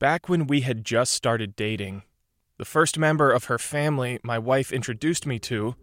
Back 0.00 0.30
when 0.30 0.46
we 0.46 0.62
had 0.62 0.82
just 0.82 1.12
started 1.12 1.54
dating, 1.54 2.04
the 2.56 2.64
first 2.64 2.98
member 2.98 3.30
of 3.30 3.44
her 3.44 3.58
family 3.58 4.18
my 4.22 4.38
wife 4.38 4.72
introduced 4.72 5.26
me 5.26 5.38
to 5.40 5.76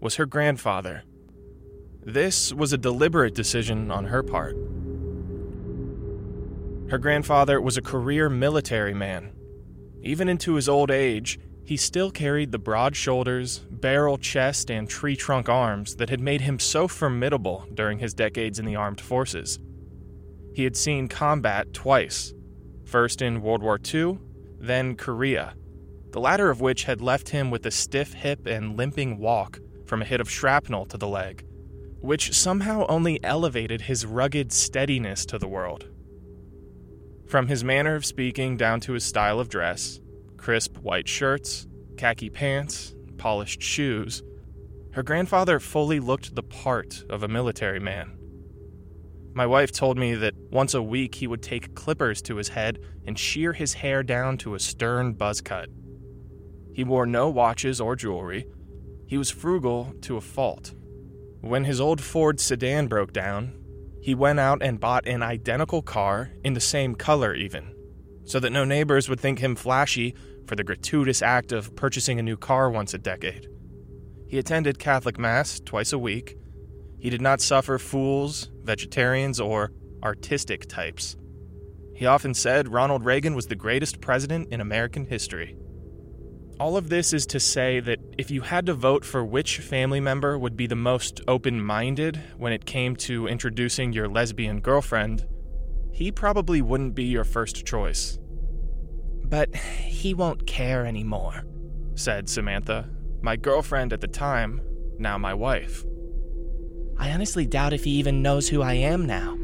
was 0.00 0.16
her 0.16 0.26
grandfather. 0.26 1.04
This 2.02 2.52
was 2.52 2.72
a 2.72 2.78
deliberate 2.78 3.32
decision 3.32 3.92
on 3.92 4.06
her 4.06 4.24
part. 4.24 4.56
Her 6.90 6.98
grandfather 6.98 7.60
was 7.60 7.76
a 7.76 7.82
career 7.82 8.28
military 8.28 8.92
man. 8.92 9.30
Even 10.02 10.28
into 10.28 10.54
his 10.54 10.68
old 10.68 10.90
age, 10.90 11.38
he 11.64 11.76
still 11.76 12.10
carried 12.10 12.50
the 12.50 12.58
broad 12.58 12.96
shoulders, 12.96 13.60
barrel 13.70 14.18
chest, 14.18 14.68
and 14.68 14.90
tree 14.90 15.14
trunk 15.14 15.48
arms 15.48 15.94
that 15.94 16.10
had 16.10 16.20
made 16.20 16.40
him 16.40 16.58
so 16.58 16.88
formidable 16.88 17.68
during 17.72 18.00
his 18.00 18.14
decades 18.14 18.58
in 18.58 18.64
the 18.64 18.74
armed 18.74 19.00
forces. 19.00 19.60
He 20.56 20.64
had 20.64 20.76
seen 20.76 21.06
combat 21.06 21.72
twice 21.72 22.34
first 22.84 23.22
in 23.22 23.42
World 23.42 23.62
War 23.62 23.78
II, 23.92 24.18
then 24.58 24.96
Korea, 24.96 25.54
the 26.10 26.20
latter 26.20 26.50
of 26.50 26.60
which 26.60 26.84
had 26.84 27.00
left 27.00 27.30
him 27.30 27.50
with 27.50 27.66
a 27.66 27.70
stiff 27.70 28.12
hip 28.12 28.46
and 28.46 28.76
limping 28.76 29.18
walk 29.18 29.60
from 29.86 30.02
a 30.02 30.04
hit 30.04 30.20
of 30.20 30.30
shrapnel 30.30 30.86
to 30.86 30.96
the 30.96 31.08
leg, 31.08 31.44
which 32.00 32.32
somehow 32.32 32.86
only 32.88 33.22
elevated 33.24 33.82
his 33.82 34.06
rugged 34.06 34.52
steadiness 34.52 35.26
to 35.26 35.38
the 35.38 35.48
world. 35.48 35.88
From 37.26 37.48
his 37.48 37.64
manner 37.64 37.94
of 37.94 38.04
speaking 38.04 38.56
down 38.56 38.80
to 38.80 38.92
his 38.92 39.04
style 39.04 39.40
of 39.40 39.48
dress, 39.48 40.00
crisp 40.36 40.76
white 40.78 41.08
shirts, 41.08 41.66
khaki 41.96 42.30
pants, 42.30 42.94
polished 43.16 43.62
shoes, 43.62 44.22
her 44.92 45.02
grandfather 45.02 45.58
fully 45.58 45.98
looked 45.98 46.34
the 46.34 46.42
part 46.42 47.04
of 47.10 47.22
a 47.22 47.28
military 47.28 47.80
man. 47.80 48.16
My 49.34 49.46
wife 49.46 49.72
told 49.72 49.98
me 49.98 50.14
that 50.14 50.34
once 50.52 50.74
a 50.74 50.82
week 50.82 51.16
he 51.16 51.26
would 51.26 51.42
take 51.42 51.74
clippers 51.74 52.22
to 52.22 52.36
his 52.36 52.50
head 52.50 52.78
and 53.04 53.18
shear 53.18 53.52
his 53.52 53.74
hair 53.74 54.04
down 54.04 54.38
to 54.38 54.54
a 54.54 54.60
stern 54.60 55.14
buzz 55.14 55.40
cut. 55.40 55.68
He 56.72 56.84
wore 56.84 57.04
no 57.04 57.28
watches 57.28 57.80
or 57.80 57.96
jewelry. 57.96 58.46
He 59.08 59.18
was 59.18 59.32
frugal 59.32 59.92
to 60.02 60.16
a 60.16 60.20
fault. 60.20 60.72
When 61.40 61.64
his 61.64 61.80
old 61.80 62.00
Ford 62.00 62.38
sedan 62.38 62.86
broke 62.86 63.12
down, 63.12 63.60
he 64.00 64.14
went 64.14 64.38
out 64.38 64.62
and 64.62 64.78
bought 64.78 65.08
an 65.08 65.22
identical 65.22 65.82
car 65.82 66.30
in 66.44 66.54
the 66.54 66.60
same 66.60 66.94
color, 66.94 67.34
even, 67.34 67.74
so 68.24 68.38
that 68.38 68.52
no 68.52 68.64
neighbors 68.64 69.08
would 69.08 69.18
think 69.18 69.40
him 69.40 69.56
flashy 69.56 70.14
for 70.46 70.54
the 70.54 70.64
gratuitous 70.64 71.22
act 71.22 71.50
of 71.50 71.74
purchasing 71.74 72.20
a 72.20 72.22
new 72.22 72.36
car 72.36 72.70
once 72.70 72.94
a 72.94 72.98
decade. 72.98 73.48
He 74.28 74.38
attended 74.38 74.78
Catholic 74.78 75.18
Mass 75.18 75.60
twice 75.64 75.92
a 75.92 75.98
week. 75.98 76.36
He 76.98 77.10
did 77.10 77.20
not 77.20 77.40
suffer 77.40 77.78
fools, 77.78 78.50
vegetarians, 78.64 79.40
or 79.40 79.72
artistic 80.02 80.66
types. 80.66 81.16
He 81.94 82.06
often 82.06 82.34
said 82.34 82.72
Ronald 82.72 83.04
Reagan 83.04 83.34
was 83.34 83.46
the 83.46 83.54
greatest 83.54 84.00
president 84.00 84.52
in 84.52 84.60
American 84.60 85.06
history. 85.06 85.56
All 86.60 86.76
of 86.76 86.88
this 86.88 87.12
is 87.12 87.26
to 87.26 87.40
say 87.40 87.80
that 87.80 87.98
if 88.16 88.30
you 88.30 88.40
had 88.42 88.66
to 88.66 88.74
vote 88.74 89.04
for 89.04 89.24
which 89.24 89.58
family 89.58 90.00
member 90.00 90.38
would 90.38 90.56
be 90.56 90.66
the 90.66 90.76
most 90.76 91.20
open 91.26 91.60
minded 91.60 92.20
when 92.36 92.52
it 92.52 92.64
came 92.64 92.94
to 92.96 93.26
introducing 93.26 93.92
your 93.92 94.08
lesbian 94.08 94.60
girlfriend, 94.60 95.26
he 95.92 96.12
probably 96.12 96.62
wouldn't 96.62 96.94
be 96.94 97.04
your 97.04 97.24
first 97.24 97.64
choice. 97.64 98.18
But 99.24 99.54
he 99.54 100.14
won't 100.14 100.46
care 100.46 100.86
anymore, 100.86 101.44
said 101.94 102.28
Samantha, 102.28 102.88
my 103.20 103.36
girlfriend 103.36 103.92
at 103.92 104.00
the 104.00 104.08
time, 104.08 104.60
now 104.98 105.16
my 105.18 105.34
wife. 105.34 105.84
I 106.98 107.10
honestly 107.10 107.46
doubt 107.46 107.72
if 107.72 107.84
he 107.84 107.92
even 107.92 108.22
knows 108.22 108.48
who 108.48 108.62
I 108.62 108.74
am 108.74 109.06
now. 109.06 109.36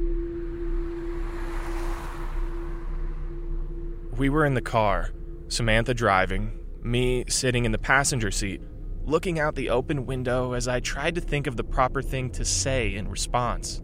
We 4.17 4.29
were 4.29 4.45
in 4.45 4.55
the 4.55 4.61
car, 4.61 5.11
Samantha 5.48 5.95
driving, 5.95 6.59
me 6.83 7.25
sitting 7.28 7.65
in 7.65 7.73
the 7.73 7.78
passenger 7.78 8.31
seat, 8.31 8.61
looking 9.05 9.41
out 9.41 9.55
the 9.55 9.71
open 9.71 10.06
window 10.06 10.53
as 10.53 10.69
I 10.69 10.81
tried 10.81 11.15
to 11.15 11.21
think 11.21 11.47
of 11.47 11.56
the 11.56 11.65
proper 11.65 12.03
thing 12.03 12.31
to 12.33 12.44
say 12.44 12.94
in 12.94 13.09
response. 13.09 13.82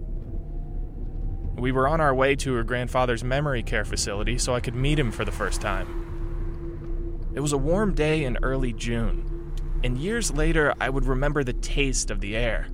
We 1.56 1.72
were 1.72 1.88
on 1.88 2.00
our 2.00 2.14
way 2.14 2.36
to 2.36 2.52
her 2.54 2.64
grandfather's 2.64 3.24
memory 3.24 3.62
care 3.62 3.84
facility 3.84 4.36
so 4.36 4.54
I 4.54 4.60
could 4.60 4.74
meet 4.74 4.98
him 4.98 5.10
for 5.10 5.24
the 5.24 5.32
first 5.32 5.60
time. 5.60 7.32
It 7.34 7.40
was 7.40 7.52
a 7.52 7.58
warm 7.58 7.94
day 7.94 8.24
in 8.24 8.38
early 8.42 8.72
June, 8.74 9.54
and 9.82 9.96
years 9.96 10.30
later 10.30 10.74
I 10.80 10.90
would 10.90 11.06
remember 11.06 11.42
the 11.42 11.54
taste 11.54 12.10
of 12.10 12.20
the 12.20 12.36
air 12.36 12.68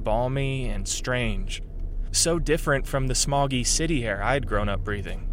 balmy 0.00 0.68
and 0.68 0.86
strange, 0.88 1.62
so 2.12 2.38
different 2.38 2.86
from 2.86 3.06
the 3.06 3.14
smoggy 3.14 3.66
city 3.66 4.06
air 4.06 4.22
I'd 4.22 4.46
grown 4.46 4.68
up 4.68 4.82
breathing. 4.82 5.32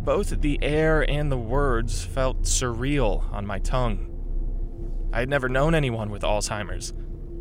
Both 0.00 0.40
the 0.40 0.58
air 0.62 1.08
and 1.08 1.30
the 1.30 1.36
words 1.36 2.04
felt 2.04 2.42
surreal 2.42 3.30
on 3.32 3.46
my 3.46 3.58
tongue. 3.58 4.06
I 5.12 5.20
had 5.20 5.28
never 5.28 5.48
known 5.48 5.74
anyone 5.74 6.10
with 6.10 6.22
Alzheimer's, 6.22 6.90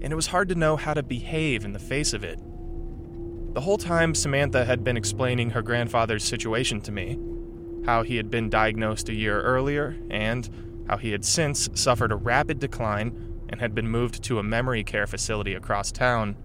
and 0.02 0.12
it 0.12 0.16
was 0.16 0.28
hard 0.28 0.50
to 0.50 0.56
know 0.56 0.76
how 0.76 0.94
to 0.94 1.04
behave 1.04 1.64
in 1.64 1.74
the 1.74 1.80
face 1.80 2.14
of 2.14 2.24
it. 2.24 2.40
The 3.54 3.62
whole 3.62 3.78
time, 3.78 4.14
Samantha 4.14 4.66
had 4.66 4.84
been 4.84 4.98
explaining 4.98 5.52
her 5.52 5.62
grandfather's 5.62 6.24
situation 6.24 6.82
to 6.82 6.92
me 6.92 7.18
how 7.86 8.04
he 8.04 8.18
had 8.18 8.30
been 8.30 8.50
diagnosed 8.50 9.08
a 9.08 9.16
year 9.16 9.42
earlier, 9.42 9.96
and 10.10 10.50
how 10.90 10.98
he 10.98 11.12
had 11.12 11.24
since 11.24 11.70
suffered 11.74 12.12
a 12.12 12.16
rapid 12.16 12.60
decline 12.60 13.27
and 13.50 13.60
had 13.60 13.74
been 13.74 13.88
moved 13.88 14.24
to 14.24 14.40
a 14.40 14.44
memory 14.44 14.84
care 14.84 15.08
facility 15.08 15.54
across 15.54 15.92
town. 15.92 16.36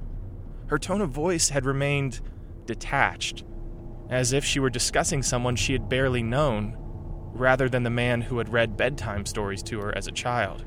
Her 0.67 0.79
tone 0.79 1.01
of 1.01 1.11
voice 1.11 1.51
had 1.51 1.67
remained 1.67 2.21
detached, 2.67 3.45
as 4.09 4.33
if 4.33 4.45
she 4.45 4.61
were 4.61 4.71
discussing 4.71 5.23
someone 5.23 5.57
she 5.57 5.73
had 5.73 5.89
barely 5.89 6.23
known, 6.23 6.77
rather 7.35 7.69
than 7.69 7.83
the 7.83 7.91
man 7.91 8.23
who 8.23 8.39
had 8.39 8.53
read 8.53 8.77
bedtime 8.77 9.27
stories 9.27 9.63
to 9.65 9.81
her 9.81 9.97
as 9.97 10.07
a 10.07 10.13
child. 10.13 10.65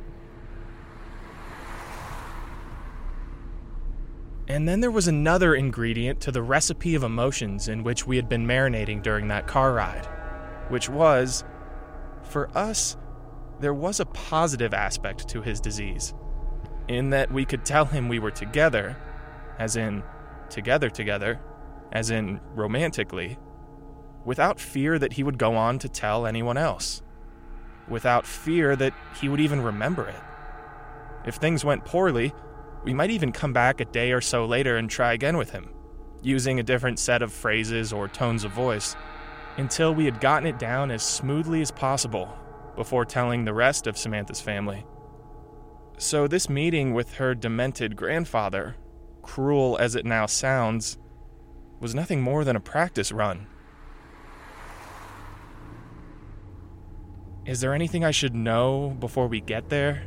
And 4.48 4.68
then 4.68 4.80
there 4.80 4.92
was 4.92 5.08
another 5.08 5.56
ingredient 5.56 6.22
to 6.22 6.32
the 6.32 6.44
recipe 6.44 6.94
of 6.94 7.04
emotions 7.04 7.68
in 7.68 7.84
which 7.84 8.06
we 8.06 8.16
had 8.16 8.30
been 8.30 8.46
marinating 8.46 9.02
during 9.02 9.28
that 9.30 9.48
car 9.48 9.74
ride, 9.74 10.08
which 10.70 10.88
was, 10.88 11.44
for 12.24 12.56
us, 12.56 12.96
there 13.60 13.74
was 13.74 14.00
a 14.00 14.06
positive 14.06 14.74
aspect 14.74 15.28
to 15.30 15.42
his 15.42 15.60
disease, 15.60 16.14
in 16.88 17.10
that 17.12 17.32
we 17.32 17.46
could 17.46 17.66
tell 17.66 17.86
him 17.86 18.08
we 18.08 18.20
were 18.20 18.32
together, 18.32 18.98
as 19.58 19.76
in 19.76 20.04
together 20.50 20.90
together, 20.90 21.40
as 21.92 22.10
in 22.10 22.40
romantically, 22.54 23.38
without 24.24 24.60
fear 24.60 25.00
that 25.00 25.14
he 25.14 25.24
would 25.24 25.38
go 25.38 25.56
on 25.56 25.80
to 25.80 25.90
tell 25.90 26.26
anyone 26.26 26.58
else, 26.58 27.02
without 27.88 28.26
fear 28.26 28.76
that 28.76 28.94
he 29.20 29.30
would 29.30 29.40
even 29.40 29.62
remember 29.62 30.08
it. 30.08 30.22
If 31.26 31.36
things 31.36 31.66
went 31.66 31.86
poorly, 31.86 32.34
we 32.84 32.94
might 32.94 33.10
even 33.10 33.32
come 33.32 33.54
back 33.54 33.80
a 33.80 33.86
day 33.86 34.12
or 34.12 34.22
so 34.22 34.46
later 34.46 34.78
and 34.78 34.90
try 34.90 35.14
again 35.14 35.38
with 35.38 35.52
him, 35.52 35.74
using 36.22 36.60
a 36.60 36.64
different 36.64 37.00
set 37.00 37.22
of 37.22 37.34
phrases 37.34 37.92
or 37.92 38.08
tones 38.08 38.44
of 38.44 38.52
voice, 38.52 38.96
until 39.58 39.96
we 39.96 40.06
had 40.06 40.22
gotten 40.22 40.48
it 40.48 40.60
down 40.60 40.92
as 40.92 41.02
smoothly 41.02 41.62
as 41.62 41.72
possible 41.72 42.38
before 42.76 43.06
telling 43.06 43.46
the 43.46 43.54
rest 43.54 43.88
of 43.88 43.98
Samantha's 43.98 44.42
family. 44.42 44.86
So, 45.98 46.28
this 46.28 46.50
meeting 46.50 46.94
with 46.94 47.16
her 47.16 47.34
demented 47.34 47.96
grandfather, 47.96 48.76
cruel 49.22 49.78
as 49.80 49.96
it 49.96 50.06
now 50.06 50.26
sounds, 50.26 50.98
was 51.80 51.96
nothing 51.96 52.22
more 52.22 52.44
than 52.44 52.56
a 52.56 52.60
practice 52.60 53.12
run. 53.12 53.48
Is 57.46 57.62
there 57.62 57.74
anything 57.74 58.04
I 58.04 58.12
should 58.12 58.36
know 58.36 58.96
before 59.00 59.28
we 59.28 59.40
get 59.40 59.70
there? 59.70 60.04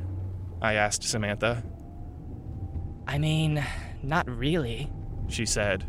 I 0.60 0.74
asked 0.74 1.04
Samantha. 1.04 1.62
I 3.06 3.18
mean, 3.18 3.64
not 4.02 4.28
really, 4.28 4.92
she 5.28 5.46
said, 5.46 5.84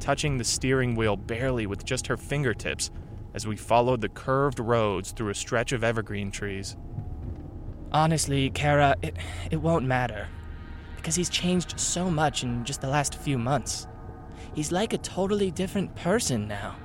touching 0.00 0.38
the 0.38 0.44
steering 0.44 0.94
wheel 0.94 1.16
barely 1.16 1.66
with 1.66 1.84
just 1.84 2.06
her 2.06 2.16
fingertips 2.16 2.90
as 3.34 3.46
we 3.46 3.56
followed 3.56 4.00
the 4.00 4.08
curved 4.08 4.60
roads 4.60 5.12
through 5.12 5.30
a 5.30 5.34
stretch 5.34 5.72
of 5.72 5.84
evergreen 5.84 6.30
trees. 6.30 6.76
Honestly, 7.92 8.48
Kara, 8.50 8.96
it, 9.02 9.16
it 9.50 9.56
won't 9.56 9.84
matter. 9.84 10.28
Because 10.96 11.14
he's 11.14 11.28
changed 11.28 11.78
so 11.78 12.10
much 12.10 12.42
in 12.42 12.64
just 12.64 12.80
the 12.80 12.88
last 12.88 13.14
few 13.14 13.36
months. 13.38 13.86
He's 14.54 14.72
like 14.72 14.92
a 14.92 14.98
totally 14.98 15.50
different 15.50 15.94
person 15.94 16.48
now. 16.48 16.76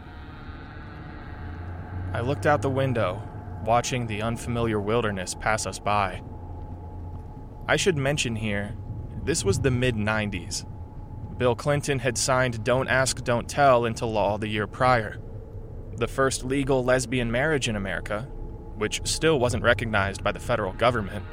I 2.13 2.21
looked 2.21 2.45
out 2.45 2.61
the 2.61 2.69
window, 2.69 3.21
watching 3.63 4.07
the 4.07 4.21
unfamiliar 4.21 4.79
wilderness 4.79 5.35
pass 5.35 5.65
us 5.65 5.79
by. 5.79 6.21
I 7.67 7.75
should 7.75 7.97
mention 7.97 8.35
here 8.35 8.75
this 9.23 9.43
was 9.43 9.59
the 9.59 9.71
mid 9.71 9.95
90s. 9.95 10.65
Bill 11.37 11.55
Clinton 11.55 11.99
had 11.99 12.17
signed 12.17 12.63
Don't 12.63 12.87
Ask, 12.87 13.23
Don't 13.23 13.47
Tell 13.47 13.85
into 13.85 14.05
law 14.05 14.37
the 14.37 14.47
year 14.47 14.67
prior. 14.67 15.19
The 15.97 16.07
first 16.07 16.43
legal 16.43 16.83
lesbian 16.83 17.31
marriage 17.31 17.67
in 17.67 17.75
America, 17.75 18.27
which 18.77 19.01
still 19.05 19.39
wasn't 19.39 19.63
recognized 19.63 20.23
by 20.23 20.31
the 20.31 20.39
federal 20.39 20.73
government, 20.73 21.25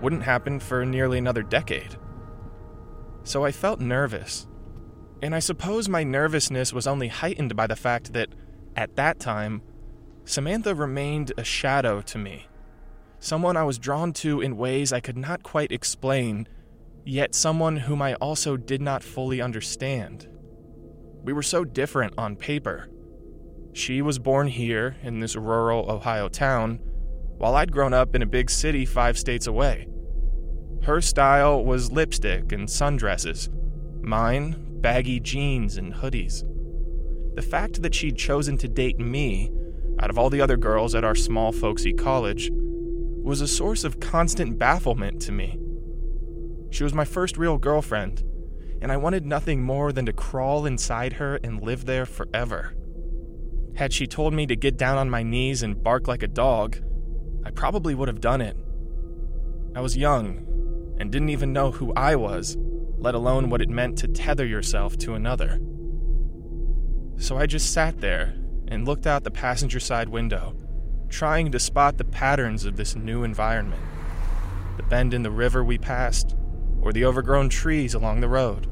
wouldn't 0.00 0.22
happen 0.22 0.58
for 0.60 0.84
nearly 0.84 1.18
another 1.18 1.42
decade. 1.42 1.96
So 3.22 3.44
I 3.44 3.52
felt 3.52 3.80
nervous. 3.80 4.46
And 5.22 5.34
I 5.34 5.38
suppose 5.38 5.88
my 5.88 6.02
nervousness 6.02 6.72
was 6.72 6.86
only 6.86 7.08
heightened 7.08 7.54
by 7.54 7.66
the 7.66 7.76
fact 7.76 8.14
that, 8.14 8.30
at 8.74 8.96
that 8.96 9.20
time, 9.20 9.62
Samantha 10.24 10.74
remained 10.74 11.32
a 11.36 11.44
shadow 11.44 12.00
to 12.02 12.18
me, 12.18 12.46
someone 13.18 13.56
I 13.56 13.64
was 13.64 13.78
drawn 13.78 14.12
to 14.14 14.40
in 14.40 14.56
ways 14.56 14.92
I 14.92 15.00
could 15.00 15.18
not 15.18 15.42
quite 15.42 15.72
explain, 15.72 16.48
yet 17.04 17.34
someone 17.34 17.76
whom 17.76 18.00
I 18.00 18.14
also 18.14 18.56
did 18.56 18.80
not 18.80 19.02
fully 19.02 19.42
understand. 19.42 20.28
We 21.22 21.32
were 21.34 21.42
so 21.42 21.64
different 21.64 22.14
on 22.16 22.36
paper. 22.36 22.88
She 23.72 24.02
was 24.02 24.18
born 24.18 24.48
here 24.48 24.96
in 25.02 25.20
this 25.20 25.36
rural 25.36 25.90
Ohio 25.90 26.28
town, 26.28 26.80
while 27.38 27.54
I'd 27.54 27.72
grown 27.72 27.94
up 27.94 28.14
in 28.14 28.22
a 28.22 28.26
big 28.26 28.50
city 28.50 28.84
five 28.84 29.16
states 29.16 29.46
away. 29.46 29.86
Her 30.82 31.00
style 31.00 31.64
was 31.64 31.92
lipstick 31.92 32.52
and 32.52 32.68
sundresses, 32.68 33.48
mine, 34.02 34.56
baggy 34.80 35.20
jeans 35.20 35.76
and 35.76 35.94
hoodies. 35.94 36.42
The 37.36 37.42
fact 37.42 37.82
that 37.82 37.94
she'd 37.94 38.16
chosen 38.16 38.58
to 38.58 38.68
date 38.68 38.98
me, 38.98 39.50
out 40.00 40.10
of 40.10 40.18
all 40.18 40.30
the 40.30 40.40
other 40.40 40.56
girls 40.56 40.94
at 40.94 41.04
our 41.04 41.14
small 41.14 41.52
folksy 41.52 41.92
college, 41.92 42.50
was 42.52 43.40
a 43.40 43.48
source 43.48 43.84
of 43.84 44.00
constant 44.00 44.58
bafflement 44.58 45.20
to 45.22 45.32
me. 45.32 45.58
She 46.70 46.82
was 46.82 46.94
my 46.94 47.04
first 47.04 47.36
real 47.36 47.58
girlfriend, 47.58 48.24
and 48.80 48.90
I 48.90 48.96
wanted 48.96 49.26
nothing 49.26 49.62
more 49.62 49.92
than 49.92 50.06
to 50.06 50.12
crawl 50.12 50.66
inside 50.66 51.14
her 51.14 51.36
and 51.36 51.62
live 51.62 51.84
there 51.84 52.06
forever. 52.06 52.74
Had 53.80 53.94
she 53.94 54.06
told 54.06 54.34
me 54.34 54.44
to 54.44 54.56
get 54.56 54.76
down 54.76 54.98
on 54.98 55.08
my 55.08 55.22
knees 55.22 55.62
and 55.62 55.82
bark 55.82 56.06
like 56.06 56.22
a 56.22 56.28
dog, 56.28 56.76
I 57.46 57.50
probably 57.50 57.94
would 57.94 58.08
have 58.08 58.20
done 58.20 58.42
it. 58.42 58.54
I 59.74 59.80
was 59.80 59.96
young 59.96 60.96
and 61.00 61.10
didn't 61.10 61.30
even 61.30 61.54
know 61.54 61.70
who 61.70 61.90
I 61.94 62.14
was, 62.14 62.58
let 62.98 63.14
alone 63.14 63.48
what 63.48 63.62
it 63.62 63.70
meant 63.70 63.96
to 63.96 64.06
tether 64.06 64.44
yourself 64.44 64.98
to 64.98 65.14
another. 65.14 65.58
So 67.16 67.38
I 67.38 67.46
just 67.46 67.72
sat 67.72 68.02
there 68.02 68.34
and 68.68 68.84
looked 68.84 69.06
out 69.06 69.24
the 69.24 69.30
passenger 69.30 69.80
side 69.80 70.10
window, 70.10 70.54
trying 71.08 71.50
to 71.50 71.58
spot 71.58 71.96
the 71.96 72.04
patterns 72.04 72.66
of 72.66 72.76
this 72.76 72.94
new 72.94 73.24
environment 73.24 73.82
the 74.76 74.82
bend 74.82 75.14
in 75.14 75.22
the 75.22 75.30
river 75.30 75.64
we 75.64 75.78
passed, 75.78 76.36
or 76.82 76.92
the 76.92 77.06
overgrown 77.06 77.48
trees 77.48 77.94
along 77.94 78.20
the 78.20 78.28
road, 78.28 78.66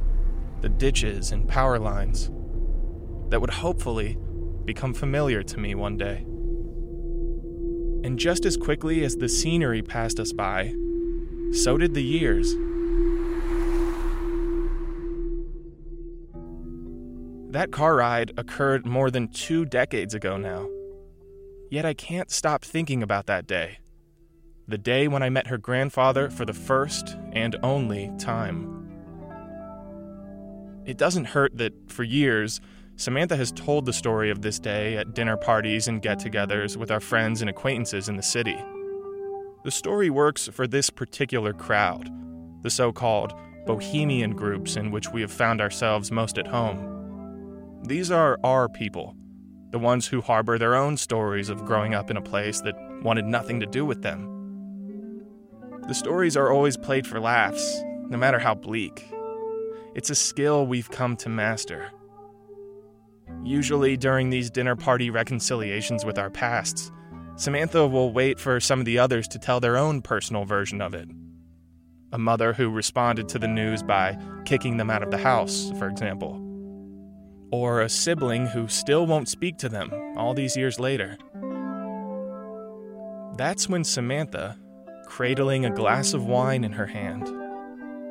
the 0.60 0.68
ditches 0.68 1.32
and 1.32 1.48
power 1.48 1.78
lines 1.78 2.30
that 3.30 3.40
would 3.40 3.48
hopefully 3.48 4.18
become 4.68 4.92
familiar 4.92 5.42
to 5.42 5.58
me 5.58 5.74
one 5.74 5.96
day. 5.96 6.26
And 8.06 8.18
just 8.18 8.44
as 8.44 8.54
quickly 8.54 9.02
as 9.02 9.16
the 9.16 9.26
scenery 9.26 9.80
passed 9.80 10.20
us 10.20 10.34
by, 10.34 10.74
so 11.52 11.78
did 11.78 11.94
the 11.94 12.02
years. 12.02 12.54
That 17.50 17.70
car 17.72 17.96
ride 17.96 18.32
occurred 18.36 18.84
more 18.84 19.10
than 19.10 19.28
two 19.28 19.64
decades 19.64 20.12
ago 20.12 20.36
now. 20.36 20.68
Yet 21.70 21.86
I 21.86 21.94
can't 21.94 22.30
stop 22.30 22.62
thinking 22.62 23.02
about 23.02 23.24
that 23.24 23.46
day. 23.46 23.78
The 24.68 24.76
day 24.76 25.08
when 25.08 25.22
I 25.22 25.30
met 25.30 25.46
her 25.46 25.56
grandfather 25.56 26.28
for 26.28 26.44
the 26.44 26.52
first 26.52 27.16
and 27.32 27.56
only 27.62 28.12
time. 28.18 28.74
It 30.84 30.98
doesn't 30.98 31.24
hurt 31.24 31.56
that, 31.56 31.72
for 31.90 32.04
years, 32.04 32.60
Samantha 32.98 33.36
has 33.36 33.52
told 33.52 33.86
the 33.86 33.92
story 33.92 34.28
of 34.28 34.42
this 34.42 34.58
day 34.58 34.96
at 34.96 35.14
dinner 35.14 35.36
parties 35.36 35.86
and 35.86 36.02
get 36.02 36.18
togethers 36.18 36.76
with 36.76 36.90
our 36.90 36.98
friends 36.98 37.40
and 37.40 37.48
acquaintances 37.48 38.08
in 38.08 38.16
the 38.16 38.22
city. 38.24 38.56
The 39.62 39.70
story 39.70 40.10
works 40.10 40.48
for 40.48 40.66
this 40.66 40.90
particular 40.90 41.52
crowd, 41.52 42.10
the 42.64 42.70
so 42.70 42.90
called 42.90 43.34
bohemian 43.66 44.34
groups 44.34 44.74
in 44.74 44.90
which 44.90 45.10
we 45.10 45.20
have 45.20 45.30
found 45.30 45.60
ourselves 45.60 46.10
most 46.10 46.38
at 46.38 46.48
home. 46.48 47.82
These 47.84 48.10
are 48.10 48.36
our 48.42 48.68
people, 48.68 49.14
the 49.70 49.78
ones 49.78 50.08
who 50.08 50.20
harbor 50.20 50.58
their 50.58 50.74
own 50.74 50.96
stories 50.96 51.50
of 51.50 51.64
growing 51.64 51.94
up 51.94 52.10
in 52.10 52.16
a 52.16 52.22
place 52.22 52.60
that 52.62 52.74
wanted 53.04 53.26
nothing 53.26 53.60
to 53.60 53.66
do 53.66 53.84
with 53.84 54.02
them. 54.02 54.26
The 55.86 55.94
stories 55.94 56.36
are 56.36 56.50
always 56.50 56.76
played 56.76 57.06
for 57.06 57.20
laughs, 57.20 57.80
no 58.08 58.18
matter 58.18 58.40
how 58.40 58.56
bleak. 58.56 59.06
It's 59.94 60.10
a 60.10 60.16
skill 60.16 60.66
we've 60.66 60.90
come 60.90 61.16
to 61.18 61.28
master. 61.28 61.92
Usually, 63.42 63.96
during 63.96 64.30
these 64.30 64.50
dinner 64.50 64.76
party 64.76 65.10
reconciliations 65.10 66.04
with 66.04 66.18
our 66.18 66.30
pasts, 66.30 66.90
Samantha 67.36 67.86
will 67.86 68.12
wait 68.12 68.40
for 68.40 68.60
some 68.60 68.80
of 68.80 68.86
the 68.86 68.98
others 68.98 69.28
to 69.28 69.38
tell 69.38 69.60
their 69.60 69.76
own 69.76 70.02
personal 70.02 70.44
version 70.44 70.80
of 70.80 70.94
it. 70.94 71.08
A 72.12 72.18
mother 72.18 72.52
who 72.52 72.70
responded 72.70 73.28
to 73.28 73.38
the 73.38 73.48
news 73.48 73.82
by 73.82 74.18
kicking 74.44 74.76
them 74.76 74.90
out 74.90 75.02
of 75.02 75.10
the 75.10 75.18
house, 75.18 75.70
for 75.78 75.88
example 75.88 76.44
or 77.50 77.80
a 77.80 77.88
sibling 77.88 78.46
who 78.46 78.68
still 78.68 79.06
won't 79.06 79.28
speak 79.28 79.56
to 79.58 79.68
them 79.68 79.90
all 80.16 80.34
these 80.34 80.56
years 80.56 80.78
later. 80.78 81.16
That's 83.36 83.68
when 83.68 83.84
Samantha, 83.84 84.58
cradling 85.06 85.64
a 85.64 85.70
glass 85.70 86.12
of 86.12 86.26
wine 86.26 86.64
in 86.64 86.72
her 86.72 86.86
hand, 86.86 87.28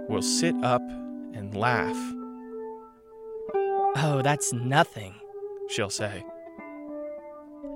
will 0.09 0.21
sit 0.21 0.55
up 0.63 0.81
and 1.33 1.55
laugh. 1.55 1.97
Oh, 3.95 4.21
that's 4.23 4.53
nothing, 4.53 5.15
she'll 5.69 5.89
say. 5.89 6.23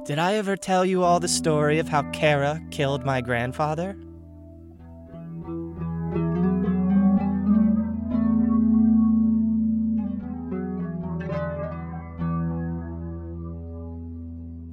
Did 0.05 0.19
I 0.19 0.35
ever 0.35 0.57
tell 0.57 0.83
you 0.83 1.03
all 1.03 1.19
the 1.19 1.27
story 1.27 1.79
of 1.79 1.87
how 1.87 2.09
Kara 2.11 2.61
killed 2.71 3.05
my 3.05 3.21
grandfather? 3.21 3.95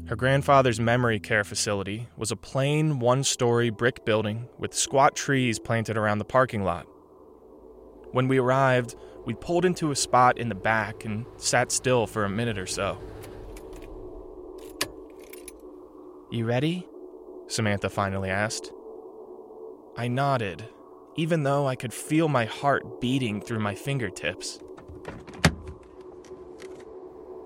Her 0.08 0.16
grandfather's 0.16 0.80
memory 0.80 1.20
care 1.20 1.44
facility 1.44 2.08
was 2.16 2.30
a 2.30 2.36
plain 2.36 2.98
one 2.98 3.22
story 3.22 3.68
brick 3.68 4.06
building 4.06 4.48
with 4.56 4.72
squat 4.72 5.14
trees 5.14 5.58
planted 5.58 5.98
around 5.98 6.16
the 6.16 6.24
parking 6.24 6.64
lot. 6.64 6.86
When 8.12 8.26
we 8.26 8.38
arrived, 8.38 8.96
we 9.28 9.34
pulled 9.34 9.66
into 9.66 9.90
a 9.90 9.94
spot 9.94 10.38
in 10.38 10.48
the 10.48 10.54
back 10.54 11.04
and 11.04 11.26
sat 11.36 11.70
still 11.70 12.06
for 12.06 12.24
a 12.24 12.30
minute 12.30 12.56
or 12.56 12.64
so. 12.64 12.98
You 16.30 16.46
ready? 16.46 16.88
Samantha 17.46 17.90
finally 17.90 18.30
asked. 18.30 18.72
I 19.98 20.08
nodded, 20.08 20.64
even 21.14 21.42
though 21.42 21.68
I 21.68 21.76
could 21.76 21.92
feel 21.92 22.28
my 22.28 22.46
heart 22.46 23.02
beating 23.02 23.42
through 23.42 23.58
my 23.58 23.74
fingertips. 23.74 24.60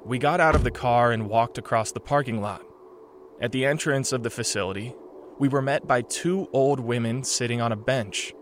We 0.04 0.18
got 0.18 0.38
out 0.38 0.54
of 0.54 0.62
the 0.62 0.70
car 0.70 1.10
and 1.10 1.28
walked 1.28 1.58
across 1.58 1.90
the 1.90 1.98
parking 1.98 2.40
lot. 2.40 2.64
At 3.40 3.50
the 3.50 3.66
entrance 3.66 4.12
of 4.12 4.22
the 4.22 4.30
facility, 4.30 4.94
we 5.40 5.48
were 5.48 5.60
met 5.60 5.88
by 5.88 6.02
two 6.02 6.48
old 6.52 6.78
women 6.78 7.24
sitting 7.24 7.60
on 7.60 7.72
a 7.72 7.76
bench, 7.76 8.32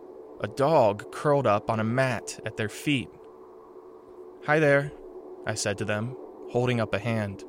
a 0.42 0.46
dog 0.46 1.10
curled 1.10 1.46
up 1.46 1.70
on 1.70 1.80
a 1.80 1.84
mat 1.84 2.38
at 2.44 2.58
their 2.58 2.68
feet. 2.68 3.08
Hi 4.46 4.58
there, 4.58 4.90
I 5.46 5.52
said 5.52 5.76
to 5.78 5.84
them, 5.84 6.16
holding 6.50 6.80
up 6.80 6.94
a 6.94 6.98
hand. 6.98 7.44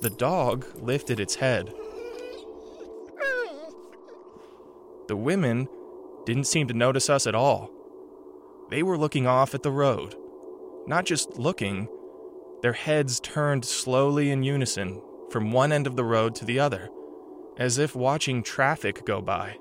The 0.00 0.08
dog 0.08 0.66
lifted 0.76 1.20
its 1.20 1.34
head. 1.34 1.74
The 5.08 5.16
women 5.16 5.68
didn't 6.24 6.46
seem 6.46 6.66
to 6.68 6.74
notice 6.74 7.10
us 7.10 7.26
at 7.26 7.34
all. 7.34 7.70
They 8.70 8.82
were 8.82 8.96
looking 8.96 9.26
off 9.26 9.54
at 9.54 9.62
the 9.62 9.70
road. 9.70 10.14
Not 10.86 11.04
just 11.04 11.38
looking, 11.38 11.88
their 12.62 12.72
heads 12.72 13.20
turned 13.20 13.66
slowly 13.66 14.30
in 14.30 14.42
unison 14.42 15.02
from 15.30 15.52
one 15.52 15.72
end 15.72 15.86
of 15.86 15.94
the 15.94 16.04
road 16.04 16.34
to 16.36 16.46
the 16.46 16.58
other, 16.58 16.88
as 17.58 17.76
if 17.76 17.94
watching 17.94 18.42
traffic 18.42 19.04
go 19.04 19.20
by. 19.20 19.58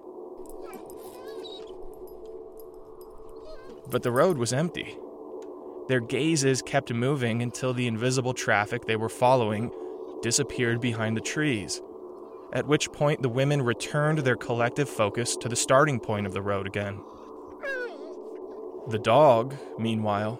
But 3.91 4.03
the 4.03 4.11
road 4.11 4.37
was 4.37 4.53
empty. 4.53 4.97
Their 5.89 5.99
gazes 5.99 6.61
kept 6.61 6.93
moving 6.93 7.41
until 7.41 7.73
the 7.73 7.87
invisible 7.87 8.35
traffic 8.35 8.85
they 8.85 8.95
were 8.95 9.09
following 9.09 9.71
disappeared 10.21 10.79
behind 10.79 11.17
the 11.17 11.21
trees, 11.21 11.81
at 12.53 12.67
which 12.67 12.91
point 12.91 13.23
the 13.23 13.29
women 13.29 13.63
returned 13.63 14.19
their 14.19 14.35
collective 14.35 14.87
focus 14.87 15.35
to 15.37 15.49
the 15.49 15.55
starting 15.55 15.99
point 15.99 16.27
of 16.27 16.33
the 16.33 16.43
road 16.43 16.67
again. 16.67 17.01
The 18.89 18.99
dog, 18.99 19.55
meanwhile, 19.79 20.39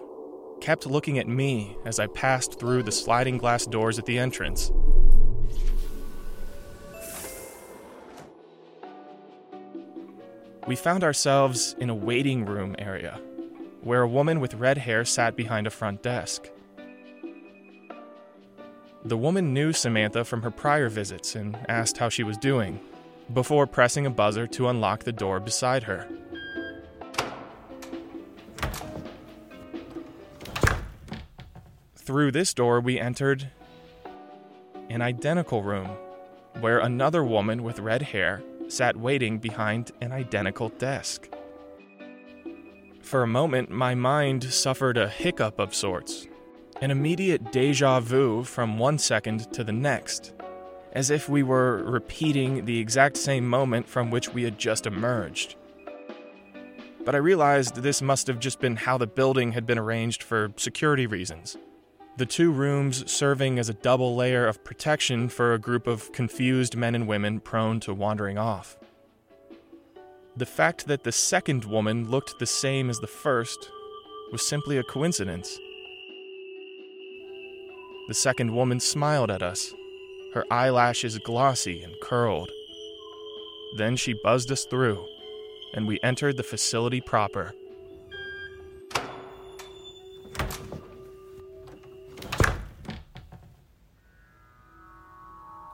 kept 0.60 0.86
looking 0.86 1.18
at 1.18 1.26
me 1.26 1.76
as 1.84 1.98
I 1.98 2.06
passed 2.06 2.60
through 2.60 2.84
the 2.84 2.92
sliding 2.92 3.36
glass 3.36 3.66
doors 3.66 3.98
at 3.98 4.06
the 4.06 4.20
entrance. 4.20 4.70
We 10.68 10.76
found 10.76 11.02
ourselves 11.02 11.74
in 11.80 11.90
a 11.90 11.94
waiting 11.94 12.44
room 12.44 12.76
area 12.78 13.20
where 13.82 14.02
a 14.02 14.08
woman 14.08 14.40
with 14.40 14.54
red 14.54 14.78
hair 14.78 15.04
sat 15.04 15.36
behind 15.36 15.66
a 15.66 15.70
front 15.70 16.02
desk. 16.02 16.48
The 19.04 19.16
woman 19.16 19.54
knew 19.54 19.72
Samantha 19.72 20.24
from 20.24 20.42
her 20.42 20.50
prior 20.50 20.88
visits 20.88 21.34
and 21.34 21.56
asked 21.68 21.98
how 21.98 22.10
she 22.10 22.22
was 22.22 22.36
doing, 22.36 22.80
before 23.32 23.66
pressing 23.66 24.06
a 24.06 24.10
buzzer 24.10 24.46
to 24.48 24.68
unlock 24.68 25.04
the 25.04 25.12
door 25.12 25.40
beside 25.40 25.84
her. 25.84 26.06
Through 31.96 32.32
this 32.32 32.52
door, 32.52 32.80
we 32.80 32.98
entered 32.98 33.50
an 34.90 35.00
identical 35.00 35.62
room 35.62 35.88
where 36.58 36.80
another 36.80 37.22
woman 37.22 37.62
with 37.62 37.78
red 37.78 38.02
hair 38.02 38.42
sat 38.68 38.96
waiting 38.96 39.38
behind 39.38 39.92
an 40.00 40.12
identical 40.12 40.68
desk. 40.70 41.28
For 43.10 43.24
a 43.24 43.26
moment, 43.26 43.70
my 43.70 43.96
mind 43.96 44.44
suffered 44.44 44.96
a 44.96 45.08
hiccup 45.08 45.58
of 45.58 45.74
sorts, 45.74 46.28
an 46.80 46.92
immediate 46.92 47.50
deja 47.50 47.98
vu 47.98 48.44
from 48.44 48.78
one 48.78 48.98
second 48.98 49.52
to 49.52 49.64
the 49.64 49.72
next, 49.72 50.32
as 50.92 51.10
if 51.10 51.28
we 51.28 51.42
were 51.42 51.82
repeating 51.82 52.66
the 52.66 52.78
exact 52.78 53.16
same 53.16 53.48
moment 53.48 53.88
from 53.88 54.12
which 54.12 54.32
we 54.32 54.44
had 54.44 54.60
just 54.60 54.86
emerged. 54.86 55.56
But 57.04 57.16
I 57.16 57.18
realized 57.18 57.74
this 57.74 58.00
must 58.00 58.28
have 58.28 58.38
just 58.38 58.60
been 58.60 58.76
how 58.76 58.96
the 58.96 59.08
building 59.08 59.50
had 59.50 59.66
been 59.66 59.76
arranged 59.76 60.22
for 60.22 60.52
security 60.56 61.08
reasons. 61.08 61.56
The 62.16 62.26
two 62.26 62.52
rooms 62.52 63.10
serving 63.10 63.58
as 63.58 63.68
a 63.68 63.74
double 63.74 64.14
layer 64.14 64.46
of 64.46 64.62
protection 64.62 65.28
for 65.28 65.52
a 65.52 65.58
group 65.58 65.88
of 65.88 66.12
confused 66.12 66.76
men 66.76 66.94
and 66.94 67.08
women 67.08 67.40
prone 67.40 67.80
to 67.80 67.92
wandering 67.92 68.38
off. 68.38 68.76
The 70.36 70.46
fact 70.46 70.86
that 70.86 71.02
the 71.02 71.12
second 71.12 71.64
woman 71.64 72.10
looked 72.10 72.38
the 72.38 72.46
same 72.46 72.88
as 72.88 73.00
the 73.00 73.06
first 73.06 73.70
was 74.30 74.46
simply 74.46 74.78
a 74.78 74.84
coincidence. 74.84 75.58
The 78.08 78.14
second 78.14 78.54
woman 78.54 78.80
smiled 78.80 79.30
at 79.30 79.42
us, 79.42 79.74
her 80.34 80.44
eyelashes 80.50 81.18
glossy 81.18 81.82
and 81.82 81.94
curled. 82.00 82.50
Then 83.76 83.96
she 83.96 84.14
buzzed 84.22 84.50
us 84.50 84.64
through, 84.64 85.04
and 85.74 85.86
we 85.86 85.98
entered 86.02 86.36
the 86.36 86.42
facility 86.42 87.00
proper. 87.00 87.52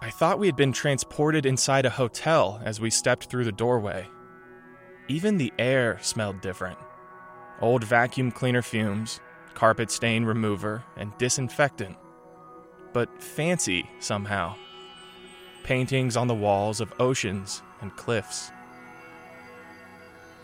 I 0.00 0.10
thought 0.10 0.38
we 0.38 0.46
had 0.46 0.56
been 0.56 0.72
transported 0.72 1.44
inside 1.44 1.84
a 1.84 1.90
hotel 1.90 2.60
as 2.64 2.80
we 2.80 2.90
stepped 2.90 3.30
through 3.30 3.44
the 3.44 3.52
doorway. 3.52 4.08
Even 5.08 5.38
the 5.38 5.52
air 5.58 5.98
smelled 6.02 6.40
different 6.40 6.78
old 7.60 7.84
vacuum 7.84 8.30
cleaner 8.30 8.60
fumes, 8.60 9.20
carpet 9.54 9.90
stain 9.90 10.24
remover, 10.24 10.84
and 10.96 11.16
disinfectant. 11.16 11.96
But 12.92 13.22
fancy 13.22 13.88
somehow. 13.98 14.56
Paintings 15.62 16.16
on 16.16 16.26
the 16.26 16.34
walls 16.34 16.80
of 16.80 16.92
oceans 17.00 17.62
and 17.80 17.96
cliffs. 17.96 18.50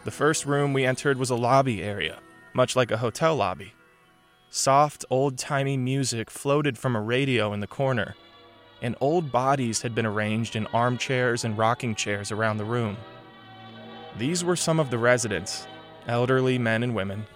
The 0.05 0.11
first 0.11 0.47
room 0.47 0.73
we 0.73 0.87
entered 0.87 1.19
was 1.19 1.31
a 1.31 1.37
lobby 1.37 1.83
area, 1.83 2.19
much 2.55 2.75
like 2.77 2.91
a 2.91 2.97
hotel 2.97 3.37
lobby. 3.37 3.75
Soft, 4.51 5.05
old 5.11 5.39
timey 5.39 5.77
music 5.77 6.31
floated 6.31 6.79
from 6.79 6.97
a 6.97 7.01
radio 7.01 7.53
in 7.53 7.61
the 7.61 7.67
corner, 7.67 8.15
and 8.81 8.97
old 9.01 9.31
bodies 9.31 9.83
had 9.83 9.95
been 9.95 10.07
arranged 10.07 10.57
in 10.57 10.67
armchairs 10.69 11.45
and 11.45 11.59
rocking 11.59 11.95
chairs 11.95 12.33
around 12.33 12.57
the 12.57 12.65
room. 12.65 12.97
These 14.19 14.45
were 14.45 14.57
some 14.57 14.79
of 14.79 14.91
the 14.91 14.99
residents, 14.99 15.67
elderly 16.07 16.59
men 16.59 16.83
and 16.83 16.95
women. 16.95 17.27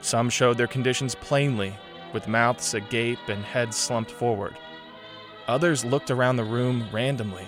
Some 0.00 0.30
showed 0.30 0.56
their 0.56 0.66
conditions 0.66 1.14
plainly, 1.14 1.74
with 2.12 2.28
mouths 2.28 2.74
agape 2.74 3.28
and 3.28 3.44
heads 3.44 3.76
slumped 3.76 4.10
forward. 4.10 4.56
Others 5.48 5.84
looked 5.84 6.10
around 6.10 6.36
the 6.36 6.44
room 6.44 6.88
randomly, 6.90 7.46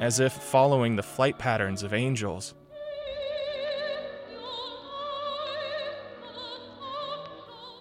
as 0.00 0.20
if 0.20 0.32
following 0.32 0.96
the 0.96 1.02
flight 1.02 1.38
patterns 1.38 1.82
of 1.82 1.94
angels. 1.94 2.54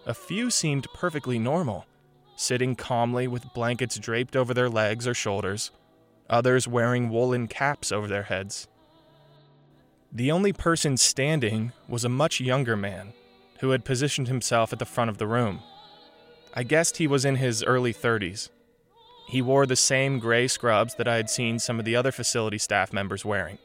A 0.06 0.14
few 0.14 0.50
seemed 0.50 0.88
perfectly 0.94 1.40
normal, 1.40 1.86
sitting 2.36 2.76
calmly 2.76 3.28
with 3.28 3.54
blankets 3.54 3.98
draped 3.98 4.36
over 4.36 4.54
their 4.54 4.70
legs 4.70 5.08
or 5.08 5.14
shoulders, 5.14 5.72
others 6.30 6.68
wearing 6.68 7.10
woolen 7.10 7.48
caps 7.48 7.92
over 7.92 8.08
their 8.08 8.24
heads. 8.24 8.68
The 10.14 10.32
only 10.32 10.52
person 10.52 10.98
standing 10.98 11.72
was 11.88 12.04
a 12.04 12.10
much 12.10 12.42
younger 12.42 12.76
man 12.76 13.14
who 13.60 13.70
had 13.70 13.86
positioned 13.86 14.28
himself 14.28 14.74
at 14.74 14.80
the 14.80 14.86
front 14.86 15.10
of 15.10 15.18
the 15.18 15.28
room. 15.28 15.62
I 16.54 16.64
guessed 16.64 16.98
he 16.98 17.08
was 17.08 17.24
in 17.24 17.38
his 17.38 17.64
early 17.64 17.94
30s. 17.94 18.50
He 19.30 19.42
wore 19.42 19.66
the 19.66 19.78
same 19.78 20.20
gray 20.20 20.50
scrubs 20.50 20.96
that 20.96 21.08
I 21.08 21.16
had 21.16 21.30
seen 21.30 21.60
some 21.60 21.80
of 21.80 21.86
the 21.86 21.96
other 21.96 22.12
facility 22.12 22.58
staff 22.58 22.92
members 22.92 23.24
wearing. 23.24 23.58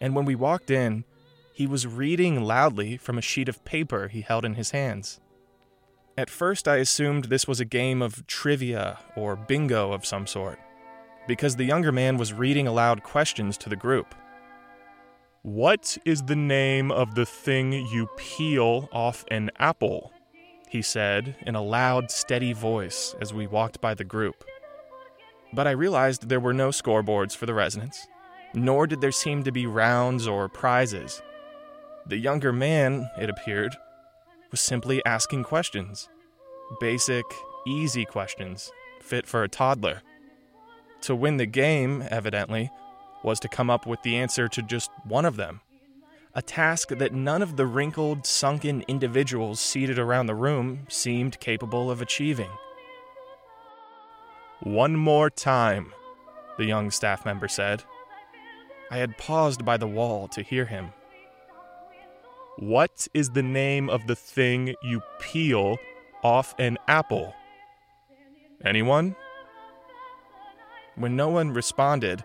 And 0.00 0.14
when 0.14 0.24
we 0.24 0.36
walked 0.36 0.70
in, 0.70 1.04
he 1.52 1.66
was 1.66 1.88
reading 1.88 2.44
loudly 2.44 2.96
from 2.96 3.18
a 3.18 3.22
sheet 3.22 3.48
of 3.48 3.64
paper 3.64 4.06
he 4.06 4.20
held 4.20 4.44
in 4.44 4.54
his 4.54 4.70
hands. 4.70 5.18
At 6.16 6.30
first, 6.30 6.68
I 6.68 6.76
assumed 6.76 7.24
this 7.24 7.48
was 7.48 7.58
a 7.58 7.64
game 7.64 8.00
of 8.00 8.24
trivia 8.28 9.00
or 9.16 9.34
bingo 9.34 9.92
of 9.92 10.06
some 10.06 10.28
sort, 10.28 10.60
because 11.26 11.56
the 11.56 11.64
younger 11.64 11.90
man 11.90 12.16
was 12.16 12.32
reading 12.32 12.68
aloud 12.68 13.02
questions 13.02 13.58
to 13.58 13.68
the 13.68 13.74
group. 13.74 14.14
What 15.42 15.96
is 16.04 16.24
the 16.24 16.36
name 16.36 16.90
of 16.90 17.14
the 17.14 17.24
thing 17.24 17.72
you 17.72 18.10
peel 18.18 18.90
off 18.92 19.24
an 19.30 19.50
apple? 19.58 20.12
He 20.68 20.82
said 20.82 21.34
in 21.46 21.54
a 21.54 21.62
loud, 21.62 22.10
steady 22.10 22.52
voice 22.52 23.14
as 23.22 23.32
we 23.32 23.46
walked 23.46 23.80
by 23.80 23.94
the 23.94 24.04
group. 24.04 24.44
But 25.54 25.66
I 25.66 25.70
realized 25.70 26.28
there 26.28 26.40
were 26.40 26.52
no 26.52 26.68
scoreboards 26.68 27.34
for 27.34 27.46
the 27.46 27.54
residents, 27.54 28.06
nor 28.52 28.86
did 28.86 29.00
there 29.00 29.10
seem 29.10 29.42
to 29.44 29.50
be 29.50 29.64
rounds 29.66 30.26
or 30.26 30.46
prizes. 30.46 31.22
The 32.06 32.18
younger 32.18 32.52
man, 32.52 33.08
it 33.18 33.30
appeared, 33.30 33.74
was 34.50 34.60
simply 34.60 35.02
asking 35.06 35.44
questions. 35.44 36.10
Basic, 36.80 37.24
easy 37.66 38.04
questions, 38.04 38.70
fit 39.00 39.26
for 39.26 39.42
a 39.42 39.48
toddler. 39.48 40.02
To 41.00 41.16
win 41.16 41.38
the 41.38 41.46
game, 41.46 42.04
evidently, 42.10 42.70
was 43.22 43.40
to 43.40 43.48
come 43.48 43.70
up 43.70 43.86
with 43.86 44.02
the 44.02 44.16
answer 44.16 44.48
to 44.48 44.62
just 44.62 44.90
one 45.04 45.24
of 45.24 45.36
them. 45.36 45.60
A 46.34 46.42
task 46.42 46.90
that 46.90 47.12
none 47.12 47.42
of 47.42 47.56
the 47.56 47.66
wrinkled, 47.66 48.24
sunken 48.24 48.82
individuals 48.86 49.60
seated 49.60 49.98
around 49.98 50.26
the 50.26 50.34
room 50.34 50.86
seemed 50.88 51.40
capable 51.40 51.90
of 51.90 52.00
achieving. 52.00 52.50
One 54.60 54.94
more 54.94 55.30
time, 55.30 55.92
the 56.56 56.66
young 56.66 56.90
staff 56.90 57.24
member 57.24 57.48
said. 57.48 57.82
I 58.90 58.98
had 58.98 59.18
paused 59.18 59.64
by 59.64 59.76
the 59.76 59.86
wall 59.86 60.28
to 60.28 60.42
hear 60.42 60.66
him. 60.66 60.92
What 62.58 63.08
is 63.14 63.30
the 63.30 63.42
name 63.42 63.88
of 63.88 64.06
the 64.06 64.16
thing 64.16 64.74
you 64.82 65.00
peel 65.18 65.78
off 66.22 66.54
an 66.58 66.76
apple? 66.86 67.34
Anyone? 68.64 69.16
When 70.96 71.16
no 71.16 71.28
one 71.30 71.54
responded, 71.54 72.22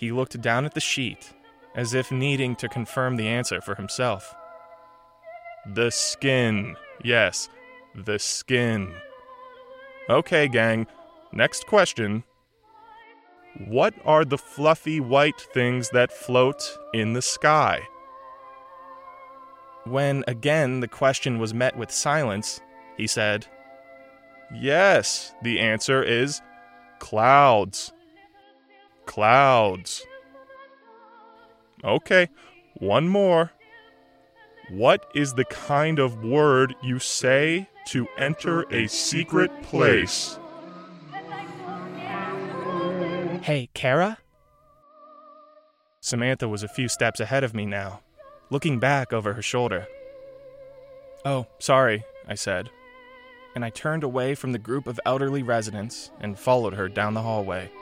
he 0.00 0.12
looked 0.12 0.40
down 0.40 0.64
at 0.64 0.72
the 0.72 0.80
sheet, 0.80 1.34
as 1.74 1.92
if 1.92 2.10
needing 2.10 2.56
to 2.56 2.70
confirm 2.70 3.16
the 3.16 3.28
answer 3.28 3.60
for 3.60 3.74
himself. 3.74 4.34
The 5.74 5.90
skin. 5.90 6.74
Yes, 7.04 7.50
the 7.94 8.18
skin. 8.18 8.94
Okay, 10.08 10.48
gang, 10.48 10.86
next 11.32 11.66
question. 11.66 12.24
What 13.66 13.92
are 14.06 14.24
the 14.24 14.38
fluffy 14.38 15.00
white 15.00 15.38
things 15.52 15.90
that 15.90 16.10
float 16.10 16.62
in 16.94 17.12
the 17.12 17.20
sky? 17.20 17.82
When 19.84 20.24
again 20.26 20.80
the 20.80 20.88
question 20.88 21.38
was 21.38 21.52
met 21.52 21.76
with 21.76 21.90
silence, 21.90 22.62
he 22.96 23.06
said, 23.06 23.46
Yes, 24.54 25.34
the 25.42 25.60
answer 25.60 26.02
is 26.02 26.40
clouds 27.00 27.92
clouds. 29.10 30.06
Okay, 31.82 32.28
one 32.74 33.08
more. 33.08 33.50
What 34.70 35.10
is 35.16 35.34
the 35.34 35.44
kind 35.46 35.98
of 35.98 36.22
word 36.22 36.76
you 36.80 37.00
say 37.00 37.68
to 37.86 38.06
enter 38.16 38.72
a 38.72 38.86
secret 38.86 39.50
place? 39.64 40.38
Hey, 43.42 43.68
Kara? 43.74 44.18
Samantha 46.00 46.46
was 46.46 46.62
a 46.62 46.68
few 46.68 46.86
steps 46.86 47.18
ahead 47.18 47.42
of 47.42 47.52
me 47.52 47.66
now, 47.66 48.02
looking 48.48 48.78
back 48.78 49.12
over 49.12 49.32
her 49.32 49.42
shoulder. 49.42 49.88
Oh, 51.24 51.48
sorry, 51.58 52.04
I 52.28 52.36
said, 52.36 52.70
and 53.56 53.64
I 53.64 53.70
turned 53.70 54.04
away 54.04 54.36
from 54.36 54.52
the 54.52 54.58
group 54.58 54.86
of 54.86 55.00
elderly 55.04 55.42
residents 55.42 56.12
and 56.20 56.38
followed 56.38 56.74
her 56.74 56.88
down 56.88 57.14
the 57.14 57.22
hallway. 57.22 57.72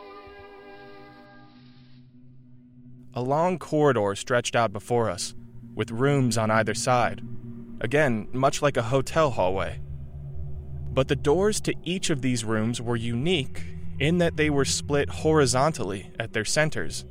A 3.15 3.23
long 3.23 3.59
corridor 3.59 4.15
stretched 4.15 4.55
out 4.55 4.73
before 4.73 5.11
us, 5.11 5.35
with 5.75 5.91
rooms 5.91 6.37
on 6.37 6.51
either 6.51 6.75
side. 6.75 7.23
Again, 7.81 8.29
much 8.33 8.63
like 8.63 8.77
a 8.77 8.83
hotel 8.83 9.31
hallway. 9.31 9.81
But 10.91 11.09
the 11.09 11.17
doors 11.17 11.61
to 11.63 11.75
each 11.85 12.11
of 12.11 12.23
these 12.23 12.45
rooms 12.45 12.81
were 12.81 12.97
unique 12.97 13.63
in 13.99 14.19
that 14.19 14.37
they 14.37 14.51
were 14.51 14.65
split 14.65 15.09
horizontally 15.09 16.11
at 16.19 16.33
their 16.33 16.45
centers, 16.45 17.05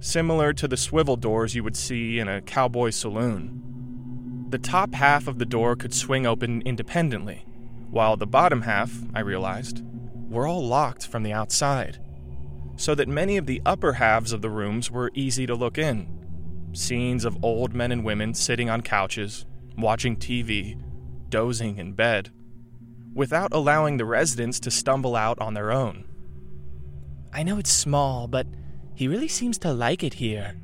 similar 0.00 0.52
to 0.52 0.68
the 0.68 0.76
swivel 0.76 1.16
doors 1.16 1.54
you 1.54 1.62
would 1.64 1.76
see 1.76 2.18
in 2.18 2.28
a 2.28 2.42
cowboy 2.42 2.90
saloon. 2.90 4.46
The 4.48 4.58
top 4.58 4.94
half 4.94 5.26
of 5.26 5.38
the 5.38 5.46
door 5.46 5.76
could 5.76 5.94
swing 5.94 6.26
open 6.26 6.62
independently, 6.62 7.44
while 7.90 8.16
the 8.16 8.26
bottom 8.26 8.62
half, 8.62 8.92
I 9.14 9.20
realized, 9.20 9.82
were 10.28 10.46
all 10.46 10.66
locked 10.66 11.06
from 11.06 11.22
the 11.22 11.32
outside. 11.32 11.98
So 12.76 12.94
that 12.94 13.08
many 13.08 13.36
of 13.36 13.46
the 13.46 13.62
upper 13.64 13.94
halves 13.94 14.32
of 14.32 14.42
the 14.42 14.50
rooms 14.50 14.90
were 14.90 15.10
easy 15.14 15.46
to 15.46 15.54
look 15.54 15.78
in. 15.78 16.08
Scenes 16.72 17.24
of 17.24 17.42
old 17.42 17.74
men 17.74 17.92
and 17.92 18.04
women 18.04 18.34
sitting 18.34 18.68
on 18.68 18.82
couches, 18.82 19.46
watching 19.76 20.16
TV, 20.16 20.80
dozing 21.28 21.78
in 21.78 21.92
bed, 21.92 22.30
without 23.14 23.52
allowing 23.52 23.96
the 23.96 24.04
residents 24.04 24.60
to 24.60 24.70
stumble 24.70 25.16
out 25.16 25.38
on 25.40 25.54
their 25.54 25.72
own. 25.72 26.04
I 27.32 27.42
know 27.42 27.58
it's 27.58 27.72
small, 27.72 28.28
but 28.28 28.46
he 28.94 29.08
really 29.08 29.28
seems 29.28 29.58
to 29.58 29.72
like 29.72 30.04
it 30.04 30.14
here, 30.14 30.56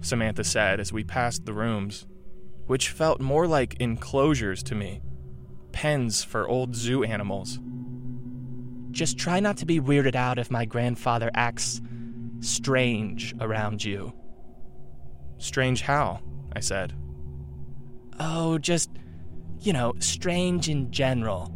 Samantha 0.00 0.44
said 0.44 0.80
as 0.80 0.92
we 0.92 1.04
passed 1.04 1.44
the 1.44 1.54
rooms, 1.54 2.06
which 2.66 2.90
felt 2.90 3.20
more 3.20 3.46
like 3.46 3.76
enclosures 3.80 4.62
to 4.64 4.74
me 4.74 5.02
pens 5.76 6.24
for 6.24 6.48
old 6.48 6.74
zoo 6.74 7.04
animals. 7.04 7.58
Just 8.96 9.18
try 9.18 9.40
not 9.40 9.58
to 9.58 9.66
be 9.66 9.78
weirded 9.78 10.14
out 10.14 10.38
if 10.38 10.50
my 10.50 10.64
grandfather 10.64 11.30
acts 11.34 11.82
strange 12.40 13.34
around 13.42 13.84
you. 13.84 14.14
Strange 15.36 15.82
how? 15.82 16.22
I 16.54 16.60
said. 16.60 16.94
Oh, 18.18 18.56
just, 18.56 18.88
you 19.60 19.74
know, 19.74 19.92
strange 19.98 20.70
in 20.70 20.90
general. 20.90 21.54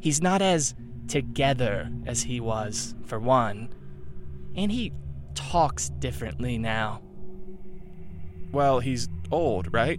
He's 0.00 0.20
not 0.20 0.42
as 0.42 0.74
together 1.08 1.90
as 2.04 2.22
he 2.22 2.40
was, 2.40 2.94
for 3.06 3.18
one. 3.18 3.72
And 4.54 4.70
he 4.70 4.92
talks 5.34 5.88
differently 5.88 6.58
now. 6.58 7.00
Well, 8.52 8.80
he's 8.80 9.08
old, 9.30 9.72
right? 9.72 9.98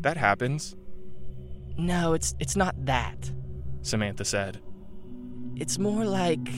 That 0.00 0.16
happens. 0.16 0.74
No, 1.76 2.14
it's 2.14 2.34
it's 2.40 2.56
not 2.56 2.86
that, 2.86 3.30
Samantha 3.82 4.24
said. 4.24 4.62
It's 5.60 5.78
more 5.78 6.04
like 6.04 6.48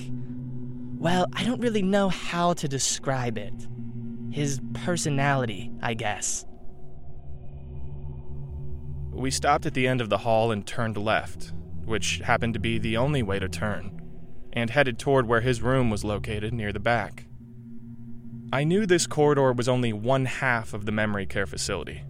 well, 1.02 1.26
I 1.32 1.42
don't 1.42 1.60
really 1.60 1.82
know 1.82 2.08
how 2.08 2.52
to 2.52 2.68
describe 2.68 3.36
it. 3.36 3.66
His 4.30 4.60
personality, 4.72 5.72
I 5.82 5.94
guess. 5.94 6.46
We 9.10 9.32
stopped 9.32 9.66
at 9.66 9.74
the 9.74 9.88
end 9.88 10.00
of 10.00 10.10
the 10.10 10.18
hall 10.18 10.52
and 10.52 10.64
turned 10.64 10.96
left, 10.96 11.52
which 11.84 12.20
happened 12.20 12.54
to 12.54 12.60
be 12.60 12.78
the 12.78 12.96
only 12.98 13.24
way 13.24 13.40
to 13.40 13.48
turn, 13.48 14.00
and 14.52 14.70
headed 14.70 15.00
toward 15.00 15.26
where 15.26 15.40
his 15.40 15.60
room 15.60 15.90
was 15.90 16.04
located 16.04 16.54
near 16.54 16.72
the 16.72 16.78
back. 16.78 17.26
I 18.52 18.62
knew 18.62 18.86
this 18.86 19.08
corridor 19.08 19.52
was 19.52 19.68
only 19.68 19.92
one 19.92 20.26
half 20.26 20.72
of 20.72 20.86
the 20.86 20.92
memory 20.92 21.26
care 21.26 21.46
facility. 21.46 22.04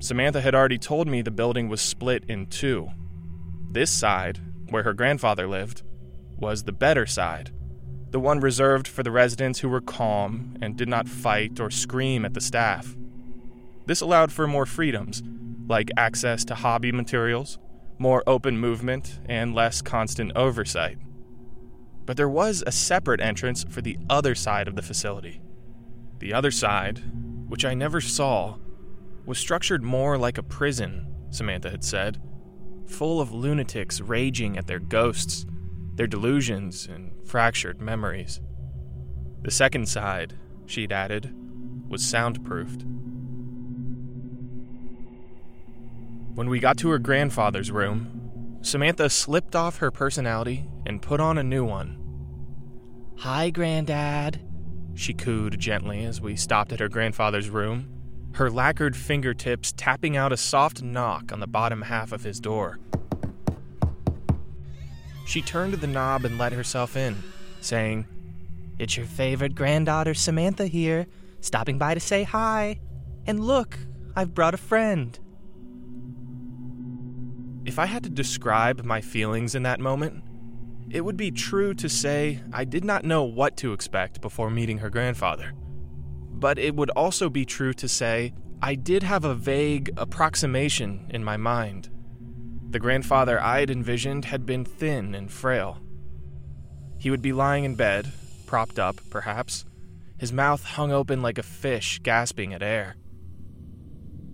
Samantha 0.00 0.42
had 0.42 0.54
already 0.54 0.78
told 0.78 1.08
me 1.08 1.22
the 1.22 1.30
building 1.30 1.70
was 1.70 1.80
split 1.80 2.24
in 2.28 2.44
two. 2.46 2.90
This 3.70 3.90
side, 3.90 4.38
where 4.68 4.82
her 4.82 4.92
grandfather 4.92 5.48
lived, 5.48 5.82
was 6.38 6.62
the 6.62 6.72
better 6.72 7.06
side, 7.06 7.50
the 8.10 8.20
one 8.20 8.40
reserved 8.40 8.88
for 8.88 9.02
the 9.02 9.10
residents 9.10 9.60
who 9.60 9.68
were 9.68 9.80
calm 9.80 10.56
and 10.62 10.76
did 10.76 10.88
not 10.88 11.08
fight 11.08 11.60
or 11.60 11.70
scream 11.70 12.24
at 12.24 12.34
the 12.34 12.40
staff. 12.40 12.96
This 13.86 14.00
allowed 14.00 14.32
for 14.32 14.46
more 14.46 14.66
freedoms, 14.66 15.22
like 15.66 15.90
access 15.96 16.44
to 16.46 16.54
hobby 16.54 16.92
materials, 16.92 17.58
more 17.98 18.22
open 18.26 18.58
movement, 18.58 19.18
and 19.26 19.54
less 19.54 19.82
constant 19.82 20.32
oversight. 20.36 20.98
But 22.06 22.16
there 22.16 22.28
was 22.28 22.62
a 22.66 22.72
separate 22.72 23.20
entrance 23.20 23.64
for 23.68 23.82
the 23.82 23.98
other 24.08 24.34
side 24.34 24.68
of 24.68 24.76
the 24.76 24.82
facility. 24.82 25.42
The 26.20 26.32
other 26.32 26.50
side, 26.50 27.02
which 27.48 27.64
I 27.64 27.74
never 27.74 28.00
saw, 28.00 28.56
was 29.26 29.38
structured 29.38 29.82
more 29.82 30.16
like 30.16 30.38
a 30.38 30.42
prison, 30.42 31.06
Samantha 31.30 31.70
had 31.70 31.84
said, 31.84 32.20
full 32.86 33.20
of 33.20 33.32
lunatics 33.32 34.00
raging 34.00 34.56
at 34.56 34.66
their 34.66 34.78
ghosts, 34.78 35.44
their 35.98 36.06
delusions, 36.06 36.86
and 36.86 37.10
fractured 37.26 37.80
memories. 37.80 38.40
The 39.42 39.50
second 39.50 39.88
side, 39.88 40.32
she'd 40.64 40.92
added, 40.92 41.34
was 41.88 42.04
soundproofed. 42.04 42.84
When 46.36 46.48
we 46.48 46.60
got 46.60 46.76
to 46.78 46.90
her 46.90 47.00
grandfather's 47.00 47.72
room, 47.72 48.58
Samantha 48.62 49.10
slipped 49.10 49.56
off 49.56 49.78
her 49.78 49.90
personality 49.90 50.70
and 50.86 51.02
put 51.02 51.18
on 51.18 51.36
a 51.36 51.42
new 51.42 51.64
one. 51.64 51.98
Hi, 53.18 53.50
Granddad, 53.50 54.40
she 54.94 55.14
cooed 55.14 55.58
gently 55.58 56.04
as 56.04 56.20
we 56.20 56.36
stopped 56.36 56.72
at 56.72 56.78
her 56.78 56.88
grandfather's 56.88 57.50
room, 57.50 57.92
her 58.34 58.52
lacquered 58.52 58.96
fingertips 58.96 59.72
tapping 59.72 60.16
out 60.16 60.32
a 60.32 60.36
soft 60.36 60.80
knock 60.80 61.32
on 61.32 61.40
the 61.40 61.48
bottom 61.48 61.82
half 61.82 62.12
of 62.12 62.22
his 62.22 62.38
door. 62.38 62.78
She 65.28 65.42
turned 65.42 65.74
the 65.74 65.86
knob 65.86 66.24
and 66.24 66.38
let 66.38 66.54
herself 66.54 66.96
in, 66.96 67.22
saying, 67.60 68.06
It's 68.78 68.96
your 68.96 69.04
favorite 69.04 69.54
granddaughter, 69.54 70.14
Samantha, 70.14 70.66
here, 70.66 71.06
stopping 71.42 71.76
by 71.76 71.92
to 71.92 72.00
say 72.00 72.22
hi. 72.22 72.80
And 73.26 73.38
look, 73.38 73.78
I've 74.16 74.32
brought 74.32 74.54
a 74.54 74.56
friend. 74.56 75.18
If 77.66 77.78
I 77.78 77.84
had 77.84 78.04
to 78.04 78.08
describe 78.08 78.84
my 78.84 79.02
feelings 79.02 79.54
in 79.54 79.64
that 79.64 79.80
moment, 79.80 80.24
it 80.88 81.02
would 81.02 81.18
be 81.18 81.30
true 81.30 81.74
to 81.74 81.90
say 81.90 82.40
I 82.50 82.64
did 82.64 82.82
not 82.82 83.04
know 83.04 83.24
what 83.24 83.58
to 83.58 83.74
expect 83.74 84.22
before 84.22 84.48
meeting 84.48 84.78
her 84.78 84.88
grandfather. 84.88 85.52
But 86.30 86.58
it 86.58 86.74
would 86.74 86.88
also 86.92 87.28
be 87.28 87.44
true 87.44 87.74
to 87.74 87.86
say 87.86 88.32
I 88.62 88.76
did 88.76 89.02
have 89.02 89.26
a 89.26 89.34
vague 89.34 89.90
approximation 89.98 91.06
in 91.10 91.22
my 91.22 91.36
mind. 91.36 91.90
The 92.70 92.78
grandfather 92.78 93.40
I 93.40 93.60
had 93.60 93.70
envisioned 93.70 94.26
had 94.26 94.44
been 94.44 94.64
thin 94.64 95.14
and 95.14 95.32
frail. 95.32 95.78
He 96.98 97.10
would 97.10 97.22
be 97.22 97.32
lying 97.32 97.64
in 97.64 97.76
bed, 97.76 98.12
propped 98.44 98.78
up, 98.78 99.00
perhaps, 99.08 99.64
his 100.18 100.32
mouth 100.32 100.62
hung 100.64 100.92
open 100.92 101.22
like 101.22 101.38
a 101.38 101.42
fish 101.42 101.98
gasping 102.02 102.52
at 102.52 102.62
air. 102.62 102.96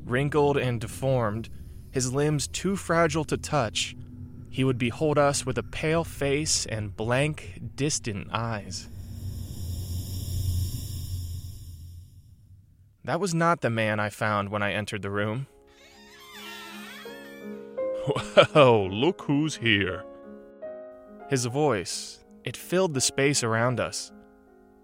Wrinkled 0.04 0.56
and 0.56 0.80
deformed, 0.80 1.48
his 1.92 2.12
limbs 2.12 2.48
too 2.48 2.74
fragile 2.74 3.24
to 3.24 3.36
touch, 3.36 3.94
he 4.50 4.64
would 4.64 4.78
behold 4.78 5.16
us 5.16 5.46
with 5.46 5.56
a 5.56 5.62
pale 5.62 6.02
face 6.02 6.66
and 6.66 6.96
blank, 6.96 7.60
distant 7.76 8.28
eyes. 8.32 8.88
That 13.04 13.20
was 13.20 13.34
not 13.34 13.60
the 13.60 13.70
man 13.70 14.00
I 14.00 14.10
found 14.10 14.48
when 14.48 14.62
I 14.62 14.72
entered 14.72 15.02
the 15.02 15.10
room. 15.10 15.46
Well, 18.54 18.90
look 18.90 19.22
who's 19.22 19.56
here. 19.56 20.04
His 21.28 21.46
voice, 21.46 22.24
it 22.44 22.56
filled 22.56 22.94
the 22.94 23.00
space 23.00 23.42
around 23.42 23.80
us. 23.80 24.12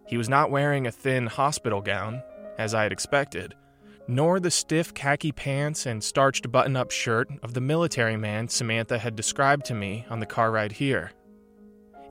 He 0.07 0.17
was 0.17 0.29
not 0.29 0.51
wearing 0.51 0.87
a 0.87 0.93
thin 0.93 1.27
hospital 1.27 1.81
gown, 1.81 2.23
as 2.59 2.75
I 2.75 2.83
had 2.83 2.93
expected, 2.93 3.55
nor 4.09 4.41
the 4.41 4.51
stiff 4.51 4.93
khaki 4.95 5.33
pants 5.33 5.87
and 5.87 6.03
starched 6.03 6.51
button 6.51 6.77
up 6.77 6.91
shirt 6.91 7.29
of 7.43 7.55
the 7.55 7.61
military 7.61 8.17
man 8.17 8.49
Samantha 8.49 8.99
had 8.99 9.17
described 9.17 9.67
to 9.67 9.75
me 9.75 10.05
on 10.11 10.21
the 10.21 10.27
car 10.27 10.51
ride 10.51 10.73
here. 10.73 11.13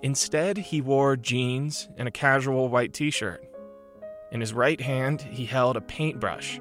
Instead, 0.01 0.57
he 0.57 0.79
wore 0.79 1.17
jeans 1.17 1.89
and 1.97 2.07
a 2.07 2.11
casual 2.11 2.69
white 2.69 2.93
t 2.93 3.09
shirt. 3.11 3.43
In 4.31 4.39
his 4.39 4.53
right 4.53 4.79
hand, 4.79 5.21
he 5.21 5.45
held 5.45 5.75
a 5.75 5.81
paintbrush, 5.81 6.59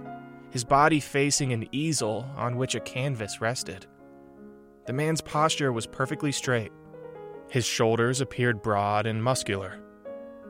his 0.51 0.65
body 0.65 1.01
facing 1.01 1.53
an 1.53 1.69
easel 1.71 2.27
on 2.37 2.57
which 2.57 2.75
a 2.75 2.81
canvas 2.81 3.41
rested. 3.41 3.87
The 4.89 4.95
man's 4.95 5.21
posture 5.21 5.71
was 5.71 5.87
perfectly 5.87 6.33
straight. 6.33 6.73
His 7.51 7.67
shoulders 7.67 8.23
appeared 8.23 8.63
broad 8.63 9.05
and 9.05 9.23
muscular. 9.23 9.79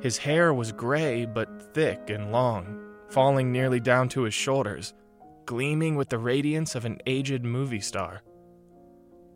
His 0.01 0.16
hair 0.16 0.55
was 0.55 0.70
gray 0.70 1.27
but 1.27 1.74
thick 1.74 2.09
and 2.09 2.31
long, 2.31 2.81
falling 3.09 3.51
nearly 3.51 3.81
down 3.81 4.09
to 4.11 4.22
his 4.22 4.35
shoulders, 4.35 4.94
gleaming 5.44 5.96
with 5.96 6.09
the 6.09 6.18
radiance 6.18 6.77
of 6.77 6.85
an 6.85 6.98
aged 7.05 7.42
movie 7.42 7.81
star. 7.81 8.22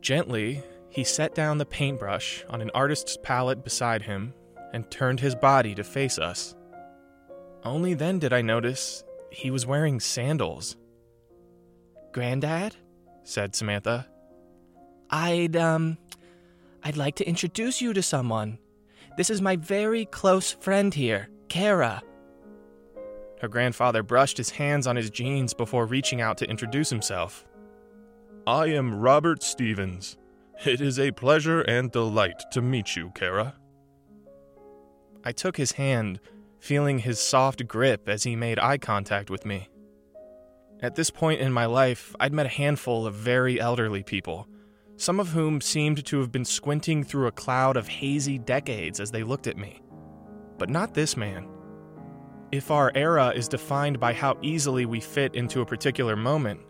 Gently, 0.00 0.62
he 0.88 1.02
set 1.02 1.34
down 1.34 1.58
the 1.58 1.66
paintbrush 1.66 2.44
on 2.48 2.60
an 2.60 2.70
artist's 2.72 3.18
palette 3.24 3.64
beside 3.64 4.02
him 4.02 4.32
and 4.72 4.88
turned 4.88 5.18
his 5.18 5.34
body 5.34 5.74
to 5.74 5.82
face 5.82 6.16
us. 6.16 6.54
Only 7.64 7.94
then 7.94 8.20
did 8.20 8.32
I 8.32 8.40
notice 8.40 9.02
he 9.32 9.50
was 9.50 9.66
wearing 9.66 9.98
sandals. 9.98 10.76
Granddad? 12.12 12.76
said 13.24 13.56
Samantha. 13.56 14.06
I'd, 15.12 15.56
um, 15.56 15.98
I'd 16.82 16.96
like 16.96 17.16
to 17.16 17.28
introduce 17.28 17.80
you 17.82 17.92
to 17.92 18.02
someone. 18.02 18.58
This 19.16 19.28
is 19.28 19.42
my 19.42 19.56
very 19.56 20.06
close 20.06 20.52
friend 20.52 20.92
here, 20.92 21.28
Kara. 21.48 22.02
Her 23.40 23.48
grandfather 23.48 24.02
brushed 24.02 24.38
his 24.38 24.50
hands 24.50 24.86
on 24.86 24.96
his 24.96 25.10
jeans 25.10 25.52
before 25.52 25.84
reaching 25.84 26.20
out 26.22 26.38
to 26.38 26.48
introduce 26.48 26.88
himself. 26.88 27.44
I 28.46 28.66
am 28.66 28.94
Robert 28.94 29.42
Stevens. 29.42 30.16
It 30.64 30.80
is 30.80 30.98
a 30.98 31.10
pleasure 31.10 31.60
and 31.62 31.90
delight 31.90 32.42
to 32.52 32.62
meet 32.62 32.96
you, 32.96 33.10
Kara. 33.14 33.54
I 35.24 35.32
took 35.32 35.56
his 35.56 35.72
hand, 35.72 36.20
feeling 36.58 37.00
his 37.00 37.20
soft 37.20 37.66
grip 37.68 38.08
as 38.08 38.22
he 38.22 38.34
made 38.34 38.58
eye 38.58 38.78
contact 38.78 39.28
with 39.28 39.44
me. 39.44 39.68
At 40.80 40.94
this 40.94 41.10
point 41.10 41.40
in 41.40 41.52
my 41.52 41.66
life, 41.66 42.14
I'd 42.18 42.32
met 42.32 42.46
a 42.46 42.50
handful 42.50 43.06
of 43.06 43.14
very 43.14 43.60
elderly 43.60 44.02
people, 44.02 44.48
some 44.96 45.18
of 45.20 45.28
whom 45.28 45.60
seemed 45.60 46.04
to 46.06 46.20
have 46.20 46.30
been 46.30 46.44
squinting 46.44 47.02
through 47.02 47.26
a 47.26 47.32
cloud 47.32 47.76
of 47.76 47.88
hazy 47.88 48.38
decades 48.38 49.00
as 49.00 49.10
they 49.10 49.22
looked 49.22 49.46
at 49.46 49.56
me. 49.56 49.80
but 50.58 50.70
not 50.70 50.94
this 50.94 51.16
man. 51.16 51.48
If 52.52 52.70
our 52.70 52.92
era 52.94 53.30
is 53.30 53.48
defined 53.48 53.98
by 53.98 54.12
how 54.12 54.38
easily 54.42 54.86
we 54.86 55.00
fit 55.00 55.34
into 55.34 55.60
a 55.60 55.66
particular 55.66 56.14
moment, 56.14 56.60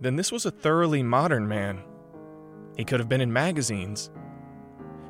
then 0.00 0.16
this 0.16 0.30
was 0.30 0.44
a 0.44 0.50
thoroughly 0.50 1.02
modern 1.02 1.48
man. 1.48 1.82
He 2.76 2.84
could 2.84 3.00
have 3.00 3.08
been 3.08 3.22
in 3.22 3.32
magazines. 3.32 4.10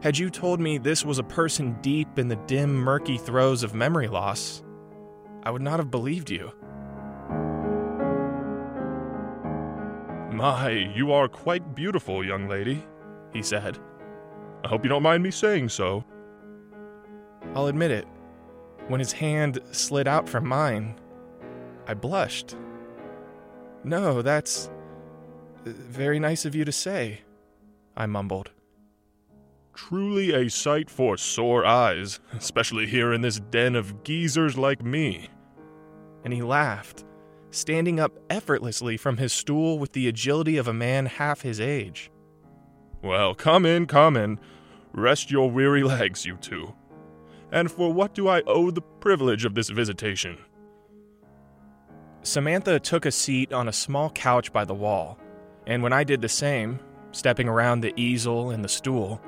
Had 0.01 0.17
you 0.17 0.31
told 0.31 0.61
me 0.61 0.79
this 0.79 1.05
was 1.05 1.19
a 1.19 1.25
person 1.25 1.77
deep 1.81 2.19
in 2.19 2.29
the 2.29 2.37
dim, 2.37 2.75
murky 2.75 3.19
throes 3.19 3.65
of 3.65 3.75
memory 3.75 4.07
loss, 4.07 4.63
I 5.43 5.51
would 5.51 5.63
not 5.63 5.81
have 5.81 5.91
believed 5.91 6.31
you. 6.31 6.53
My, 10.35 10.71
you 10.71 11.13
are 11.13 11.29
quite 11.29 11.77
beautiful, 11.77 12.25
young 12.25 12.49
lady, 12.49 12.85
he 13.33 13.41
said. 13.41 13.79
I 14.65 14.69
hope 14.69 14.83
you 14.85 14.89
don't 14.89 15.03
mind 15.03 15.23
me 15.23 15.31
saying 15.31 15.69
so. 15.69 16.05
I'll 17.55 17.69
admit 17.69 17.93
it. 17.93 18.05
When 18.89 18.99
his 18.99 19.13
hand 19.13 19.61
slid 19.71 20.09
out 20.09 20.29
from 20.29 20.49
mine, 20.49 20.97
I 21.87 21.95
blushed. 21.95 22.57
No, 23.85 24.23
that's 24.23 24.71
uh, 25.65 25.71
very 25.71 26.19
nice 26.19 26.45
of 26.45 26.57
you 26.57 26.65
to 26.65 26.73
say, 26.73 27.21
I 27.97 28.07
mumbled. 28.07 28.51
Truly 29.73 30.33
a 30.35 30.51
sight 30.51 30.91
for 30.91 31.17
sore 31.17 31.65
eyes, 31.65 32.19
especially 32.33 32.87
here 32.87 33.13
in 33.13 33.21
this 33.21 33.39
den 33.39 33.77
of 33.77 34.03
geezers 34.03 34.59
like 34.59 34.83
me. 34.83 35.29
And 36.25 36.33
he 36.33 36.43
laughed, 36.43 37.05
standing 37.55 38.01
up 38.01 38.19
effortlessly 38.29 38.97
from 38.97 39.17
his 39.17 39.33
stool 39.33 39.79
with 39.79 39.93
the 39.93 40.09
agility 40.09 40.57
of 40.57 40.69
a 40.69 40.73
man 40.73 41.07
half 41.07 41.43
his 41.43 41.61
age. 41.61 42.11
Well, 43.03 43.35
come 43.35 43.67
in, 43.67 43.87
come 43.87 44.17
in. 44.17 44.41
Rest 44.93 45.31
your 45.31 45.51
weary 45.51 45.83
legs, 45.83 46.25
you 46.25 46.37
two. 46.37 46.75
And 47.53 47.71
for 47.71 47.93
what 47.93 48.15
do 48.15 48.29
I 48.29 48.43
owe 48.47 48.71
the 48.71 48.81
privilege 48.81 49.45
of 49.45 49.55
this 49.55 49.69
visitation? 49.69 50.39
Samantha 52.23 52.81
took 52.81 53.05
a 53.05 53.13
seat 53.13 53.53
on 53.53 53.69
a 53.69 53.73
small 53.73 54.11
couch 54.11 54.53
by 54.53 54.65
the 54.65 54.75
wall, 54.75 55.19
and 55.67 55.83
when 55.83 55.93
I 55.93 56.05
did 56.05 56.23
the 56.23 56.29
same, 56.29 56.81
stepping 57.13 57.49
around 57.49 57.81
the 57.81 57.93
easel 58.01 58.51
and 58.51 58.65
the 58.65 58.69
stool, 58.69 59.21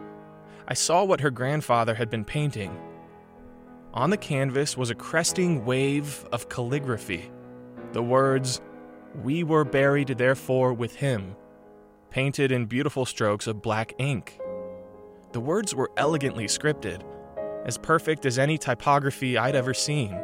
I 0.66 0.74
saw 0.74 1.04
what 1.04 1.20
her 1.20 1.30
grandfather 1.30 1.94
had 1.94 2.10
been 2.10 2.24
painting. 2.24 2.76
On 3.92 4.10
the 4.10 4.16
canvas 4.16 4.76
was 4.76 4.90
a 4.90 4.94
cresting 4.94 5.64
wave 5.64 6.26
of 6.32 6.48
calligraphy. 6.48 7.30
The 7.92 8.02
words, 8.02 8.60
We 9.22 9.44
were 9.44 9.64
buried 9.64 10.08
therefore 10.08 10.72
with 10.72 10.96
him, 10.96 11.36
painted 12.10 12.52
in 12.52 12.66
beautiful 12.66 13.06
strokes 13.06 13.46
of 13.46 13.62
black 13.62 13.94
ink. 13.98 14.38
The 15.32 15.40
words 15.40 15.74
were 15.74 15.90
elegantly 15.96 16.46
scripted, 16.46 17.02
as 17.64 17.78
perfect 17.78 18.26
as 18.26 18.38
any 18.38 18.58
typography 18.58 19.36
I'd 19.36 19.56
ever 19.56 19.74
seen. 19.74 20.18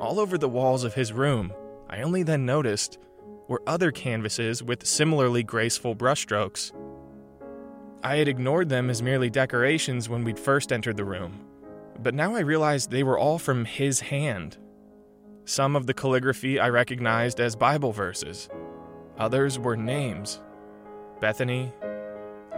All 0.00 0.18
over 0.18 0.36
the 0.36 0.48
walls 0.48 0.84
of 0.84 0.94
his 0.94 1.12
room, 1.12 1.52
I 1.88 2.02
only 2.02 2.22
then 2.22 2.44
noticed, 2.44 2.98
were 3.48 3.62
other 3.66 3.90
canvases 3.90 4.62
with 4.62 4.86
similarly 4.86 5.42
graceful 5.42 5.94
brushstrokes. 5.94 6.72
I 8.02 8.16
had 8.16 8.28
ignored 8.28 8.68
them 8.68 8.90
as 8.90 9.02
merely 9.02 9.30
decorations 9.30 10.08
when 10.08 10.24
we'd 10.24 10.38
first 10.38 10.72
entered 10.72 10.96
the 10.96 11.04
room, 11.04 11.46
but 12.02 12.14
now 12.14 12.34
I 12.34 12.40
realized 12.40 12.90
they 12.90 13.04
were 13.04 13.18
all 13.18 13.38
from 13.38 13.64
his 13.64 14.00
hand. 14.00 14.58
Some 15.44 15.74
of 15.74 15.86
the 15.86 15.94
calligraphy 15.94 16.60
I 16.60 16.68
recognized 16.68 17.40
as 17.40 17.56
Bible 17.56 17.92
verses, 17.92 18.48
others 19.18 19.58
were 19.58 19.76
names 19.76 20.40
Bethany, 21.20 21.72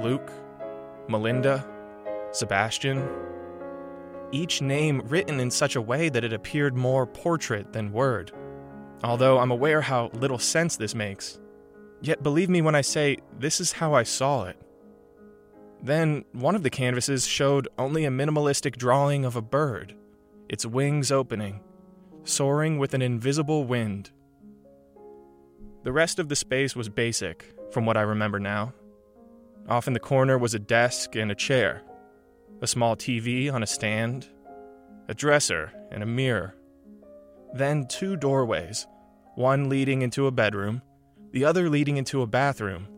Luke, 0.03 0.31
Melinda, 1.09 1.67
Sebastian. 2.33 3.09
Each 4.33 4.61
name 4.61 5.01
written 5.07 5.41
in 5.41 5.51
such 5.51 5.77
a 5.77 5.83
way 5.83 6.09
that 6.09 6.25
it 6.25 6.33
appeared 6.33 6.77
more 6.77 7.07
portrait 7.07 7.73
than 7.73 7.93
word. 7.93 8.33
Although 9.03 9.39
I'm 9.39 9.51
aware 9.51 9.81
how 9.81 10.11
little 10.13 10.39
sense 10.39 10.77
this 10.77 10.95
makes. 10.95 11.39
Yet 12.03 12.23
believe 12.23 12.51
me 12.51 12.61
when 12.61 12.75
I 12.75 12.81
say 12.81 13.19
this 13.39 13.61
is 13.61 13.73
how 13.73 13.95
I 13.95 14.03
saw 14.03 14.45
it. 14.45 14.57
Then, 15.83 16.25
one 16.33 16.55
of 16.55 16.63
the 16.63 16.71
canvases 16.71 17.27
showed 17.27 17.69
only 17.79 18.05
a 18.05 18.11
minimalistic 18.11 18.77
drawing 18.77 19.25
of 19.25 19.37
a 19.37 19.43
bird, 19.43 19.95
its 20.49 20.65
wings 20.65 21.13
opening, 21.13 21.61
soaring 22.25 22.79
with 22.79 22.95
an 22.95 23.03
invisible 23.03 23.65
wind. 23.65 24.11
The 25.85 25.93
rest 25.93 26.19
of 26.19 26.29
the 26.29 26.37
space 26.37 26.75
was 26.75 26.89
basic, 26.89 27.55
from 27.71 27.85
what 27.85 27.97
I 27.97 28.03
remember 28.03 28.41
now. 28.41 28.73
Off 29.69 29.87
in 29.87 29.93
the 29.93 30.01
corner 30.01 30.39
was 30.39 30.55
a 30.55 30.59
desk 30.59 31.15
and 31.17 31.31
a 31.31 31.35
chair, 31.35 31.83
a 32.63 32.67
small 32.67 32.97
TV 32.97 33.53
on 33.53 33.63
a 33.63 33.67
stand, 33.67 34.29
a 35.09 35.15
dresser, 35.15 35.73
and 35.91 36.03
a 36.03 36.07
mirror. 36.07 36.55
Then 37.53 37.87
two 37.87 38.17
doorways, 38.17 38.87
one 39.35 39.69
leading 39.69 40.03
into 40.03 40.27
a 40.27 40.33
bedroom, 40.33 40.83
the 41.33 41.45
other 41.45 41.69
leading 41.69 41.97
into 41.99 42.23
a 42.23 42.27
bathroom. 42.27 42.89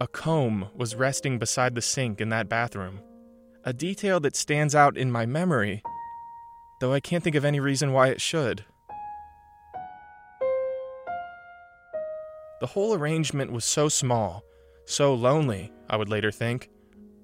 A 0.00 0.06
comb 0.06 0.68
was 0.74 0.94
resting 0.94 1.38
beside 1.38 1.74
the 1.74 1.82
sink 1.82 2.20
in 2.20 2.28
that 2.28 2.48
bathroom, 2.48 3.00
a 3.64 3.72
detail 3.72 4.20
that 4.20 4.36
stands 4.36 4.74
out 4.74 4.96
in 4.96 5.10
my 5.10 5.26
memory, 5.26 5.82
though 6.82 6.92
I 6.92 6.98
can't 6.98 7.22
think 7.22 7.36
of 7.36 7.44
any 7.44 7.60
reason 7.60 7.92
why 7.92 8.08
it 8.08 8.20
should. 8.20 8.64
The 12.58 12.66
whole 12.66 12.92
arrangement 12.92 13.52
was 13.52 13.64
so 13.64 13.88
small, 13.88 14.42
so 14.84 15.14
lonely, 15.14 15.72
I 15.88 15.96
would 15.96 16.08
later 16.08 16.32
think, 16.32 16.70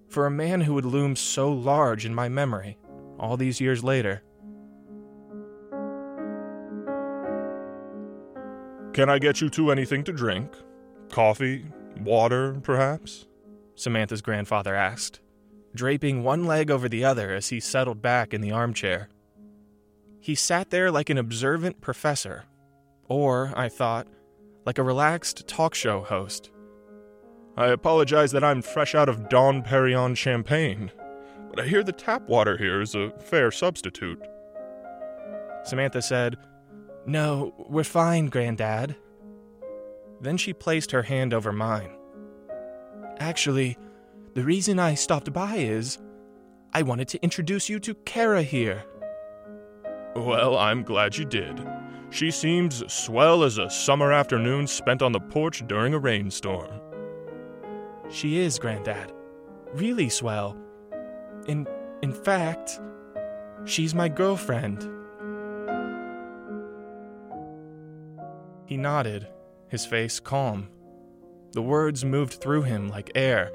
for 0.09 0.27
a 0.27 0.31
man 0.31 0.61
who 0.61 0.75
would 0.75 0.85
loom 0.85 1.17
so 1.17 1.51
large 1.51 2.07
in 2.07 2.15
my 2.15 2.29
memory 2.29 2.79
all 3.19 3.37
these 3.37 3.61
years 3.61 3.83
later. 3.83 4.23
Can 8.93 9.11
I 9.11 9.19
get 9.19 9.41
you 9.41 9.51
two 9.51 9.73
anything 9.73 10.05
to 10.05 10.13
drink? 10.13 10.53
Coffee? 11.11 11.67
Water, 12.01 12.61
perhaps? 12.63 13.27
Samantha's 13.75 14.23
grandfather 14.23 14.77
asked, 14.77 15.19
draping 15.75 16.23
one 16.23 16.45
leg 16.45 16.71
over 16.71 16.89
the 16.89 17.05
other 17.05 17.35
as 17.35 17.49
he 17.49 17.59
settled 17.59 18.01
back 18.01 18.33
in 18.33 18.41
the 18.41 18.53
armchair. 18.53 19.09
He 20.21 20.35
sat 20.35 20.71
there 20.71 20.91
like 20.91 21.11
an 21.11 21.19
observant 21.19 21.81
professor, 21.81 22.45
or, 23.09 23.53
I 23.57 23.69
thought, 23.69 24.07
like 24.67 24.79
a 24.79 24.83
relaxed 24.83 25.47
talk 25.49 25.75
show 25.75 26.03
host. 26.03 26.51
I 27.57 27.69
apologize 27.69 28.33
that 28.33 28.45
I'm 28.45 28.63
fresh 28.63 28.95
out 28.95 29.09
of 29.09 29.29
Dom 29.29 29.63
Perignon 29.63 30.17
champagne, 30.17 30.93
but 31.51 31.61
I 31.61 31.67
hear 31.67 31.83
the 31.83 31.93
tap 31.93 32.29
water 32.29 32.57
here 32.57 32.81
is 32.81 32.95
a 32.95 33.11
fair 33.19 33.51
substitute. 33.51 34.23
Samantha 35.65 36.03
said, 36.03 36.37
No, 37.07 37.55
we're 37.69 37.85
fine, 37.85 38.27
Granddad. 38.27 38.97
Then 40.21 40.37
she 40.37 40.53
placed 40.53 40.91
her 40.91 41.03
hand 41.03 41.33
over 41.33 41.53
mine. 41.53 41.91
Actually, 43.19 43.77
the 44.35 44.45
reason 44.45 44.79
I 44.79 44.95
stopped 44.95 45.33
by 45.33 45.57
is 45.57 45.99
I 46.73 46.83
wanted 46.83 47.09
to 47.09 47.23
introduce 47.23 47.69
you 47.69 47.81
to 47.81 47.95
Kara 47.95 48.43
here. 48.43 48.85
Well, 50.19 50.59
I'm 50.59 50.83
glad 50.83 51.17
you 51.17 51.25
did. 51.25 51.65
She 52.11 52.31
seems 52.31 52.83
swell 52.93 53.45
as 53.45 53.59
a 53.59 53.71
summer 53.71 54.13
afternoon 54.13 54.67
spent 54.67 55.01
on 55.01 55.13
the 55.13 55.21
porch 55.21 55.65
during 55.67 55.95
a 55.95 55.99
rainstorm. 55.99 56.81
She 58.11 58.41
is, 58.41 58.59
Granddad. 58.59 59.13
Really 59.75 60.09
swell. 60.09 60.57
In 61.47 61.67
in 62.03 62.13
fact, 62.13 62.81
she's 63.65 63.95
my 63.95 64.09
girlfriend. 64.09 64.89
He 68.67 68.77
nodded, 68.77 69.29
his 69.69 69.87
face 69.87 70.19
calm. 70.19 70.69
The 71.53 71.63
words 71.63 72.05
moved 72.05 72.35
through 72.35 72.63
him 72.63 72.89
like 72.89 73.13
air. 73.15 73.53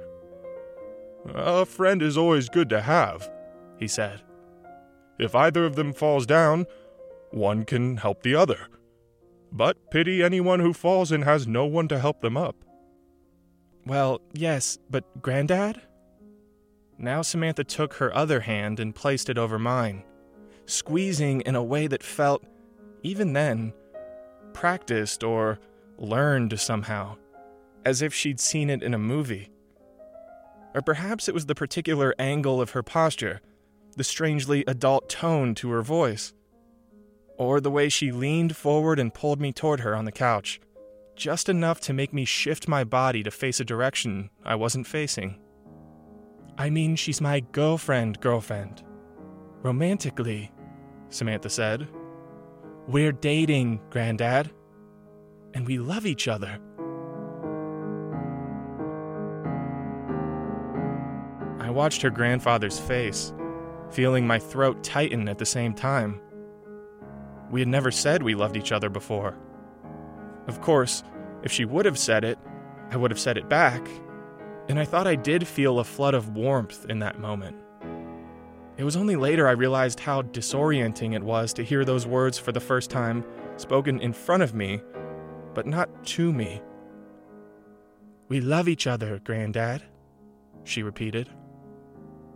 A 1.26 1.65
friend 1.65 2.02
is 2.02 2.17
always 2.17 2.49
good 2.49 2.69
to 2.69 2.82
have, 2.82 3.30
he 3.78 3.88
said. 3.88 4.21
If 5.19 5.36
either 5.36 5.65
of 5.65 5.76
them 5.76 5.93
falls 5.93 6.26
down, 6.26 6.65
one 7.32 7.65
can 7.65 7.97
help 7.97 8.23
the 8.23 8.36
other. 8.36 8.67
But 9.52 9.91
pity 9.91 10.23
anyone 10.23 10.60
who 10.60 10.73
falls 10.73 11.12
and 11.12 11.23
has 11.23 11.47
no 11.47 11.65
one 11.65 11.88
to 11.89 11.99
help 11.99 12.21
them 12.21 12.38
up. 12.38 12.56
Well, 13.86 14.21
yes, 14.34 14.78
but 14.89 15.21
Granddad? 15.21 15.82
Now 16.97 17.21
Samantha 17.21 17.63
took 17.63 17.95
her 17.95 18.15
other 18.15 18.41
hand 18.41 18.80
and 18.80 18.95
placed 18.95 19.30
it 19.30 19.38
over 19.38 19.60
mine, 19.60 20.04
squeezing 20.65 21.41
in 21.41 21.56
a 21.56 21.63
way 21.63 21.88
that 21.88 22.02
felt, 22.02 22.43
even 23.04 23.34
then, 23.34 23.73
practiced 24.54 25.23
or 25.23 25.60
learned 25.97 26.60
somehow, 26.60 27.17
as 27.86 28.02
if 28.02 28.13
she'd 28.13 28.39
seen 28.39 28.69
it 28.69 28.82
in 28.82 28.93
a 28.93 28.99
movie. 28.99 29.49
Or 30.73 30.82
perhaps 30.82 31.28
it 31.28 31.34
was 31.34 31.45
the 31.45 31.56
particular 31.56 32.15
angle 32.17 32.62
of 32.62 32.71
her 32.71 32.84
posture, 32.84 33.41
the 33.96 34.04
strangely 34.04 34.64
adult 34.68 35.10
tone 35.10 35.56
to 35.56 35.70
her 35.72 35.82
voice, 35.82 36.34
or 37.38 37.60
the 37.60 37.72
way 37.72 37.90
she 37.90 38.12
leaned 38.12 38.56
forward 38.56 39.00
and 39.00 39.14
pulled 39.14 39.42
me 39.42 39.52
toward 39.52 39.80
her 39.82 39.96
on 39.96 40.06
the 40.06 40.12
couch, 40.12 40.60
just 41.16 41.50
enough 41.50 41.80
to 41.82 41.94
make 41.94 42.14
me 42.14 42.26
shift 42.26 42.68
my 42.68 42.84
body 42.84 43.24
to 43.24 43.32
face 43.32 43.60
a 43.60 43.66
direction 43.66 44.30
I 44.44 44.56
wasn't 44.56 44.88
facing. 44.88 45.40
I 46.58 46.70
mean, 46.70 46.96
she's 46.96 47.22
my 47.22 47.40
girlfriend, 47.40 48.20
girlfriend. 48.20 48.84
Romantically, 49.62 50.52
Samantha 51.10 51.50
said. 51.50 51.88
We're 52.88 53.12
dating, 53.12 53.82
Granddad. 53.90 54.52
And 55.54 55.68
we 55.68 55.78
love 55.78 56.06
each 56.06 56.28
other. 56.28 56.60
I 61.60 61.70
watched 61.70 62.02
her 62.02 62.10
grandfather's 62.10 62.80
face, 62.80 63.34
feeling 63.94 64.26
my 64.26 64.40
throat 64.40 64.84
tighten 64.84 65.30
at 65.30 65.38
the 65.38 65.46
same 65.46 65.74
time. 65.74 66.20
We 67.52 67.62
had 67.62 67.68
never 67.68 67.92
said 67.92 68.24
we 68.24 68.36
loved 68.36 68.58
each 68.58 68.72
other 68.72 68.90
before. 68.90 69.38
Of 70.48 70.62
course, 70.62 71.04
if 71.44 71.52
she 71.52 71.66
would 71.66 71.86
have 71.86 72.00
said 72.00 72.24
it, 72.24 72.40
I 72.90 72.98
would 72.98 73.12
have 73.12 73.20
said 73.20 73.38
it 73.38 73.48
back, 73.50 73.88
and 74.68 74.80
I 74.80 74.86
thought 74.86 75.08
I 75.08 75.16
did 75.16 75.48
feel 75.48 75.80
a 75.80 75.84
flood 75.84 76.14
of 76.14 76.36
warmth 76.36 76.86
in 76.90 77.00
that 77.00 77.20
moment. 77.20 77.58
It 78.76 78.84
was 78.84 78.96
only 78.96 79.16
later 79.16 79.48
I 79.48 79.52
realized 79.52 80.00
how 80.00 80.24
disorienting 80.24 81.14
it 81.14 81.22
was 81.22 81.54
to 81.54 81.64
hear 81.64 81.86
those 81.86 82.08
words 82.08 82.40
for 82.40 82.52
the 82.52 82.60
first 82.60 82.90
time 82.90 83.24
spoken 83.58 84.00
in 84.00 84.14
front 84.14 84.42
of 84.42 84.56
me, 84.56 84.82
but 85.54 85.68
not 85.68 86.04
to 86.06 86.34
me. 86.34 86.62
We 88.30 88.42
love 88.42 88.68
each 88.68 88.88
other, 88.88 89.20
Granddad, 89.20 89.84
she 90.64 90.82
repeated. 90.82 91.30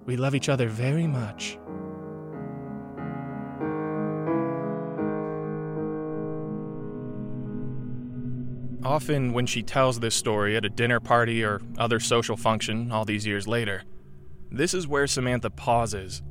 We 0.08 0.16
love 0.16 0.34
each 0.34 0.48
other 0.48 0.70
very 0.70 1.06
much. 1.06 1.60
Often, 8.86 9.34
when 9.34 9.46
she 9.46 9.64
tells 9.64 10.00
this 10.00 10.16
story 10.16 10.56
at 10.56 10.64
a 10.64 10.70
dinner 10.70 11.02
party 11.02 11.44
or 11.44 11.60
other 11.78 12.00
social 12.00 12.38
function 12.38 12.90
all 12.90 13.04
these 13.04 13.28
years 13.28 13.50
later, 13.50 13.84
this 14.50 14.74
is 14.74 14.88
where 14.88 15.08
Samantha 15.08 15.50
pauses. 15.50 16.24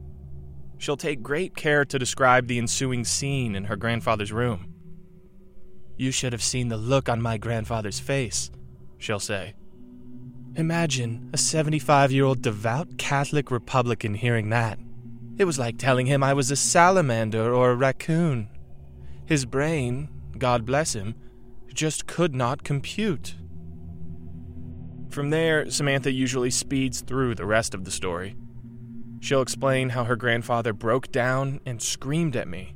She'll 0.78 0.96
take 0.96 1.22
great 1.22 1.54
care 1.54 1.84
to 1.84 1.98
describe 1.98 2.46
the 2.46 2.56
ensuing 2.56 3.04
scene 3.04 3.54
in 3.54 3.64
her 3.64 3.76
grandfather's 3.76 4.32
room. 4.32 4.72
You 5.98 6.10
should 6.12 6.32
have 6.32 6.42
seen 6.42 6.68
the 6.68 6.78
look 6.78 7.10
on 7.10 7.20
my 7.20 7.36
grandfather's 7.36 8.00
face, 8.00 8.50
she'll 8.96 9.20
say. 9.20 9.54
Imagine 10.56 11.28
a 11.34 11.36
75 11.36 12.10
year 12.12 12.24
old 12.24 12.40
devout 12.40 12.96
Catholic 12.96 13.50
Republican 13.50 14.14
hearing 14.14 14.48
that. 14.48 14.78
It 15.36 15.44
was 15.44 15.58
like 15.58 15.76
telling 15.76 16.06
him 16.06 16.22
I 16.22 16.32
was 16.32 16.50
a 16.50 16.56
salamander 16.56 17.54
or 17.54 17.70
a 17.72 17.74
raccoon. 17.74 18.48
His 19.26 19.44
brain, 19.44 20.08
God 20.38 20.64
bless 20.64 20.94
him, 20.94 21.14
just 21.74 22.06
could 22.06 22.34
not 22.34 22.64
compute. 22.64 23.34
From 25.10 25.28
there, 25.28 25.68
Samantha 25.70 26.10
usually 26.10 26.50
speeds 26.50 27.02
through 27.02 27.34
the 27.34 27.44
rest 27.44 27.74
of 27.74 27.84
the 27.84 27.90
story. 27.90 28.34
She'll 29.20 29.42
explain 29.42 29.90
how 29.90 30.04
her 30.04 30.16
grandfather 30.16 30.72
broke 30.72 31.12
down 31.12 31.60
and 31.66 31.82
screamed 31.82 32.34
at 32.34 32.48
me, 32.48 32.74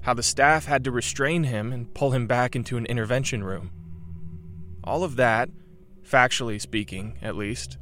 how 0.00 0.14
the 0.14 0.22
staff 0.22 0.64
had 0.64 0.84
to 0.84 0.90
restrain 0.90 1.44
him 1.44 1.70
and 1.70 1.92
pull 1.92 2.12
him 2.12 2.26
back 2.26 2.56
into 2.56 2.78
an 2.78 2.86
intervention 2.86 3.44
room. 3.44 3.72
All 4.82 5.04
of 5.04 5.16
that 5.16 5.50
factually 6.10 6.60
speaking, 6.60 7.16
at 7.22 7.36
least, 7.36 7.78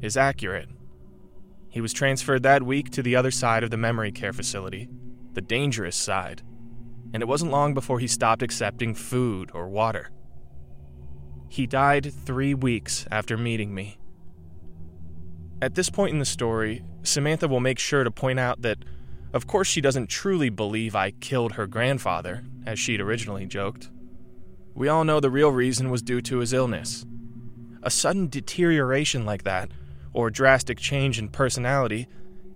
is 0.00 0.16
accurate. 0.16 0.68
He 1.68 1.80
was 1.80 1.92
transferred 1.92 2.42
that 2.42 2.62
week 2.62 2.90
to 2.90 3.02
the 3.02 3.16
other 3.16 3.30
side 3.30 3.64
of 3.64 3.70
the 3.70 3.76
memory 3.76 4.12
care 4.12 4.32
facility, 4.32 4.88
the 5.32 5.40
dangerous 5.40 5.96
side, 5.96 6.42
and 7.12 7.22
it 7.22 7.26
wasn't 7.26 7.52
long 7.52 7.74
before 7.74 8.00
he 8.00 8.06
stopped 8.06 8.42
accepting 8.42 8.94
food 8.94 9.50
or 9.54 9.68
water. 9.68 10.10
He 11.48 11.66
died 11.66 12.12
three 12.12 12.54
weeks 12.54 13.06
after 13.10 13.36
meeting 13.36 13.74
me. 13.74 13.98
At 15.62 15.74
this 15.74 15.90
point 15.90 16.12
in 16.12 16.18
the 16.18 16.24
story, 16.24 16.84
Samantha 17.02 17.48
will 17.48 17.60
make 17.60 17.78
sure 17.78 18.02
to 18.02 18.10
point 18.10 18.40
out 18.40 18.62
that, 18.62 18.78
of 19.32 19.46
course, 19.46 19.68
she 19.68 19.80
doesn't 19.80 20.08
truly 20.08 20.50
believe 20.50 20.96
I 20.96 21.12
killed 21.12 21.52
her 21.52 21.66
grandfather, 21.66 22.44
as 22.66 22.78
she'd 22.78 23.00
originally 23.00 23.46
joked. 23.46 23.90
We 24.74 24.88
all 24.88 25.04
know 25.04 25.20
the 25.20 25.30
real 25.30 25.52
reason 25.52 25.90
was 25.90 26.02
due 26.02 26.20
to 26.22 26.38
his 26.38 26.52
illness. 26.52 27.06
A 27.84 27.90
sudden 27.90 28.28
deterioration 28.28 29.26
like 29.26 29.42
that, 29.44 29.70
or 30.14 30.30
drastic 30.30 30.78
change 30.78 31.18
in 31.18 31.28
personality, 31.28 32.08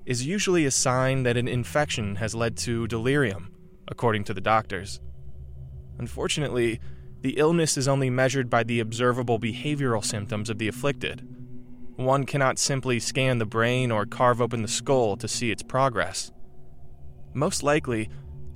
is 0.07 0.27
usually 0.27 0.65
a 0.65 0.71
sign 0.71 1.23
that 1.25 1.37
an 1.37 1.47
infection 1.47 2.17
has 2.17 2.35
led 2.35 2.57
to 2.57 2.87
delirium, 2.87 3.53
according 3.89 4.25
to 4.25 4.33
the 4.33 4.41
doctors. 4.41 5.01
Unfortunately, 5.99 6.81
the 7.21 7.37
illness 7.37 7.77
is 7.77 7.87
only 7.87 8.09
measured 8.09 8.49
by 8.49 8.63
the 8.63 8.81
observable 8.81 9.39
behavioral 9.39 10.03
symptoms 10.03 10.49
of 10.49 10.57
the 10.57 10.69
afflicted. 10.69 11.29
One 11.97 12.25
cannot 12.25 12.59
simply 12.59 12.99
scan 12.99 13.37
the 13.37 13.45
brain 13.45 13.91
or 13.91 14.07
carve 14.07 14.41
open 14.41 14.63
the 14.63 14.69
skull 14.69 15.19
to 15.19 15.29
see 15.29 15.51
its 15.51 15.63
progress. 15.63 16.33
Most 17.35 17.63
likely, 17.63 18.09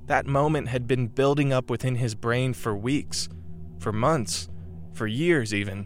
that 0.07 0.25
moment 0.25 0.69
had 0.69 0.87
been 0.87 1.05
building 1.05 1.53
up 1.53 1.69
within 1.69 1.95
his 1.95 2.15
brain 2.15 2.51
for 2.51 2.75
weeks, 2.75 3.29
for 3.77 3.91
months, 3.91 4.49
for 4.93 5.05
years 5.05 5.53
even 5.53 5.85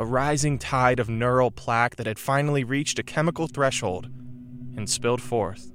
a 0.00 0.06
rising 0.06 0.58
tide 0.58 0.98
of 0.98 1.10
neural 1.10 1.50
plaque 1.50 1.96
that 1.96 2.06
had 2.06 2.18
finally 2.18 2.64
reached 2.64 2.98
a 2.98 3.02
chemical 3.02 3.46
threshold 3.46 4.08
and 4.74 4.88
spilled 4.88 5.20
forth. 5.20 5.72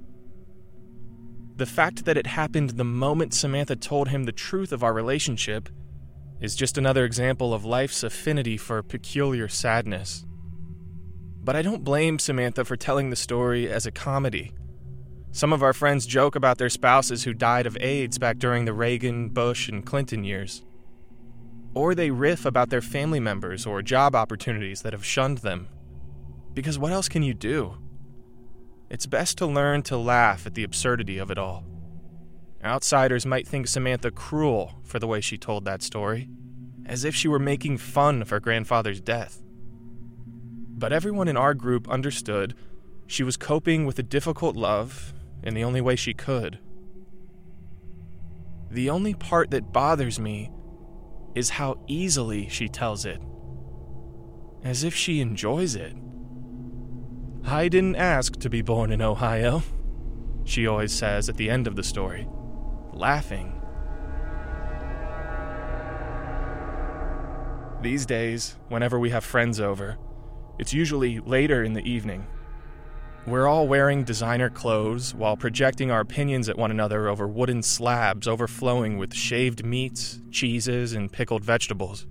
The 1.54 1.64
fact 1.64 2.04
that 2.04 2.18
it 2.18 2.26
happened 2.26 2.70
the 2.70 2.84
moment 2.84 3.32
Samantha 3.32 3.76
told 3.76 4.08
him 4.08 4.24
the 4.24 4.32
truth 4.32 4.72
of 4.72 4.82
our 4.82 4.92
relationship 4.92 5.68
is 6.40 6.56
just 6.56 6.76
another 6.76 7.04
example 7.04 7.54
of 7.54 7.64
life's 7.64 8.02
affinity 8.02 8.56
for 8.56 8.82
peculiar 8.82 9.46
sadness. 9.46 10.26
But 11.44 11.54
I 11.54 11.62
don't 11.62 11.84
blame 11.84 12.18
Samantha 12.18 12.64
for 12.64 12.76
telling 12.76 13.10
the 13.10 13.16
story 13.16 13.70
as 13.70 13.86
a 13.86 13.92
comedy. 13.92 14.52
Some 15.30 15.52
of 15.52 15.62
our 15.62 15.72
friends 15.72 16.04
joke 16.04 16.34
about 16.34 16.58
their 16.58 16.68
spouses 16.68 17.22
who 17.22 17.32
died 17.32 17.64
of 17.64 17.78
AIDS 17.80 18.18
back 18.18 18.38
during 18.38 18.64
the 18.64 18.72
Reagan, 18.72 19.28
Bush, 19.28 19.68
and 19.68 19.86
Clinton 19.86 20.24
years 20.24 20.64
or 21.76 21.94
they 21.94 22.10
riff 22.10 22.46
about 22.46 22.70
their 22.70 22.80
family 22.80 23.20
members 23.20 23.66
or 23.66 23.82
job 23.82 24.14
opportunities 24.14 24.80
that 24.80 24.94
have 24.94 25.04
shunned 25.04 25.38
them. 25.38 25.68
Because 26.54 26.78
what 26.78 26.90
else 26.90 27.06
can 27.06 27.22
you 27.22 27.34
do? 27.34 27.76
It's 28.88 29.04
best 29.04 29.36
to 29.38 29.46
learn 29.46 29.82
to 29.82 29.98
laugh 29.98 30.46
at 30.46 30.54
the 30.54 30.64
absurdity 30.64 31.18
of 31.18 31.30
it 31.30 31.36
all. 31.36 31.64
Outsiders 32.64 33.26
might 33.26 33.46
think 33.46 33.68
Samantha 33.68 34.10
cruel 34.10 34.80
for 34.84 34.98
the 34.98 35.06
way 35.06 35.20
she 35.20 35.36
told 35.36 35.66
that 35.66 35.82
story, 35.82 36.30
as 36.86 37.04
if 37.04 37.14
she 37.14 37.28
were 37.28 37.38
making 37.38 37.76
fun 37.76 38.22
of 38.22 38.30
her 38.30 38.40
grandfather's 38.40 39.02
death. 39.02 39.42
But 40.78 40.94
everyone 40.94 41.28
in 41.28 41.36
our 41.36 41.52
group 41.52 41.90
understood 41.90 42.54
she 43.06 43.22
was 43.22 43.36
coping 43.36 43.84
with 43.84 43.98
a 43.98 44.02
difficult 44.02 44.56
love 44.56 45.12
in 45.42 45.52
the 45.52 45.64
only 45.64 45.82
way 45.82 45.94
she 45.94 46.14
could. 46.14 46.58
The 48.70 48.88
only 48.88 49.12
part 49.12 49.50
that 49.50 49.74
bothers 49.74 50.18
me 50.18 50.50
is 51.36 51.50
how 51.50 51.78
easily 51.86 52.48
she 52.48 52.66
tells 52.68 53.04
it. 53.04 53.20
As 54.64 54.82
if 54.82 54.94
she 54.94 55.20
enjoys 55.20 55.76
it. 55.76 55.94
I 57.44 57.68
didn't 57.68 57.96
ask 57.96 58.40
to 58.40 58.50
be 58.50 58.62
born 58.62 58.90
in 58.90 59.02
Ohio, 59.02 59.62
she 60.44 60.66
always 60.66 60.92
says 60.92 61.28
at 61.28 61.36
the 61.36 61.50
end 61.50 61.66
of 61.66 61.76
the 61.76 61.84
story, 61.84 62.26
laughing. 62.92 63.52
These 67.82 68.06
days, 68.06 68.56
whenever 68.68 68.98
we 68.98 69.10
have 69.10 69.22
friends 69.22 69.60
over, 69.60 69.98
it's 70.58 70.72
usually 70.72 71.20
later 71.20 71.62
in 71.62 71.74
the 71.74 71.88
evening, 71.88 72.26
we're 73.26 73.48
all 73.48 73.66
wearing 73.66 74.04
designer 74.04 74.48
clothes 74.48 75.12
while 75.12 75.36
projecting 75.36 75.90
our 75.90 76.00
opinions 76.00 76.48
at 76.48 76.56
one 76.56 76.70
another 76.70 77.08
over 77.08 77.26
wooden 77.26 77.60
slabs 77.60 78.28
overflowing 78.28 78.98
with 78.98 79.12
shaved 79.12 79.64
meats, 79.64 80.20
cheeses, 80.30 80.92
and 80.92 81.10
pickled 81.10 81.44
vegetables. 81.44 82.06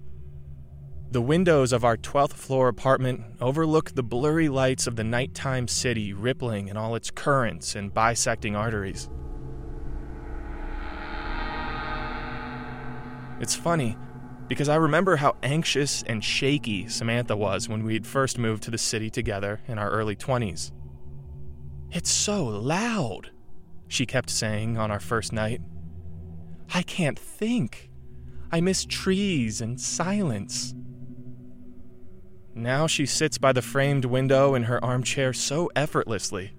The 1.11 1.21
windows 1.21 1.71
of 1.71 1.85
our 1.85 1.95
12th 1.95 2.33
floor 2.33 2.67
apartment 2.67 3.21
overlook 3.39 3.95
the 3.95 4.03
blurry 4.03 4.49
lights 4.49 4.87
of 4.87 4.97
the 4.97 5.05
nighttime 5.05 5.69
city 5.69 6.11
rippling 6.11 6.67
in 6.67 6.75
all 6.75 6.95
its 6.95 7.09
currents 7.09 7.75
and 7.75 7.93
bisecting 7.93 8.53
arteries. 8.53 9.09
It's 13.39 13.55
funny, 13.55 13.97
because 14.49 14.67
I 14.67 14.75
remember 14.75 15.15
how 15.15 15.37
anxious 15.41 16.03
and 16.03 16.21
shaky 16.21 16.89
Samantha 16.89 17.37
was 17.37 17.69
when 17.69 17.85
we'd 17.85 18.05
first 18.05 18.37
moved 18.37 18.63
to 18.63 18.71
the 18.71 18.77
city 18.77 19.09
together 19.09 19.61
in 19.67 19.77
our 19.77 19.89
early 19.89 20.17
20s. 20.17 20.71
It's 21.95 22.11
so 22.11 22.43
loud, 22.43 23.31
she 23.87 24.05
kept 24.05 24.29
saying 24.29 24.77
on 24.77 24.91
our 24.91 24.99
first 24.99 25.31
night. 25.31 25.61
I 26.73 26.81
can't 26.81 27.17
think. 27.17 27.89
I 28.51 28.59
miss 28.59 28.83
trees 28.83 29.61
and 29.61 29.79
silence. 29.79 30.75
Now 32.53 32.85
she 32.85 33.05
sits 33.05 33.37
by 33.37 33.53
the 33.53 33.61
framed 33.61 34.03
window 34.03 34.55
in 34.55 34.63
her 34.63 34.83
armchair 34.83 35.31
so 35.31 35.71
effortlessly, 35.73 36.51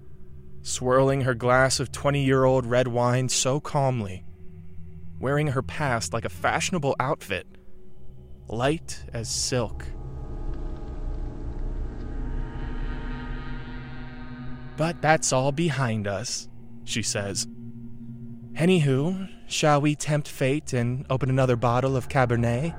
swirling 0.63 1.21
her 1.21 1.35
glass 1.35 1.79
of 1.79 1.91
20 1.91 2.23
year 2.23 2.43
old 2.43 2.65
red 2.65 2.87
wine 2.87 3.29
so 3.29 3.59
calmly, 3.59 4.25
wearing 5.19 5.49
her 5.49 5.61
past 5.61 6.13
like 6.13 6.25
a 6.25 6.29
fashionable 6.29 6.95
outfit, 6.99 7.45
light 8.47 9.03
as 9.13 9.29
silk. 9.29 9.85
But 14.77 15.01
that's 15.01 15.33
all 15.33 15.51
behind 15.51 16.07
us, 16.07 16.47
she 16.83 17.01
says. 17.01 17.47
Anywho, 18.53 19.27
shall 19.47 19.81
we 19.81 19.95
tempt 19.95 20.27
fate 20.27 20.71
and 20.71 21.05
open 21.09 21.29
another 21.29 21.55
bottle 21.55 21.97
of 21.97 22.09
Cabernet? 22.09 22.75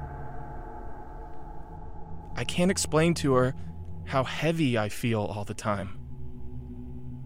I 2.37 2.45
can't 2.45 2.71
explain 2.71 3.15
to 3.15 3.35
her 3.35 3.55
how 4.07 4.23
heavy 4.23 4.79
I 4.79 4.89
feel 4.89 5.23
all 5.23 5.45
the 5.45 5.55
time. 5.55 5.99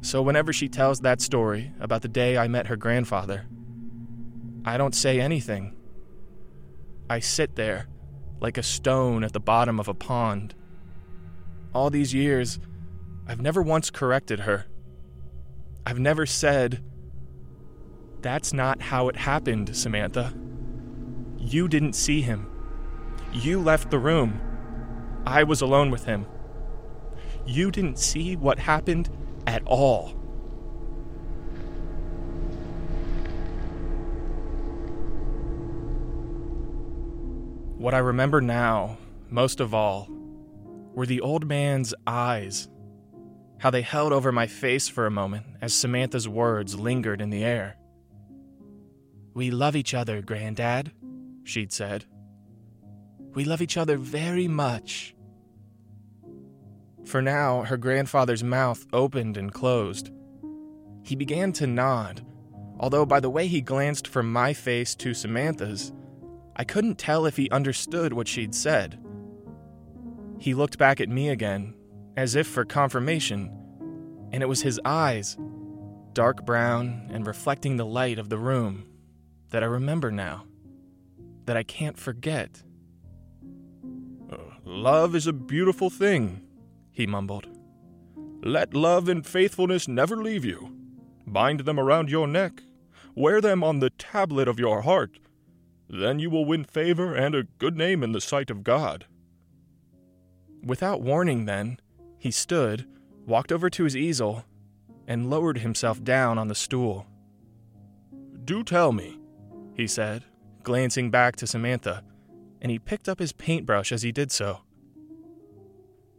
So, 0.01 0.23
whenever 0.23 0.53
she 0.53 0.69
tells 0.69 1.01
that 1.01 1.21
story 1.21 1.73
about 1.79 2.03
the 2.03 2.09
day 2.09 2.37
I 2.37 2.49
met 2.49 2.67
her 2.67 2.77
grandfather, 2.77 3.47
I 4.65 4.77
don't 4.79 4.95
say 4.95 5.21
anything. 5.21 5.77
I 7.09 7.21
sit 7.21 7.57
there 7.57 7.89
like 8.41 8.59
a 8.59 8.63
stone 8.63 9.23
at 9.23 9.33
the 9.33 9.41
bottom 9.41 9.79
of 9.79 9.87
a 9.87 9.95
pond. 9.95 10.55
All 11.75 11.91
these 11.91 12.13
years, 12.13 12.59
I've 13.27 13.41
never 13.41 13.63
once 13.63 13.91
corrected 13.91 14.41
her. 14.41 14.67
I've 15.87 15.99
never 15.99 16.27
said, 16.27 16.83
That's 18.21 18.53
not 18.53 18.83
how 18.83 19.09
it 19.09 19.17
happened, 19.17 19.77
Samantha. 19.77 20.35
You 21.39 21.69
didn't 21.69 21.95
see 21.95 22.23
him. 22.23 22.49
You 23.33 23.61
left 23.61 23.91
the 23.91 23.99
room. 23.99 24.41
I 25.27 25.45
was 25.45 25.61
alone 25.61 25.91
with 25.91 26.05
him. 26.05 26.27
You 27.47 27.71
didn't 27.71 27.99
see 27.99 28.37
what 28.37 28.59
happened 28.59 29.09
at 29.47 29.63
all. 29.67 30.11
What 37.79 37.95
I 37.95 37.99
remember 37.99 38.41
now, 38.41 38.99
most 39.29 39.59
of 39.59 39.75
all, 39.75 40.07
were 40.95 41.07
the 41.07 41.21
old 41.21 41.49
man's 41.49 41.93
eyes. 42.07 42.69
How 43.63 43.71
they 43.71 43.83
held 43.83 44.13
over 44.13 44.33
my 44.33 44.49
face 44.49 44.89
for 44.89 45.07
a 45.07 45.11
moment 45.13 45.47
as 45.61 45.73
Samantha's 45.73 46.29
words 46.29 46.75
lingered 46.75 47.21
in 47.21 47.31
the 47.31 47.45
air. 47.45 47.77
We 49.35 49.53
love 49.53 49.77
each 49.77 49.95
other, 49.95 50.21
Granddad, 50.21 50.91
she'd 51.45 51.73
said. 51.73 52.05
We 53.35 53.45
love 53.45 53.63
each 53.63 53.77
other 53.77 53.99
very 53.99 54.49
much. 54.49 55.15
For 57.05 57.23
now, 57.23 57.63
her 57.63 57.77
grandfather's 57.77 58.43
mouth 58.43 58.85
opened 58.93 59.37
and 59.37 59.55
closed. 59.55 60.11
He 61.05 61.15
began 61.15 61.53
to 61.53 61.69
nod, 61.69 62.27
although 62.81 63.07
by 63.07 63.21
the 63.21 63.31
way 63.31 63.47
he 63.47 63.61
glanced 63.61 64.09
from 64.09 64.33
my 64.33 64.55
face 64.55 64.97
to 64.97 65.15
Samantha's, 65.15 65.93
I 66.57 66.65
couldn't 66.65 66.99
tell 66.99 67.27
if 67.27 67.37
he 67.37 67.49
understood 67.51 68.13
what 68.13 68.27
she'd 68.27 68.57
said. 68.57 68.99
He 70.41 70.53
looked 70.53 70.79
back 70.79 71.01
at 71.01 71.09
me 71.09 71.29
again, 71.29 71.75
as 72.17 72.35
if 72.35 72.47
for 72.47 72.65
confirmation, 72.65 73.51
and 74.33 74.43
it 74.43 74.49
was 74.49 74.63
his 74.63 74.81
eyes, 74.85 75.37
dark 76.13 76.45
brown 76.45 77.09
and 77.13 77.27
reflecting 77.27 77.77
the 77.77 77.87
light 77.87 78.19
of 78.19 78.29
the 78.29 78.39
room, 78.39 78.87
that 79.51 79.63
I 79.63 79.67
remember 79.67 80.11
now, 80.11 80.45
that 81.47 81.57
I 81.57 81.63
can't 81.63 81.99
forget. 81.99 82.63
Uh, 84.31 84.37
love 84.65 85.15
is 85.15 85.27
a 85.27 85.33
beautiful 85.33 85.91
thing, 85.91 86.43
he 86.91 87.07
mumbled. 87.07 87.49
Let 88.43 88.75
love 88.75 89.09
and 89.09 89.25
faithfulness 89.25 89.87
never 89.87 90.17
leave 90.17 90.45
you. 90.45 90.77
Bind 91.27 91.61
them 91.61 91.79
around 91.79 92.11
your 92.11 92.27
neck. 92.27 92.63
Wear 93.15 93.41
them 93.41 93.63
on 93.63 93.79
the 93.79 93.91
tablet 93.91 94.49
of 94.49 94.59
your 94.59 94.83
heart. 94.83 95.19
Then 95.89 96.19
you 96.19 96.31
will 96.31 96.45
win 96.45 96.65
favor 96.65 97.15
and 97.15 97.35
a 97.35 97.45
good 97.59 97.77
name 97.77 98.03
in 98.03 98.13
the 98.13 98.21
sight 98.21 98.51
of 98.51 98.65
God. 98.65 99.07
Without 100.65 101.03
warning, 101.03 101.45
then, 101.45 101.79
he 102.23 102.31
stood, 102.31 102.87
walked 103.27 103.51
over 103.51 103.69
to 103.69 103.83
his 103.83 103.97
easel, 103.97 104.45
and 105.09 105.29
lowered 105.29 105.59
himself 105.59 106.05
down 106.05 106.39
on 106.39 106.47
the 106.47 106.55
stool. 106.55 107.05
Do 108.45 108.63
tell 108.63 108.93
me, 108.93 109.19
he 109.75 109.89
said, 109.89 110.23
glancing 110.63 111.11
back 111.11 111.35
to 111.35 111.49
Samantha, 111.49 112.05
and 112.61 112.71
he 112.71 112.79
picked 112.79 113.09
up 113.09 113.19
his 113.19 113.33
paintbrush 113.33 113.91
as 113.91 114.03
he 114.03 114.13
did 114.13 114.31
so. 114.31 114.61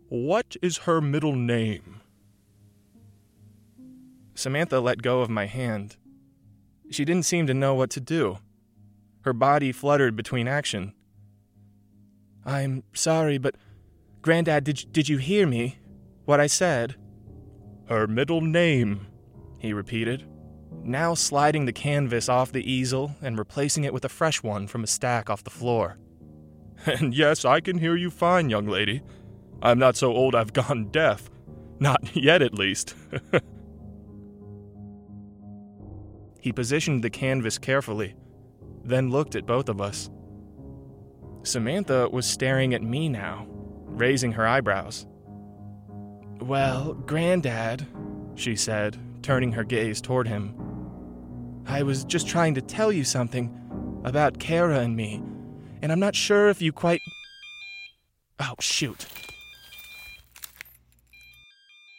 What 0.10 0.58
is 0.62 0.80
her 0.80 1.00
middle 1.00 1.38
name? 1.38 2.02
Samantha 4.36 4.82
let 4.82 5.02
go 5.02 5.22
of 5.22 5.30
my 5.30 5.46
hand. 5.46 5.96
She 6.92 7.06
didn't 7.06 7.24
seem 7.24 7.48
to 7.48 7.54
know 7.54 7.76
what 7.76 7.89
to 7.92 8.02
do. 8.02 8.39
Her 9.22 9.32
body 9.32 9.72
fluttered 9.72 10.18
between 10.18 10.50
action. 10.50 10.94
I'm 12.46 12.84
sorry, 12.92 13.38
but 13.38 13.56
Grandad, 14.22 14.66
did, 14.66 14.92
did 14.92 15.08
you 15.08 15.18
hear 15.18 15.48
me? 15.48 15.78
What 16.26 16.40
I 16.40 16.48
said? 16.48 16.96
Her 17.90 18.08
middle 18.08 18.42
name, 18.42 19.08
he 19.60 19.74
repeated, 19.74 20.26
now 20.84 21.14
sliding 21.14 21.66
the 21.66 21.74
canvas 21.74 22.30
off 22.30 22.52
the 22.52 22.70
easel 22.70 23.16
and 23.22 23.38
replacing 23.38 23.84
it 23.84 23.94
with 23.94 24.06
a 24.06 24.10
fresh 24.10 24.42
one 24.42 24.68
from 24.68 24.84
a 24.84 24.88
stack 24.88 25.30
off 25.30 25.44
the 25.44 25.50
floor. 25.50 25.98
And 26.86 27.14
yes, 27.16 27.46
I 27.46 27.62
can 27.62 27.78
hear 27.78 27.96
you 27.96 28.10
fine, 28.10 28.50
young 28.50 28.68
lady. 28.68 29.02
I'm 29.62 29.80
not 29.80 29.96
so 29.96 30.12
old 30.12 30.36
I've 30.36 30.52
gone 30.52 30.90
deaf. 30.92 31.30
Not 31.80 32.14
yet, 32.14 32.42
at 32.42 32.54
least. 32.54 32.96
he 36.42 36.52
positioned 36.52 37.02
the 37.04 37.10
canvas 37.10 37.58
carefully, 37.58 38.16
then 38.84 39.10
looked 39.10 39.36
at 39.36 39.46
both 39.46 39.70
of 39.70 39.80
us. 39.80 40.10
Samantha 41.44 42.10
was 42.10 42.26
staring 42.26 42.74
at 42.74 42.84
me 42.84 43.08
now, 43.08 43.48
raising 43.86 44.34
her 44.34 44.46
eyebrows. 44.46 45.08
Well, 46.44 46.94
Granddad, 46.94 47.88
she 48.36 48.58
said, 48.58 49.00
turning 49.22 49.54
her 49.54 49.64
gaze 49.64 50.02
toward 50.02 50.28
him. 50.28 50.54
I 51.66 51.84
was 51.84 52.04
just 52.04 52.28
trying 52.28 52.54
to 52.56 52.62
tell 52.62 52.92
you 52.92 53.06
something 53.06 53.50
about 54.04 54.40
Kara 54.40 54.80
and 54.80 54.94
me, 54.94 55.24
and 55.82 55.90
I'm 55.90 56.02
not 56.02 56.18
sure 56.18 56.50
if 56.50 56.62
you 56.62 56.74
quite. 56.74 57.00
Oh, 58.42 58.56
shoot. 58.60 59.06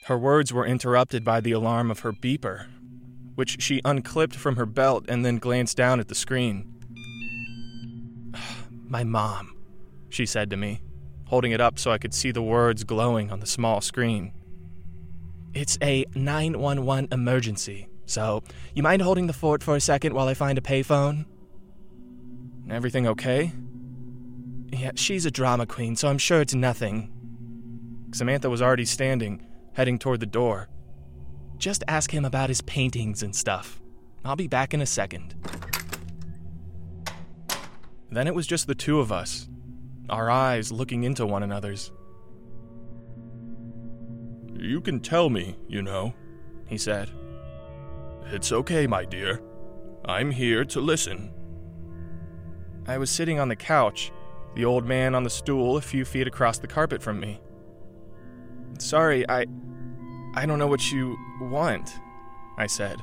Her 0.09 0.19
words 0.19 0.53
were 0.53 0.67
interrupted 0.67 1.25
by 1.25 1.41
the 1.41 1.53
alarm 1.53 1.91
of 1.91 2.01
her 2.01 2.13
beeper, 2.13 2.67
which 3.37 3.63
she 3.63 3.81
unclipped 3.83 4.37
from 4.37 4.57
her 4.57 4.67
belt 4.67 5.07
and 5.09 5.25
then 5.25 5.39
glanced 5.39 5.79
down 5.79 6.01
at 6.01 6.09
the 6.09 6.15
screen. 6.15 6.71
My 8.71 9.05
mom, 9.05 9.57
she 10.11 10.27
said 10.27 10.51
to 10.51 10.59
me, 10.59 10.83
holding 11.27 11.53
it 11.53 11.61
up 11.61 11.79
so 11.79 11.91
I 11.91 11.99
could 11.99 12.15
see 12.15 12.31
the 12.31 12.43
words 12.43 12.85
glowing 12.85 13.31
on 13.31 13.41
the 13.41 13.47
small 13.47 13.81
screen. 13.81 14.33
It's 15.55 15.79
a 15.83 16.05
911 16.15 17.09
emergency, 17.13 17.89
so 18.07 18.43
you 18.75 18.83
mind 18.83 19.03
holding 19.03 19.27
the 19.27 19.33
fort 19.33 19.63
for 19.63 19.77
a 19.77 19.81
second 19.81 20.15
while 20.15 20.29
I 20.29 20.35
find 20.35 20.59
a 20.59 20.61
payphone? 20.61 21.27
Everything 22.71 23.07
okay? 23.07 23.53
Yeah, 24.73 24.93
she's 24.97 25.27
a 25.27 25.31
drama 25.31 25.67
queen, 25.67 25.95
so 25.97 26.09
I'm 26.09 26.19
sure 26.19 26.41
it's 26.41 26.55
nothing. 26.55 27.13
Samantha 28.13 28.51
was 28.51 28.63
already 28.63 28.85
standing, 28.85 29.47
heading 29.75 29.99
toward 29.99 30.21
the 30.21 30.27
door. 30.27 30.69
Just 31.59 31.85
ask 31.87 32.11
him 32.11 32.25
about 32.25 32.49
his 32.49 32.61
paintings 32.63 33.23
and 33.23 33.35
stuff. 33.35 33.81
I'll 34.25 34.37
be 34.37 34.49
back 34.49 34.75
in 34.75 34.81
a 34.81 34.87
second. 34.87 35.35
Then 38.11 38.27
it 38.27 38.35
was 38.35 38.47
just 38.47 38.67
the 38.67 38.75
two 38.75 39.01
of 39.01 39.13
us, 39.13 39.49
our 40.09 40.31
eyes 40.31 40.71
looking 40.71 41.05
into 41.05 41.27
one 41.27 41.43
another's. 41.43 41.93
You 44.55 44.81
can 44.81 45.01
tell 45.01 45.31
me, 45.31 45.57
you 45.69 45.83
know, 45.83 46.15
he 46.67 46.79
said. 46.79 47.11
It's 48.27 48.53
okay, 48.53 48.87
my 48.87 49.05
dear. 49.05 49.43
I'm 50.05 50.31
here 50.31 50.65
to 50.67 50.81
listen. 50.81 51.33
I 52.87 52.99
was 52.99 53.11
sitting 53.11 53.39
on 53.39 53.49
the 53.49 53.57
couch, 53.57 54.13
the 54.55 54.65
old 54.65 54.85
man 54.87 55.15
on 55.15 55.25
the 55.25 55.31
stool 55.31 55.77
a 55.77 55.81
few 55.81 56.05
feet 56.05 56.27
across 56.27 56.59
the 56.59 56.67
carpet 56.67 57.03
from 57.03 57.21
me. 57.21 57.41
Sorry, 58.79 59.29
I. 59.29 59.47
I 60.37 60.47
don't 60.47 60.59
know 60.59 60.67
what 60.67 60.91
you 60.91 61.17
want, 61.41 61.93
I 62.59 62.67
said. 62.67 63.01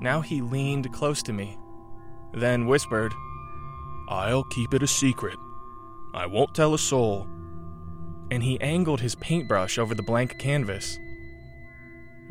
Now 0.00 0.20
he 0.20 0.42
leaned 0.42 0.92
close 0.92 1.22
to 1.24 1.32
me, 1.32 1.56
then 2.34 2.66
whispered, 2.66 3.14
I'll 4.08 4.44
keep 4.44 4.74
it 4.74 4.82
a 4.82 4.86
secret. 4.86 5.38
I 6.14 6.26
won't 6.26 6.54
tell 6.54 6.74
a 6.74 6.78
soul. 6.78 7.26
And 8.30 8.42
he 8.42 8.60
angled 8.60 9.00
his 9.00 9.14
paintbrush 9.14 9.78
over 9.78 9.94
the 9.94 10.02
blank 10.02 10.38
canvas. 10.38 10.98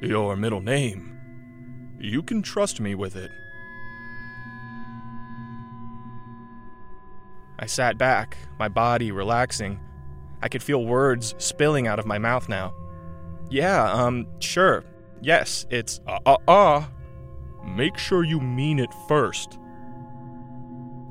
Your 0.02 0.36
middle 0.36 0.62
name. 0.62 1.18
You 2.00 2.22
can 2.22 2.42
trust 2.42 2.80
me 2.80 2.96
with 2.96 3.16
it. 3.16 3.32
I 7.60 7.66
sat 7.66 7.98
back, 7.98 8.38
my 8.60 8.68
body 8.68 9.12
relaxing. 9.12 9.80
I 10.42 10.48
could 10.48 10.62
feel 10.62 10.86
words 10.86 11.34
spilling 11.40 11.88
out 11.88 11.98
of 11.98 12.06
my 12.06 12.20
mouth 12.20 12.48
now. 12.48 12.76
Yeah, 13.50 13.92
um, 13.92 14.28
sure. 14.40 14.84
Yes, 15.22 15.66
it's 15.72 16.00
uh 16.08 16.20
uh 16.26 16.38
uh. 16.48 16.86
Make 17.66 17.98
sure 17.98 18.24
you 18.24 18.40
mean 18.40 18.78
it 18.78 18.94
first. 19.08 19.58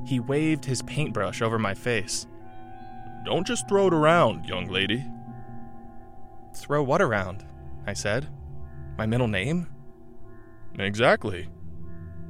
He 0.06 0.20
waved 0.20 0.64
his 0.64 0.82
paintbrush 0.82 1.42
over 1.42 1.58
my 1.58 1.74
face. 1.74 2.28
Don't 3.26 3.44
just 3.44 3.68
throw 3.68 3.88
it 3.88 3.92
around, 3.92 4.46
young 4.46 4.66
lady. 4.66 5.04
Throw 6.54 6.80
what 6.84 7.02
around? 7.02 7.44
I 7.84 7.92
said. 7.92 8.28
My 8.96 9.04
middle 9.04 9.26
name? 9.26 9.66
Exactly. 10.78 11.48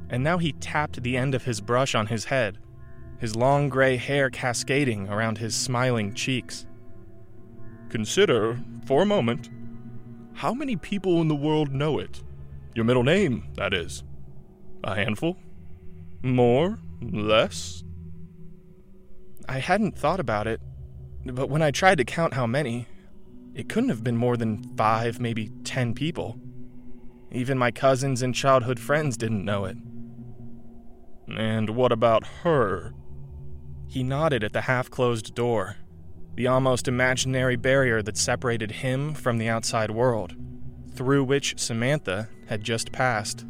And 0.09 0.23
now 0.23 0.39
he 0.39 0.53
tapped 0.53 1.03
the 1.03 1.15
end 1.15 1.35
of 1.35 1.43
his 1.43 1.61
brush 1.61 1.93
on 1.93 2.07
his 2.07 2.25
head, 2.25 2.57
his 3.19 3.35
long 3.35 3.69
gray 3.69 3.95
hair 3.97 4.31
cascading 4.31 5.07
around 5.07 5.37
his 5.37 5.55
smiling 5.55 6.15
cheeks. 6.15 6.65
Consider, 7.89 8.59
for 8.87 9.03
a 9.03 9.05
moment, 9.05 9.51
how 10.33 10.51
many 10.51 10.75
people 10.75 11.21
in 11.21 11.27
the 11.27 11.35
world 11.35 11.71
know 11.71 11.99
it. 11.99 12.23
Your 12.73 12.85
middle 12.85 13.03
name, 13.03 13.49
that 13.55 13.71
is. 13.71 14.03
A 14.83 14.95
handful? 14.95 15.37
More? 16.23 16.79
Less? 17.03 17.83
I 19.47 19.59
hadn't 19.59 19.95
thought 19.95 20.19
about 20.19 20.47
it, 20.47 20.59
but 21.35 21.49
when 21.49 21.61
I 21.61 21.71
tried 21.71 21.97
to 21.97 22.05
count 22.05 22.33
how 22.33 22.47
many, 22.47 22.87
it 23.53 23.69
couldn't 23.69 23.89
have 23.89 24.03
been 24.03 24.17
more 24.17 24.37
than 24.37 24.75
five, 24.75 25.19
maybe 25.19 25.49
ten 25.63 25.93
people. 25.93 26.39
Even 27.31 27.57
my 27.57 27.71
cousins 27.71 28.21
and 28.21 28.33
childhood 28.33 28.79
friends 28.79 29.17
didn't 29.17 29.43
know 29.43 29.65
it. 29.65 29.77
And 31.27 31.71
what 31.71 31.91
about 31.91 32.25
her? 32.43 32.93
He 33.87 34.03
nodded 34.03 34.43
at 34.43 34.53
the 34.53 34.61
half 34.61 34.89
closed 34.89 35.33
door, 35.35 35.77
the 36.35 36.47
almost 36.47 36.87
imaginary 36.87 37.55
barrier 37.55 38.01
that 38.01 38.17
separated 38.17 38.71
him 38.71 39.13
from 39.13 39.37
the 39.37 39.49
outside 39.49 39.91
world, 39.91 40.35
through 40.93 41.23
which 41.23 41.57
Samantha 41.57 42.29
had 42.47 42.63
just 42.63 42.91
passed. 42.91 43.45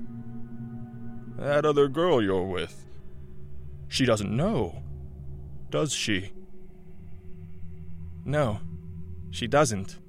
That 1.37 1.65
other 1.65 1.87
girl 1.87 2.21
you're 2.21 2.47
with. 2.47 2.85
She 3.89 4.05
doesn't 4.05 4.35
know, 4.35 4.83
does 5.69 5.93
she? 5.93 6.31
No, 8.27 8.59
she 9.31 9.47
doesn't, 9.47 9.99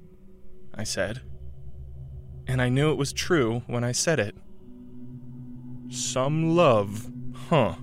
I 0.75 0.83
said. 0.83 1.21
And 2.47 2.61
I 2.61 2.67
knew 2.67 2.91
it 2.91 2.97
was 2.97 3.13
true 3.13 3.63
when 3.65 3.85
I 3.85 3.93
said 3.93 4.19
it. 4.19 4.35
Some 5.87 6.53
love, 6.53 7.09
huh? 7.47 7.75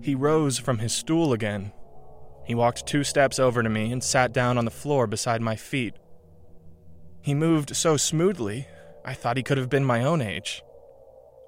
He 0.00 0.14
rose 0.14 0.58
from 0.58 0.78
his 0.78 0.92
stool 0.92 1.32
again. 1.32 1.72
He 2.46 2.54
walked 2.54 2.86
two 2.86 3.02
steps 3.02 3.40
over 3.40 3.64
to 3.64 3.68
me 3.68 3.90
and 3.90 4.02
sat 4.02 4.32
down 4.32 4.56
on 4.56 4.64
the 4.64 4.70
floor 4.70 5.08
beside 5.08 5.42
my 5.42 5.56
feet. 5.56 5.94
He 7.20 7.34
moved 7.34 7.74
so 7.74 7.96
smoothly, 7.96 8.68
I 9.04 9.14
thought 9.14 9.36
he 9.36 9.42
could 9.42 9.58
have 9.58 9.68
been 9.68 9.84
my 9.84 10.04
own 10.04 10.22
age. 10.22 10.62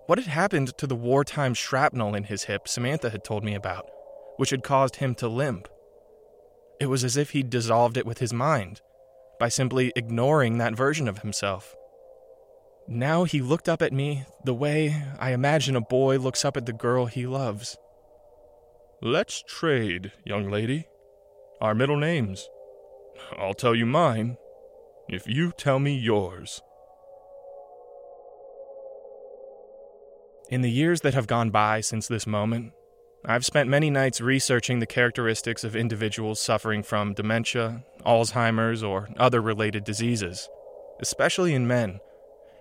What 0.07 0.19
had 0.19 0.27
happened 0.27 0.77
to 0.79 0.89
the 0.89 0.97
wartime 0.97 1.55
shrapnel 1.55 2.17
in 2.17 2.25
his 2.25 2.45
hip 2.45 2.67
Samantha 2.67 3.11
had 3.11 3.23
told 3.23 3.45
me 3.45 3.55
about, 3.55 3.89
which 4.41 4.49
had 4.49 4.63
caused 4.63 4.97
him 4.97 5.15
to 5.15 5.29
limp? 5.29 5.69
It 6.81 6.87
was 6.87 7.05
as 7.05 7.19
if 7.19 7.33
he'd 7.33 7.51
dissolved 7.51 7.99
it 7.99 8.07
with 8.07 8.21
his 8.21 8.33
mind, 8.33 8.81
by 9.39 9.51
simply 9.51 9.93
ignoring 9.95 10.57
that 10.57 10.75
version 10.75 11.09
of 11.09 11.19
himself. 11.19 11.77
Now 12.89 13.25
he 13.25 13.43
looked 13.43 13.69
up 13.69 13.83
at 13.83 13.93
me 13.93 14.25
the 14.47 14.55
way 14.55 15.05
I 15.19 15.33
imagine 15.33 15.77
a 15.77 15.83
boy 15.83 16.17
looks 16.17 16.43
up 16.43 16.57
at 16.57 16.65
the 16.65 16.73
girl 16.73 17.05
he 17.05 17.27
loves. 17.27 17.77
Let's 19.03 19.45
trade, 19.47 20.11
young 20.25 20.51
lady. 20.51 20.89
Our 21.61 21.75
middle 21.75 21.99
names. 21.99 22.49
I'll 23.37 23.53
tell 23.53 23.75
you 23.75 23.85
mine, 23.85 24.39
if 25.07 25.27
you 25.27 25.53
tell 25.53 25.79
me 25.79 25.95
yours. 25.95 26.63
In 30.49 30.63
the 30.63 30.71
years 30.71 31.03
that 31.03 31.13
have 31.13 31.27
gone 31.27 31.51
by 31.51 31.83
since 31.83 32.09
this 32.09 32.27
moment, 32.27 32.73
I've 33.25 33.45
spent 33.45 33.69
many 33.69 33.91
nights 33.91 34.21
researching 34.21 34.79
the 34.79 34.87
characteristics 34.87 35.63
of 35.63 35.77
individuals 35.77 36.41
suffering 36.41 36.83
from 36.83 37.13
dementia, 37.13 37.85
Alzheimer's, 38.07 38.83
or 38.83 39.11
other 39.19 39.43
related 39.43 39.85
diseases, 39.85 40.49
especially 41.01 41.55
in 41.55 41.67
men, 41.67 42.01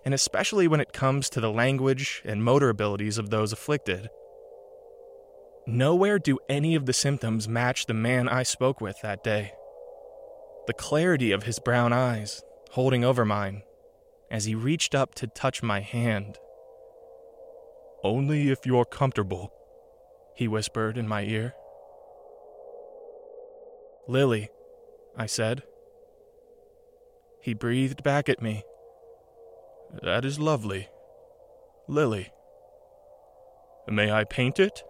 and 0.03 0.14
especially 0.14 0.68
when 0.68 0.82
it 0.82 0.91
comes 0.91 1.30
to 1.30 1.39
the 1.39 1.51
language 1.51 2.22
and 2.26 2.43
motor 2.43 2.70
abilities 2.70 3.18
of 3.18 3.30
those 3.30 3.53
afflicted. 3.53 4.10
Nowhere 5.66 6.20
do 6.20 6.39
any 6.49 6.76
of 6.76 6.86
the 6.86 6.93
symptoms 6.93 7.47
match 7.47 7.86
the 7.86 7.93
man 7.93 8.28
I 8.28 8.43
spoke 8.43 8.82
with 8.82 8.99
that 9.01 9.24
day. 9.24 9.53
The 10.68 10.74
clarity 10.74 11.32
of 11.32 11.43
his 11.43 11.60
brown 11.60 11.93
eyes, 11.93 12.43
holding 12.72 13.05
over 13.05 13.24
mine, 13.24 13.64
as 14.30 14.45
he 14.45 14.55
reached 14.55 14.93
up 14.93 15.16
to 15.16 15.28
touch 15.28 15.64
my 15.64 15.80
hand 15.80 16.38
only 18.03 18.49
if 18.49 18.66
you're 18.66 18.86
comfortable, 18.86 19.53
he 20.39 20.47
whispered 20.47 20.97
in 20.97 21.05
my 21.05 21.23
ear. 21.23 21.53
Lily, 24.07 24.47
I 25.17 25.25
said. 25.25 25.63
He 27.41 27.53
breathed 27.53 28.03
back 28.03 28.29
at 28.29 28.41
me. 28.41 28.63
That 30.01 30.23
is 30.23 30.39
lovely. 30.39 30.87
Lily. 31.89 32.31
May 33.89 34.13
I 34.13 34.23
paint 34.23 34.61
it? 34.61 34.81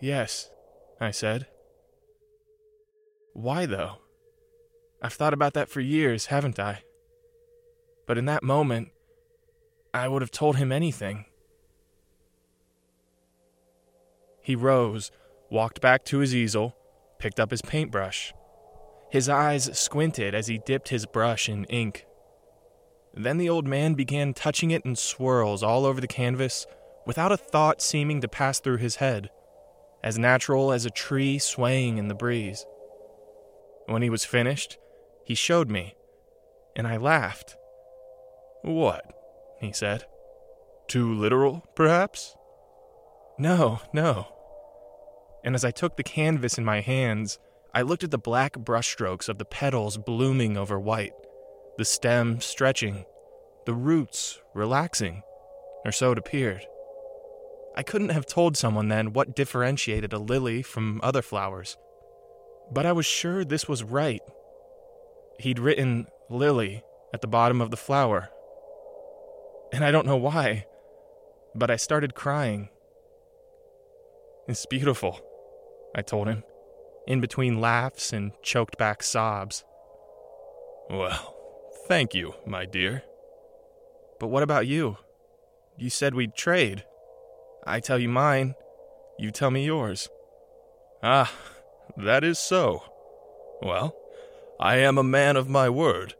Yes, 0.00 0.50
I 0.98 1.10
said. 1.10 1.46
Why, 3.34 3.66
though? 3.66 3.98
I've 5.02 5.12
thought 5.12 5.34
about 5.34 5.52
that 5.52 5.68
for 5.68 5.82
years, 5.82 6.26
haven't 6.26 6.58
I? 6.58 6.84
But 8.06 8.16
in 8.16 8.24
that 8.24 8.42
moment, 8.42 8.92
I 9.92 10.08
would 10.08 10.22
have 10.22 10.30
told 10.30 10.56
him 10.56 10.72
anything. 10.72 11.26
He 14.42 14.56
rose, 14.56 15.10
walked 15.50 15.80
back 15.80 16.04
to 16.06 16.18
his 16.18 16.34
easel, 16.34 16.74
picked 17.18 17.38
up 17.38 17.50
his 17.50 17.62
paintbrush. 17.62 18.34
His 19.10 19.28
eyes 19.28 19.78
squinted 19.78 20.34
as 20.34 20.48
he 20.48 20.58
dipped 20.58 20.88
his 20.88 21.06
brush 21.06 21.48
in 21.48 21.64
ink. 21.64 22.06
Then 23.14 23.36
the 23.36 23.48
old 23.48 23.66
man 23.66 23.94
began 23.94 24.32
touching 24.32 24.70
it 24.70 24.84
in 24.84 24.96
swirls 24.96 25.62
all 25.62 25.84
over 25.84 26.00
the 26.00 26.06
canvas 26.06 26.66
without 27.06 27.32
a 27.32 27.36
thought 27.36 27.82
seeming 27.82 28.20
to 28.20 28.28
pass 28.28 28.58
through 28.58 28.78
his 28.78 28.96
head, 28.96 29.28
as 30.02 30.18
natural 30.18 30.72
as 30.72 30.86
a 30.86 30.90
tree 30.90 31.38
swaying 31.38 31.98
in 31.98 32.08
the 32.08 32.14
breeze. 32.14 32.64
When 33.86 34.02
he 34.02 34.10
was 34.10 34.24
finished, 34.24 34.78
he 35.24 35.34
showed 35.34 35.70
me, 35.70 35.94
and 36.74 36.86
I 36.86 36.96
laughed. 36.96 37.56
What? 38.62 39.04
he 39.60 39.72
said. 39.72 40.04
Too 40.88 41.12
literal, 41.12 41.64
perhaps? 41.74 42.34
No, 43.42 43.80
no. 43.92 44.28
And 45.42 45.56
as 45.56 45.64
I 45.64 45.72
took 45.72 45.96
the 45.96 46.04
canvas 46.04 46.58
in 46.58 46.64
my 46.64 46.80
hands, 46.80 47.40
I 47.74 47.82
looked 47.82 48.04
at 48.04 48.12
the 48.12 48.16
black 48.16 48.52
brushstrokes 48.52 49.28
of 49.28 49.38
the 49.38 49.44
petals 49.44 49.98
blooming 49.98 50.56
over 50.56 50.78
white, 50.78 51.14
the 51.76 51.84
stem 51.84 52.40
stretching, 52.40 53.04
the 53.66 53.74
roots 53.74 54.38
relaxing, 54.54 55.24
or 55.84 55.90
so 55.90 56.12
it 56.12 56.18
appeared. 56.18 56.64
I 57.74 57.82
couldn't 57.82 58.10
have 58.10 58.26
told 58.26 58.56
someone 58.56 58.86
then 58.86 59.12
what 59.12 59.34
differentiated 59.34 60.12
a 60.12 60.20
lily 60.20 60.62
from 60.62 61.00
other 61.02 61.20
flowers, 61.20 61.76
but 62.70 62.86
I 62.86 62.92
was 62.92 63.06
sure 63.06 63.44
this 63.44 63.66
was 63.66 63.82
right. 63.82 64.22
He'd 65.40 65.58
written 65.58 66.06
lily 66.30 66.84
at 67.12 67.22
the 67.22 67.26
bottom 67.26 67.60
of 67.60 67.72
the 67.72 67.76
flower 67.76 68.30
and 69.72 69.84
I 69.84 69.90
don't 69.90 70.06
know 70.06 70.16
why, 70.16 70.66
but 71.56 71.72
I 71.72 71.76
started 71.76 72.14
crying. 72.14 72.68
It's 74.48 74.66
beautiful, 74.66 75.20
I 75.94 76.02
told 76.02 76.26
him, 76.26 76.42
in 77.06 77.20
between 77.20 77.60
laughs 77.60 78.12
and 78.12 78.32
choked 78.42 78.76
back 78.76 79.02
sobs. 79.02 79.64
Well, 80.90 81.34
thank 81.86 82.12
you, 82.12 82.34
my 82.44 82.64
dear. 82.64 83.04
But 84.18 84.28
what 84.28 84.42
about 84.42 84.66
you? 84.66 84.98
You 85.76 85.90
said 85.90 86.14
we'd 86.14 86.34
trade. 86.34 86.84
I 87.64 87.80
tell 87.80 87.98
you 87.98 88.08
mine, 88.08 88.56
you 89.18 89.30
tell 89.30 89.50
me 89.50 89.64
yours. 89.64 90.08
Ah, 91.02 91.32
that 91.96 92.24
is 92.24 92.38
so. 92.38 92.82
Well, 93.60 93.96
I 94.58 94.76
am 94.76 94.98
a 94.98 95.04
man 95.04 95.36
of 95.36 95.48
my 95.48 95.68
word. 95.68 96.14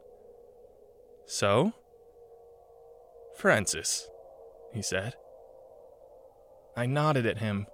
So? 1.25 1.73
Francis, 3.37 4.07
he 4.73 4.81
said. 4.81 5.15
I 6.75 6.85
nodded 6.85 7.25
at 7.25 7.39
him, 7.39 7.67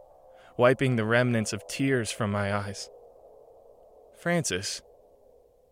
wiping 0.60 0.98
the 0.98 1.06
remnants 1.06 1.54
of 1.54 1.66
tears 1.68 2.12
from 2.12 2.30
my 2.30 2.54
eyes. 2.54 2.90
Francis. 4.22 4.82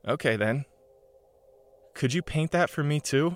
Okay 0.08 0.38
then. 0.38 0.64
Could 1.94 2.14
you 2.14 2.22
paint 2.22 2.52
that 2.52 2.70
for 2.70 2.86
me 2.86 3.02
too? 3.02 3.36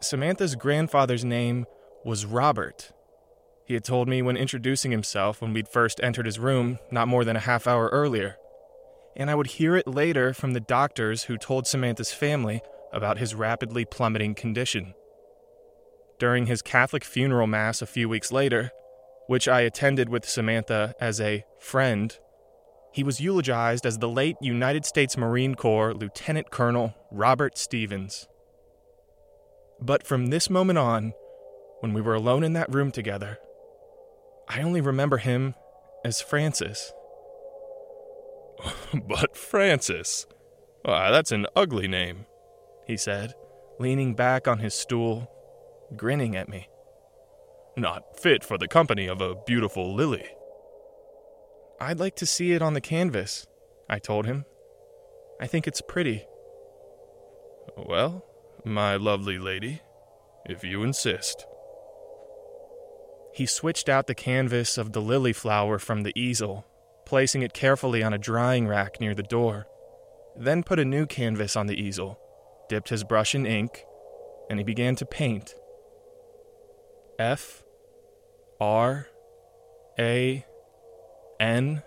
Samantha's 0.00 0.56
grandfather's 0.56 1.24
name 1.24 1.64
was 2.04 2.26
Robert. 2.26 2.90
He 3.66 3.74
had 3.74 3.84
told 3.84 4.08
me 4.08 4.20
when 4.20 4.36
introducing 4.36 4.90
himself 4.90 5.40
when 5.40 5.52
we'd 5.52 5.68
first 5.68 6.00
entered 6.02 6.26
his 6.26 6.40
room 6.40 6.80
not 6.90 7.06
more 7.06 7.24
than 7.24 7.36
a 7.36 7.40
half 7.40 7.68
hour 7.68 7.88
earlier. 7.92 8.34
And 9.16 9.30
I 9.30 9.36
would 9.36 9.46
hear 9.46 9.76
it 9.76 9.86
later 9.86 10.34
from 10.34 10.54
the 10.54 10.60
doctors 10.60 11.24
who 11.24 11.38
told 11.38 11.68
Samantha's 11.68 12.12
family 12.12 12.62
about 12.92 13.18
his 13.18 13.36
rapidly 13.36 13.84
plummeting 13.84 14.34
condition. 14.34 14.92
During 16.18 16.46
his 16.46 16.62
Catholic 16.62 17.04
funeral 17.04 17.46
mass 17.46 17.80
a 17.80 17.86
few 17.86 18.08
weeks 18.08 18.32
later, 18.32 18.72
which 19.30 19.46
I 19.46 19.60
attended 19.60 20.08
with 20.08 20.28
Samantha 20.28 20.92
as 21.00 21.20
a 21.20 21.44
friend, 21.60 22.18
he 22.92 23.04
was 23.04 23.20
eulogized 23.20 23.86
as 23.86 23.98
the 23.98 24.08
late 24.08 24.34
United 24.40 24.84
States 24.84 25.16
Marine 25.16 25.54
Corps 25.54 25.94
Lieutenant 25.94 26.50
Colonel 26.50 26.96
Robert 27.12 27.56
Stevens. 27.56 28.26
But 29.80 30.04
from 30.04 30.26
this 30.26 30.50
moment 30.50 30.80
on, 30.80 31.12
when 31.78 31.92
we 31.92 32.00
were 32.00 32.16
alone 32.16 32.42
in 32.42 32.54
that 32.54 32.74
room 32.74 32.90
together, 32.90 33.38
I 34.48 34.62
only 34.62 34.80
remember 34.80 35.18
him 35.18 35.54
as 36.04 36.20
Francis. 36.20 36.92
but 38.92 39.36
Francis? 39.36 40.26
Why, 40.82 41.12
that's 41.12 41.30
an 41.30 41.46
ugly 41.54 41.86
name, 41.86 42.26
he 42.84 42.96
said, 42.96 43.34
leaning 43.78 44.14
back 44.14 44.48
on 44.48 44.58
his 44.58 44.74
stool, 44.74 45.30
grinning 45.96 46.34
at 46.34 46.48
me. 46.48 46.66
Not 47.76 48.18
fit 48.18 48.44
for 48.44 48.58
the 48.58 48.68
company 48.68 49.06
of 49.06 49.20
a 49.20 49.36
beautiful 49.46 49.94
lily. 49.94 50.26
I'd 51.80 51.98
like 51.98 52.16
to 52.16 52.26
see 52.26 52.52
it 52.52 52.62
on 52.62 52.74
the 52.74 52.80
canvas, 52.80 53.46
I 53.88 53.98
told 53.98 54.26
him. 54.26 54.44
I 55.40 55.46
think 55.46 55.66
it's 55.66 55.80
pretty. 55.80 56.26
Well, 57.76 58.24
my 58.64 58.96
lovely 58.96 59.38
lady, 59.38 59.80
if 60.44 60.62
you 60.62 60.82
insist. 60.82 61.46
He 63.32 63.46
switched 63.46 63.88
out 63.88 64.06
the 64.06 64.14
canvas 64.14 64.76
of 64.76 64.92
the 64.92 65.00
lily 65.00 65.32
flower 65.32 65.78
from 65.78 66.02
the 66.02 66.12
easel, 66.14 66.66
placing 67.06 67.42
it 67.42 67.54
carefully 67.54 68.02
on 68.02 68.12
a 68.12 68.18
drying 68.18 68.66
rack 68.66 69.00
near 69.00 69.14
the 69.14 69.22
door, 69.22 69.66
then 70.36 70.62
put 70.62 70.78
a 70.78 70.84
new 70.84 71.06
canvas 71.06 71.56
on 71.56 71.66
the 71.66 71.80
easel, 71.80 72.20
dipped 72.68 72.88
his 72.88 73.04
brush 73.04 73.34
in 73.34 73.46
ink, 73.46 73.84
and 74.50 74.58
he 74.58 74.64
began 74.64 74.96
to 74.96 75.06
paint. 75.06 75.54
F 77.20 77.62
R 78.58 79.06
A 79.98 80.44
N 81.38 81.82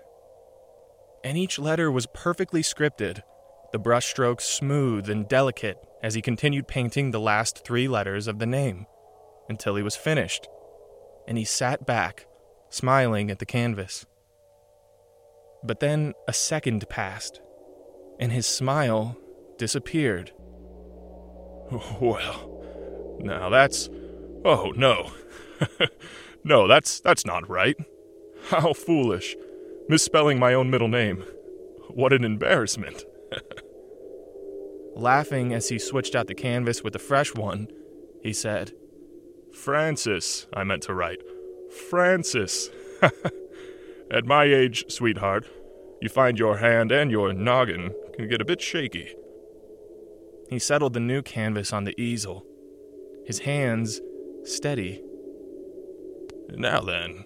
and 1.23 1.37
each 1.37 1.57
letter 1.57 1.89
was 1.89 2.05
perfectly 2.13 2.61
scripted, 2.61 3.23
the 3.71 3.79
brushstrokes 3.79 4.41
smooth 4.41 5.09
and 5.09 5.27
delicate 5.27 5.77
as 6.03 6.13
he 6.13 6.21
continued 6.21 6.67
painting 6.67 7.09
the 7.09 7.19
last 7.19 7.65
three 7.65 7.87
letters 7.87 8.27
of 8.27 8.37
the 8.37 8.45
name 8.45 8.85
until 9.49 9.75
he 9.75 9.81
was 9.81 9.95
finished, 9.95 10.47
and 11.27 11.37
he 11.37 11.45
sat 11.45 11.83
back, 11.83 12.27
smiling 12.69 13.31
at 13.31 13.39
the 13.39 13.45
canvas. 13.45 14.05
But 15.63 15.79
then 15.79 16.13
a 16.27 16.33
second 16.33 16.87
passed, 16.89 17.41
and 18.19 18.31
his 18.31 18.45
smile 18.45 19.17
disappeared. 19.57 20.31
Well, 21.99 23.17
now 23.19 23.49
that's. 23.49 23.89
Oh, 24.45 24.73
no. 24.75 25.11
no, 26.43 26.67
that's, 26.67 26.99
that's 26.99 27.25
not 27.25 27.49
right. 27.49 27.77
How 28.49 28.73
foolish. 28.73 29.35
Misspelling 29.87 30.39
my 30.39 30.53
own 30.53 30.69
middle 30.69 30.87
name. 30.87 31.23
What 31.89 32.13
an 32.13 32.23
embarrassment. 32.23 33.05
Laughing 34.95 35.53
as 35.53 35.69
he 35.69 35.79
switched 35.79 36.15
out 36.15 36.27
the 36.27 36.35
canvas 36.35 36.83
with 36.83 36.95
a 36.95 36.99
fresh 36.99 37.33
one, 37.33 37.67
he 38.21 38.33
said, 38.33 38.73
Francis, 39.53 40.47
I 40.53 40.63
meant 40.63 40.83
to 40.83 40.93
write. 40.93 41.21
Francis. 41.89 42.69
At 44.11 44.25
my 44.25 44.43
age, 44.43 44.85
sweetheart, 44.91 45.47
you 46.01 46.09
find 46.09 46.37
your 46.37 46.57
hand 46.57 46.91
and 46.91 47.09
your 47.09 47.33
noggin 47.33 47.93
can 48.13 48.27
get 48.27 48.41
a 48.41 48.45
bit 48.45 48.61
shaky. 48.61 49.15
He 50.49 50.59
settled 50.59 50.93
the 50.93 50.99
new 50.99 51.21
canvas 51.21 51.73
on 51.73 51.85
the 51.85 51.99
easel, 51.99 52.45
his 53.25 53.39
hands 53.39 54.01
steady. 54.45 55.01
Now 56.49 56.81
then. 56.81 57.25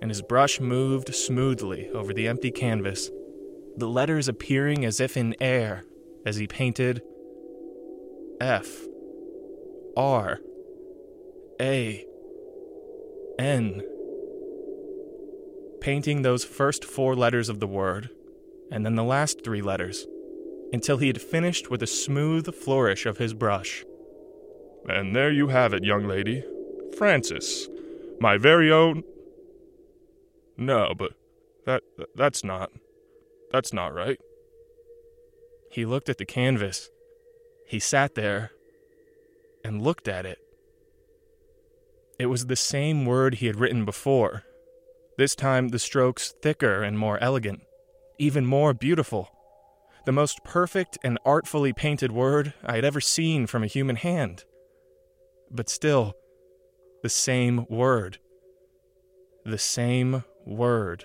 And 0.00 0.10
his 0.10 0.22
brush 0.22 0.60
moved 0.60 1.14
smoothly 1.14 1.88
over 1.90 2.12
the 2.12 2.28
empty 2.28 2.50
canvas, 2.50 3.10
the 3.76 3.88
letters 3.88 4.28
appearing 4.28 4.84
as 4.84 5.00
if 5.00 5.16
in 5.16 5.34
air 5.40 5.84
as 6.24 6.36
he 6.36 6.46
painted 6.46 7.02
F 8.40 8.86
R 9.96 10.40
A 11.60 12.06
N. 13.38 13.82
Painting 15.80 16.22
those 16.22 16.44
first 16.44 16.84
four 16.84 17.16
letters 17.16 17.48
of 17.48 17.60
the 17.60 17.66
word, 17.66 18.10
and 18.70 18.84
then 18.84 18.94
the 18.94 19.04
last 19.04 19.42
three 19.44 19.62
letters, 19.62 20.06
until 20.72 20.98
he 20.98 21.06
had 21.06 21.20
finished 21.20 21.70
with 21.70 21.82
a 21.82 21.86
smooth 21.86 22.52
flourish 22.54 23.06
of 23.06 23.18
his 23.18 23.34
brush. 23.34 23.84
And 24.88 25.14
there 25.14 25.30
you 25.30 25.48
have 25.48 25.74
it, 25.74 25.84
young 25.84 26.08
lady. 26.08 26.42
Francis. 26.96 27.68
My 28.20 28.38
very 28.38 28.72
own. 28.72 29.04
No, 30.56 30.94
but 30.96 31.12
that 31.66 31.82
that's 32.14 32.42
not. 32.42 32.70
That's 33.52 33.72
not 33.72 33.94
right. 33.94 34.18
He 35.70 35.84
looked 35.84 36.08
at 36.08 36.18
the 36.18 36.24
canvas. 36.24 36.88
He 37.66 37.78
sat 37.78 38.14
there 38.14 38.52
and 39.62 39.82
looked 39.82 40.08
at 40.08 40.24
it. 40.24 40.38
It 42.18 42.26
was 42.26 42.46
the 42.46 42.56
same 42.56 43.04
word 43.04 43.36
he 43.36 43.46
had 43.46 43.60
written 43.60 43.84
before, 43.84 44.42
this 45.18 45.36
time 45.36 45.68
the 45.68 45.78
strokes 45.78 46.34
thicker 46.42 46.82
and 46.82 46.98
more 46.98 47.18
elegant, 47.18 47.60
even 48.18 48.46
more 48.46 48.74
beautiful. 48.74 49.28
The 50.06 50.12
most 50.12 50.42
perfect 50.42 50.98
and 51.04 51.18
artfully 51.24 51.72
painted 51.72 52.10
word 52.10 52.54
I 52.64 52.76
had 52.76 52.84
ever 52.84 53.00
seen 53.00 53.46
from 53.46 53.62
a 53.62 53.68
human 53.68 53.96
hand. 53.96 54.44
But 55.50 55.68
still, 55.68 56.14
the 57.02 57.08
same 57.08 57.66
word. 57.68 58.18
The 59.44 59.58
same 59.58 60.24
word. 60.44 61.04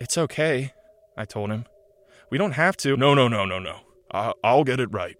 It's 0.00 0.18
okay, 0.18 0.72
I 1.16 1.24
told 1.24 1.50
him. 1.50 1.64
We 2.30 2.38
don't 2.38 2.52
have 2.52 2.76
to. 2.78 2.96
No, 2.96 3.14
no, 3.14 3.28
no, 3.28 3.44
no, 3.44 3.58
no. 3.58 3.80
I- 4.12 4.32
I'll 4.42 4.64
get 4.64 4.80
it 4.80 4.92
right. 4.92 5.16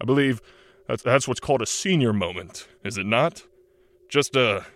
I 0.00 0.04
believe 0.04 0.40
that's, 0.86 1.02
that's 1.02 1.26
what's 1.26 1.40
called 1.40 1.62
a 1.62 1.66
senior 1.66 2.12
moment, 2.12 2.68
is 2.84 2.98
it 2.98 3.06
not? 3.06 3.42
Just 4.08 4.36
a. 4.36 4.66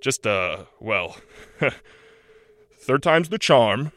Just 0.00 0.24
a. 0.26 0.66
Well. 0.80 1.16
third 2.80 3.02
time's 3.02 3.28
the 3.28 3.38
charm. 3.38 3.92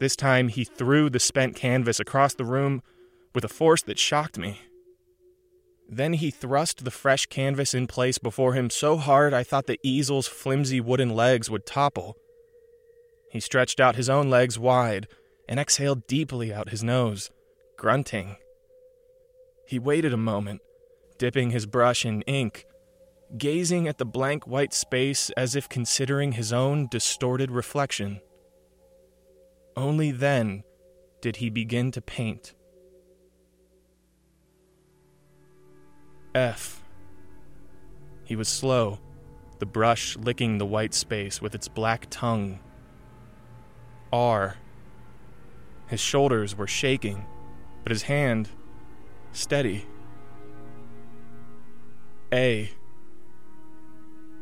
This 0.00 0.16
time 0.16 0.48
he 0.48 0.64
threw 0.64 1.10
the 1.10 1.20
spent 1.20 1.56
canvas 1.56 2.00
across 2.00 2.34
the 2.34 2.44
room 2.44 2.82
with 3.34 3.44
a 3.44 3.48
force 3.48 3.82
that 3.82 3.98
shocked 3.98 4.38
me. 4.38 4.60
Then 5.92 6.12
he 6.12 6.30
thrust 6.30 6.84
the 6.84 6.90
fresh 6.92 7.26
canvas 7.26 7.74
in 7.74 7.88
place 7.88 8.16
before 8.16 8.54
him 8.54 8.70
so 8.70 8.96
hard 8.96 9.34
I 9.34 9.42
thought 9.42 9.66
the 9.66 9.80
easel's 9.82 10.28
flimsy 10.28 10.80
wooden 10.80 11.10
legs 11.10 11.50
would 11.50 11.66
topple. 11.66 12.16
He 13.32 13.40
stretched 13.40 13.80
out 13.80 13.96
his 13.96 14.08
own 14.08 14.30
legs 14.30 14.56
wide 14.56 15.08
and 15.48 15.58
exhaled 15.58 16.06
deeply 16.06 16.54
out 16.54 16.68
his 16.68 16.84
nose, 16.84 17.32
grunting. 17.76 18.36
He 19.66 19.80
waited 19.80 20.12
a 20.12 20.16
moment, 20.16 20.60
dipping 21.18 21.50
his 21.50 21.66
brush 21.66 22.04
in 22.04 22.22
ink, 22.22 22.66
gazing 23.36 23.88
at 23.88 23.98
the 23.98 24.04
blank 24.04 24.46
white 24.46 24.72
space 24.72 25.30
as 25.30 25.56
if 25.56 25.68
considering 25.68 26.32
his 26.32 26.52
own 26.52 26.86
distorted 26.88 27.50
reflection. 27.50 28.20
Only 29.76 30.12
then 30.12 30.62
did 31.20 31.36
he 31.36 31.50
begin 31.50 31.90
to 31.92 32.00
paint. 32.00 32.54
F. 36.34 36.82
He 38.24 38.36
was 38.36 38.48
slow, 38.48 38.98
the 39.58 39.66
brush 39.66 40.16
licking 40.16 40.58
the 40.58 40.66
white 40.66 40.94
space 40.94 41.42
with 41.42 41.54
its 41.54 41.66
black 41.68 42.06
tongue. 42.10 42.60
R. 44.12 44.56
His 45.88 46.00
shoulders 46.00 46.56
were 46.56 46.68
shaking, 46.68 47.26
but 47.82 47.90
his 47.90 48.02
hand 48.02 48.48
steady. 49.32 49.86
A. 52.32 52.70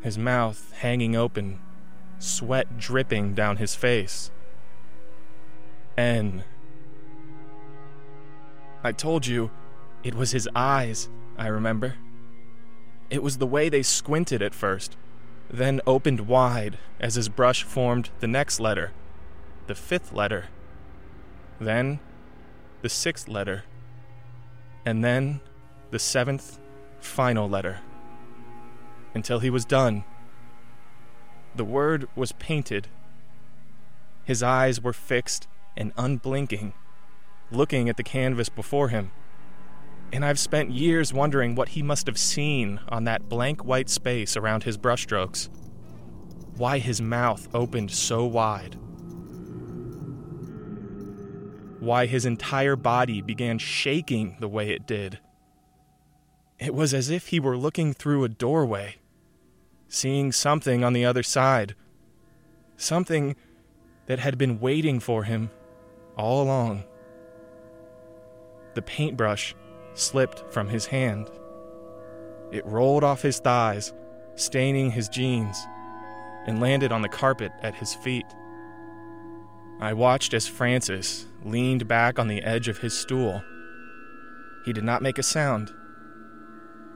His 0.03 0.19
mouth 0.19 0.73
hanging 0.73 1.17
open, 1.17 1.59
sweat 2.19 2.77
dripping 2.79 3.35
down 3.35 3.57
his 3.57 3.75
face. 3.75 4.31
N. 5.97 6.45
I 8.85 8.93
told 8.93 9.27
you, 9.27 9.51
it 10.05 10.15
was 10.15 10.31
his 10.31 10.49
eyes, 10.55 11.09
I 11.39 11.47
remember. 11.47 11.95
It 13.11 13.23
was 13.23 13.39
the 13.39 13.47
way 13.47 13.69
they 13.69 13.83
squinted 13.83 14.43
at 14.43 14.55
first, 14.55 14.97
then 15.49 15.81
opened 15.87 16.27
wide 16.27 16.79
as 17.01 17.15
his 17.15 17.29
brush 17.29 17.63
formed 17.63 18.11
the 18.19 18.27
next 18.27 18.59
letter, 18.61 18.91
the 19.67 19.75
fifth 19.75 20.13
letter. 20.13 20.47
Then 21.61 22.01
the 22.83 22.89
sixth 22.89 23.29
letter. 23.29 23.65
And 24.85 25.05
then 25.05 25.41
the 25.91 25.99
seventh, 25.99 26.59
final 27.01 27.49
letter. 27.49 27.79
Until 29.15 29.39
he 29.39 29.51
was 29.51 29.65
done. 29.65 30.05
The 31.55 31.65
word 31.65 32.09
was 32.15 32.33
painted. 32.33 32.89
His 34.25 34.43
eyes 34.43 34.81
were 34.83 34.93
fixed 34.93 35.49
and 35.77 35.93
unblinking, 35.97 36.75
looking 37.51 37.89
at 37.89 37.97
the 37.97 38.03
canvas 38.03 38.49
before 38.49 38.89
him. 38.89 39.13
And 40.13 40.25
I've 40.25 40.39
spent 40.39 40.71
years 40.71 41.13
wondering 41.13 41.55
what 41.55 41.71
he 41.71 41.83
must 41.83 42.07
have 42.07 42.19
seen 42.19 42.81
on 42.89 43.05
that 43.05 43.29
blank 43.29 43.65
white 43.65 43.89
space 43.89 44.37
around 44.37 44.65
his 44.65 44.79
brushstrokes. 44.79 45.49
Why 46.57 46.79
his 46.79 47.01
mouth 47.01 47.49
opened 47.55 47.91
so 47.91 48.25
wide 48.25 48.77
why 51.81 52.07
his 52.07 52.27
entire 52.27 52.77
body 52.77 53.21
began 53.21 53.59
shaking 53.59 54.37
the 54.41 54.49
way 54.49 54.71
it 54.71 54.87
did. 54.87 55.19
It 56.59 56.75
was 56.75 56.93
as 56.93 57.09
if 57.11 57.29
he 57.29 57.39
were 57.39 57.57
looking 57.57 57.95
through 57.95 58.25
a 58.25 58.29
doorway, 58.29 58.97
seeing 59.89 60.33
something 60.33 60.83
on 60.83 60.93
the 60.93 61.05
other 61.05 61.23
side, 61.23 61.75
something 62.77 63.37
that 64.07 64.19
had 64.19 64.37
been 64.37 64.59
waiting 64.59 64.99
for 64.99 65.25
him 65.25 65.51
all 66.17 66.43
along. 66.43 66.85
The 68.75 68.83
paintbrush 68.83 69.55
slipped 69.99 70.45
from 70.53 70.69
his 70.69 70.87
hand. 70.87 71.31
It 72.51 72.65
rolled 72.67 73.05
off 73.05 73.23
his 73.23 73.39
thighs, 73.39 73.93
staining 74.37 74.91
his 74.91 75.09
jeans, 75.09 75.59
and 76.47 76.61
landed 76.61 76.93
on 76.93 77.03
the 77.03 77.09
carpet 77.09 77.53
at 77.63 77.75
his 77.75 77.95
feet. 77.95 78.27
I 79.81 79.93
watched 79.93 80.35
as 80.35 80.49
Francis 80.49 81.27
leaned 81.45 81.87
back 81.87 82.19
on 82.19 82.29
the 82.29 82.43
edge 82.43 82.69
of 82.69 82.79
his 82.79 82.99
stool. 82.99 83.43
He 84.65 84.73
did 84.73 84.85
not 84.85 85.03
make 85.03 85.19
a 85.19 85.23
sound. 85.23 85.73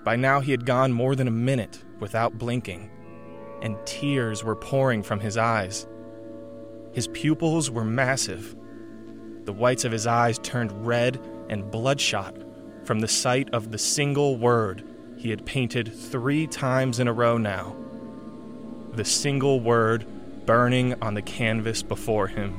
By 0.04 0.16
now, 0.16 0.40
he 0.40 0.50
had 0.50 0.66
gone 0.66 0.92
more 0.92 1.14
than 1.14 1.28
a 1.28 1.32
minute 1.32 1.84
without 2.00 2.38
blinking, 2.38 2.90
and 3.62 3.76
tears 3.86 4.42
were 4.42 4.56
pouring 4.56 5.02
from 5.02 5.20
his 5.20 5.36
eyes. 5.36 5.86
His 6.92 7.08
pupils 7.08 7.70
were 7.70 7.84
massive. 7.84 8.56
The 9.44 9.52
whites 9.52 9.84
of 9.84 9.92
his 9.92 10.06
eyes 10.06 10.38
turned 10.38 10.86
red 10.86 11.20
and 11.48 11.70
bloodshot 11.70 12.36
from 12.84 13.00
the 13.00 13.08
sight 13.08 13.48
of 13.50 13.70
the 13.70 13.78
single 13.78 14.36
word 14.36 14.84
he 15.16 15.30
had 15.30 15.46
painted 15.46 15.94
three 15.94 16.46
times 16.46 16.98
in 16.98 17.06
a 17.06 17.12
row 17.12 17.38
now. 17.38 17.76
The 18.92 19.04
single 19.04 19.60
word 19.60 20.04
burning 20.46 21.00
on 21.00 21.14
the 21.14 21.22
canvas 21.22 21.82
before 21.82 22.26
him. 22.26 22.58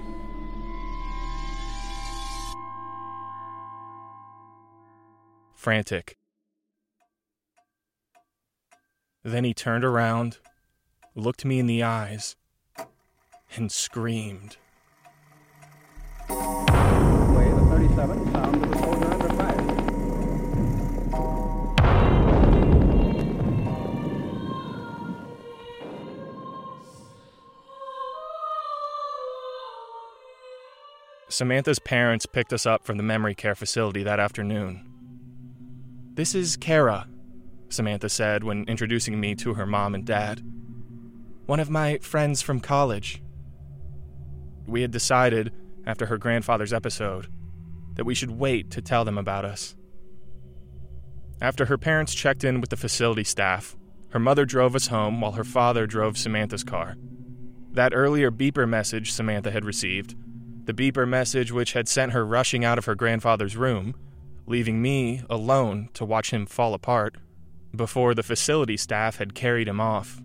Frantic. 5.56 6.18
Then 9.24 9.46
he 9.46 9.54
turned 9.54 9.86
around, 9.86 10.40
looked 11.16 11.46
me 11.46 11.60
in 11.60 11.68
the 11.68 11.84
eyes, 11.84 12.36
and 13.56 13.72
screamed. 13.72 14.58
Way 16.30 16.36
the 17.50 17.66
37, 17.70 18.36
uh, 18.36 18.43
Samantha's 31.34 31.80
parents 31.80 32.28
picked 32.28 32.54
us 32.54 32.68
up 32.68 32.86
from 32.86 32.98
the 32.98 33.02
memory 33.02 33.34
care 33.34 33.56
facility 33.56 34.04
that 34.04 34.20
afternoon. 34.20 34.88
This 36.14 36.36
is 36.36 36.56
Kara, 36.56 37.08
Samantha 37.70 38.08
said 38.08 38.44
when 38.44 38.66
introducing 38.66 39.20
me 39.20 39.34
to 39.38 39.56
her 39.56 39.66
mom 39.66 39.96
and 39.96 40.06
dad. 40.06 40.44
One 41.48 41.60
of 41.60 41.72
my 41.72 41.98
friends 42.04 42.44
from 42.44 42.60
college. 42.60 43.24
We 44.68 44.84
had 44.84 44.92
decided, 44.92 45.52
after 45.88 46.06
her 46.06 46.20
grandfather's 46.20 46.72
episode, 46.72 47.26
that 47.96 48.06
we 48.06 48.14
should 48.14 48.30
wait 48.30 48.70
to 48.70 48.84
tell 48.84 49.04
them 49.04 49.18
about 49.18 49.44
us. 49.44 49.76
After 51.42 51.66
her 51.66 51.80
parents 51.80 52.14
checked 52.14 52.44
in 52.44 52.62
with 52.62 52.70
the 52.70 52.78
facility 52.78 53.24
staff, 53.24 53.76
her 54.10 54.20
mother 54.20 54.46
drove 54.46 54.76
us 54.76 54.86
home 54.86 55.20
while 55.20 55.32
her 55.32 55.44
father 55.44 55.88
drove 55.88 56.16
Samantha's 56.16 56.64
car. 56.64 56.96
That 57.72 57.96
earlier 57.96 58.30
beeper 58.30 58.70
message 58.70 59.12
Samantha 59.12 59.50
had 59.50 59.66
received, 59.66 60.14
the 60.66 60.74
beeper 60.74 61.08
message 61.08 61.52
which 61.52 61.74
had 61.74 61.88
sent 61.88 62.12
her 62.12 62.26
rushing 62.26 62.64
out 62.64 62.78
of 62.78 62.86
her 62.86 62.96
grandfather's 62.96 63.58
room, 63.58 63.96
leaving 64.48 64.82
me 64.82 65.22
alone 65.30 65.90
to 65.94 66.06
watch 66.06 66.32
him 66.32 66.46
fall 66.46 66.74
apart, 66.74 67.16
before 67.76 68.14
the 68.14 68.24
facility 68.24 68.78
staff 68.78 69.18
had 69.18 69.34
carried 69.34 69.68
him 69.68 69.80
off. 69.80 70.22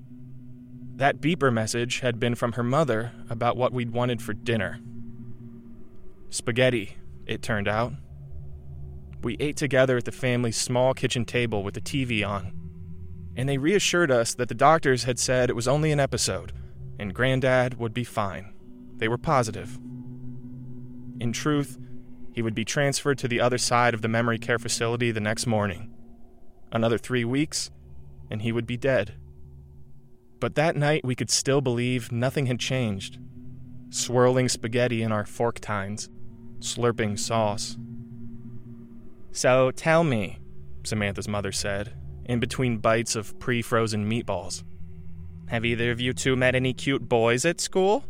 That 0.96 1.20
beeper 1.20 1.52
message 1.52 2.00
had 2.00 2.18
been 2.18 2.34
from 2.34 2.52
her 2.52 2.62
mother 2.62 3.12
about 3.30 3.56
what 3.56 3.72
we'd 3.72 3.92
wanted 3.92 4.20
for 4.20 4.32
dinner. 4.32 4.80
Spaghetti, 6.30 6.96
it 7.26 7.42
turned 7.42 7.68
out. 7.68 7.92
We 9.22 9.36
ate 9.40 9.56
together 9.56 9.96
at 9.96 10.04
the 10.04 10.12
family's 10.12 10.56
small 10.56 10.94
kitchen 10.94 11.24
table 11.24 11.62
with 11.62 11.74
the 11.74 11.80
TV 11.80 12.26
on, 12.26 12.52
and 13.36 13.48
they 13.48 13.58
reassured 13.58 14.10
us 14.10 14.34
that 14.34 14.48
the 14.48 14.54
doctors 14.54 15.04
had 15.04 15.18
said 15.18 15.48
it 15.48 15.56
was 15.56 15.68
only 15.68 15.90
an 15.92 16.00
episode 16.00 16.52
and 16.98 17.14
Granddad 17.14 17.78
would 17.78 17.94
be 17.94 18.04
fine. 18.04 18.52
They 18.96 19.08
were 19.08 19.18
positive. 19.18 19.78
In 21.20 21.32
truth, 21.32 21.78
he 22.32 22.42
would 22.42 22.54
be 22.54 22.64
transferred 22.64 23.18
to 23.18 23.28
the 23.28 23.40
other 23.40 23.58
side 23.58 23.94
of 23.94 24.02
the 24.02 24.08
memory 24.08 24.38
care 24.38 24.58
facility 24.58 25.10
the 25.10 25.20
next 25.20 25.46
morning. 25.46 25.92
Another 26.70 26.98
three 26.98 27.24
weeks, 27.24 27.70
and 28.30 28.42
he 28.42 28.52
would 28.52 28.66
be 28.66 28.76
dead. 28.76 29.14
But 30.40 30.54
that 30.54 30.76
night, 30.76 31.04
we 31.04 31.14
could 31.14 31.30
still 31.30 31.60
believe 31.60 32.12
nothing 32.12 32.46
had 32.46 32.60
changed. 32.60 33.18
Swirling 33.90 34.48
spaghetti 34.48 35.02
in 35.02 35.10
our 35.10 35.24
fork 35.24 35.58
tines, 35.58 36.08
slurping 36.60 37.18
sauce. 37.18 37.76
So 39.32 39.70
tell 39.72 40.04
me, 40.04 40.38
Samantha's 40.84 41.28
mother 41.28 41.52
said, 41.52 41.94
in 42.26 42.38
between 42.38 42.78
bites 42.78 43.16
of 43.16 43.38
pre 43.38 43.62
frozen 43.62 44.08
meatballs. 44.08 44.62
Have 45.48 45.64
either 45.64 45.90
of 45.90 46.00
you 46.00 46.12
two 46.12 46.36
met 46.36 46.54
any 46.54 46.74
cute 46.74 47.08
boys 47.08 47.44
at 47.44 47.60
school? 47.60 48.04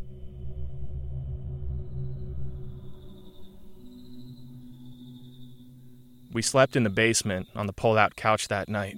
We 6.33 6.43
slept 6.43 6.77
in 6.77 6.83
the 6.83 6.91
basement 6.91 7.49
on 7.55 7.67
the 7.67 7.73
pull 7.73 7.97
out 7.97 8.17
couch 8.17 8.49
that 8.49 8.69
night. 8.69 8.97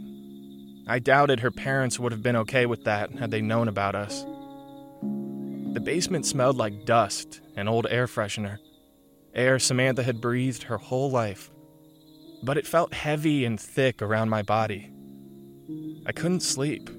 I 0.88 0.98
doubted 0.98 1.40
her 1.40 1.50
parents 1.50 2.00
would 2.00 2.12
have 2.12 2.22
been 2.22 2.36
okay 2.36 2.66
with 2.66 2.84
that 2.84 3.12
had 3.12 3.30
they 3.30 3.40
known 3.40 3.68
about 3.68 3.94
us. 3.94 4.24
The 5.72 5.80
basement 5.80 6.26
smelled 6.26 6.56
like 6.56 6.84
dust 6.84 7.40
and 7.56 7.68
old 7.68 7.86
air 7.88 8.06
freshener, 8.06 8.58
air 9.34 9.60
Samantha 9.60 10.02
had 10.02 10.20
breathed 10.20 10.64
her 10.64 10.78
whole 10.78 11.10
life. 11.10 11.50
But 12.42 12.58
it 12.58 12.66
felt 12.66 12.92
heavy 12.94 13.44
and 13.44 13.60
thick 13.60 14.02
around 14.02 14.30
my 14.30 14.42
body. 14.42 14.90
I 16.06 16.12
couldn't 16.12 16.40
sleep. 16.40 16.90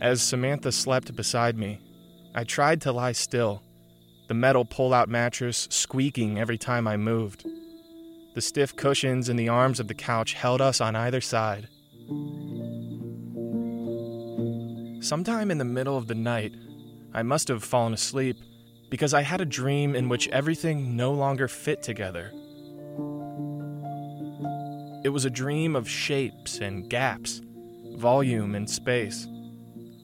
As 0.00 0.22
Samantha 0.22 0.70
slept 0.70 1.16
beside 1.16 1.58
me, 1.58 1.80
I 2.34 2.44
tried 2.44 2.80
to 2.82 2.92
lie 2.92 3.12
still, 3.12 3.62
the 4.28 4.34
metal 4.34 4.64
pull 4.64 4.94
out 4.94 5.08
mattress 5.08 5.66
squeaking 5.70 6.38
every 6.38 6.58
time 6.58 6.86
I 6.86 6.96
moved. 6.96 7.46
The 8.34 8.40
stiff 8.40 8.74
cushions 8.74 9.28
in 9.28 9.36
the 9.36 9.48
arms 9.48 9.78
of 9.78 9.86
the 9.86 9.94
couch 9.94 10.34
held 10.34 10.60
us 10.60 10.80
on 10.80 10.96
either 10.96 11.20
side. 11.20 11.68
Sometime 15.00 15.52
in 15.52 15.58
the 15.58 15.64
middle 15.64 15.96
of 15.96 16.08
the 16.08 16.16
night, 16.16 16.52
I 17.12 17.22
must 17.22 17.46
have 17.46 17.62
fallen 17.62 17.94
asleep 17.94 18.36
because 18.90 19.14
I 19.14 19.22
had 19.22 19.40
a 19.40 19.44
dream 19.44 19.94
in 19.94 20.08
which 20.08 20.26
everything 20.28 20.96
no 20.96 21.12
longer 21.12 21.46
fit 21.46 21.80
together. 21.80 22.32
It 25.04 25.10
was 25.10 25.24
a 25.24 25.30
dream 25.30 25.76
of 25.76 25.88
shapes 25.88 26.58
and 26.58 26.90
gaps, 26.90 27.40
volume 27.96 28.56
and 28.56 28.68
space. 28.68 29.28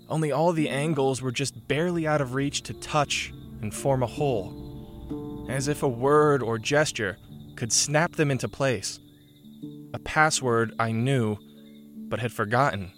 Only 0.09 0.31
all 0.31 0.53
the 0.53 0.69
angles 0.69 1.21
were 1.21 1.33
just 1.33 1.67
barely 1.67 2.07
out 2.07 2.21
of 2.21 2.35
reach 2.35 2.63
to 2.63 2.75
touch 2.75 3.33
and 3.61 3.75
form 3.75 4.05
a 4.05 4.07
whole, 4.07 5.47
as 5.51 5.67
if 5.67 5.83
a 5.83 5.89
word 5.89 6.45
or 6.45 6.59
gesture 6.59 7.17
could 7.61 7.73
snap 7.75 8.17
them 8.17 8.31
into 8.31 8.49
place. 8.49 8.99
A 9.93 9.99
password 9.99 10.73
I 10.79 10.93
knew, 10.93 11.37
but 12.09 12.19
had 12.19 12.33
forgotten. 12.33 12.91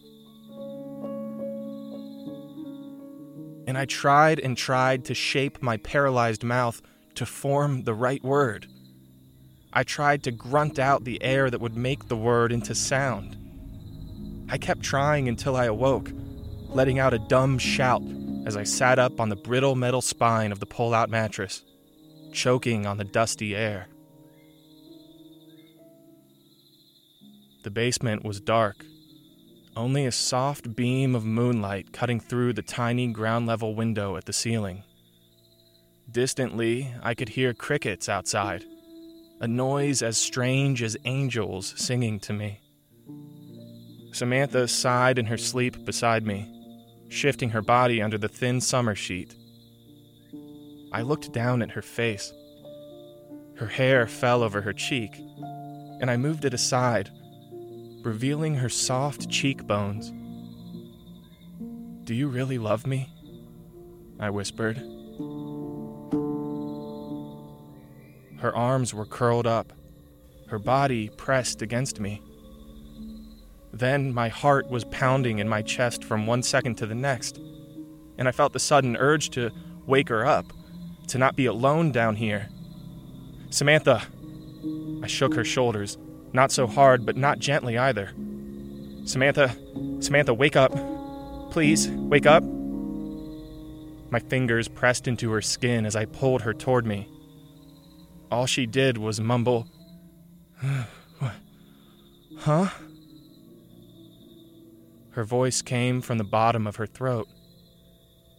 And 3.66 3.76
I 3.76 3.86
tried 3.86 4.38
and 4.38 4.56
tried 4.56 5.04
to 5.06 5.14
shape 5.14 5.60
my 5.60 5.78
paralyzed 5.78 6.44
mouth 6.44 6.80
to 7.16 7.26
form 7.26 7.82
the 7.82 7.92
right 7.92 8.22
word. 8.22 8.68
I 9.72 9.82
tried 9.82 10.22
to 10.22 10.30
grunt 10.30 10.78
out 10.78 11.02
the 11.02 11.20
air 11.24 11.50
that 11.50 11.60
would 11.60 11.76
make 11.76 12.06
the 12.06 12.16
word 12.16 12.52
into 12.52 12.76
sound. 12.76 13.36
I 14.48 14.58
kept 14.58 14.82
trying 14.82 15.26
until 15.26 15.56
I 15.56 15.64
awoke 15.64 16.12
letting 16.68 17.00
out 17.00 17.12
a 17.12 17.18
dumb 17.18 17.58
shout 17.58 18.02
as 18.46 18.56
I 18.56 18.62
sat 18.62 19.00
up 19.00 19.20
on 19.20 19.28
the 19.28 19.34
brittle 19.34 19.74
metal 19.74 20.02
spine 20.02 20.52
of 20.52 20.60
the 20.60 20.66
pull 20.66 20.94
out 20.94 21.10
mattress, 21.10 21.64
choking 22.32 22.86
on 22.86 22.98
the 22.98 23.04
dusty 23.04 23.56
air. 23.56 23.88
The 27.62 27.70
basement 27.70 28.24
was 28.24 28.40
dark, 28.40 28.84
only 29.76 30.04
a 30.04 30.12
soft 30.12 30.74
beam 30.74 31.14
of 31.14 31.24
moonlight 31.24 31.92
cutting 31.92 32.18
through 32.18 32.54
the 32.54 32.62
tiny 32.62 33.06
ground 33.12 33.46
level 33.46 33.76
window 33.76 34.16
at 34.16 34.24
the 34.24 34.32
ceiling. 34.32 34.82
Distantly, 36.10 36.92
I 37.02 37.14
could 37.14 37.30
hear 37.30 37.54
crickets 37.54 38.08
outside, 38.08 38.64
a 39.40 39.46
noise 39.46 40.02
as 40.02 40.18
strange 40.18 40.82
as 40.82 40.96
angels 41.04 41.72
singing 41.76 42.18
to 42.20 42.32
me. 42.32 42.60
Samantha 44.12 44.66
sighed 44.66 45.18
in 45.18 45.26
her 45.26 45.38
sleep 45.38 45.84
beside 45.84 46.26
me, 46.26 46.48
shifting 47.10 47.50
her 47.50 47.62
body 47.62 48.02
under 48.02 48.18
the 48.18 48.28
thin 48.28 48.60
summer 48.60 48.96
sheet. 48.96 49.36
I 50.92 51.02
looked 51.02 51.32
down 51.32 51.62
at 51.62 51.70
her 51.70 51.82
face. 51.82 52.32
Her 53.56 53.68
hair 53.68 54.08
fell 54.08 54.42
over 54.42 54.62
her 54.62 54.72
cheek, 54.72 55.16
and 56.00 56.10
I 56.10 56.16
moved 56.16 56.44
it 56.44 56.52
aside, 56.52 57.10
revealing 58.02 58.56
her 58.56 58.68
soft 58.68 59.30
cheekbones. 59.30 60.12
Do 62.04 62.14
you 62.14 62.28
really 62.28 62.58
love 62.58 62.86
me? 62.86 63.08
I 64.18 64.30
whispered. 64.30 64.76
Her 68.38 68.54
arms 68.54 68.92
were 68.92 69.06
curled 69.06 69.46
up, 69.46 69.72
her 70.48 70.58
body 70.58 71.08
pressed 71.10 71.62
against 71.62 72.00
me. 72.00 72.20
Then 73.72 74.12
my 74.12 74.28
heart 74.28 74.68
was 74.68 74.84
pounding 74.86 75.38
in 75.38 75.48
my 75.48 75.62
chest 75.62 76.04
from 76.04 76.26
one 76.26 76.42
second 76.42 76.74
to 76.78 76.86
the 76.86 76.94
next, 76.94 77.38
and 78.18 78.28
I 78.28 78.32
felt 78.32 78.52
the 78.52 78.58
sudden 78.58 78.96
urge 78.96 79.30
to 79.30 79.50
wake 79.86 80.08
her 80.08 80.26
up, 80.26 80.52
to 81.08 81.18
not 81.18 81.36
be 81.36 81.46
alone 81.46 81.92
down 81.92 82.16
here. 82.16 82.48
Samantha! 83.50 84.02
I 85.02 85.06
shook 85.06 85.34
her 85.34 85.44
shoulders, 85.44 85.96
not 86.32 86.52
so 86.52 86.66
hard, 86.66 87.04
but 87.04 87.16
not 87.16 87.38
gently 87.38 87.78
either. 87.78 88.12
Samantha, 89.04 89.56
Samantha, 90.00 90.34
wake 90.34 90.56
up. 90.56 90.72
Please, 91.50 91.88
wake 91.88 92.26
up. 92.26 92.42
My 94.10 94.20
fingers 94.20 94.68
pressed 94.68 95.08
into 95.08 95.30
her 95.32 95.42
skin 95.42 95.86
as 95.86 95.96
I 95.96 96.04
pulled 96.04 96.42
her 96.42 96.54
toward 96.54 96.86
me. 96.86 97.08
All 98.30 98.46
she 98.46 98.66
did 98.66 98.98
was 98.98 99.20
mumble, 99.20 99.66
Huh? 102.38 102.70
Her 105.10 105.24
voice 105.24 105.62
came 105.62 106.00
from 106.00 106.18
the 106.18 106.24
bottom 106.24 106.66
of 106.66 106.76
her 106.76 106.86
throat. 106.86 107.28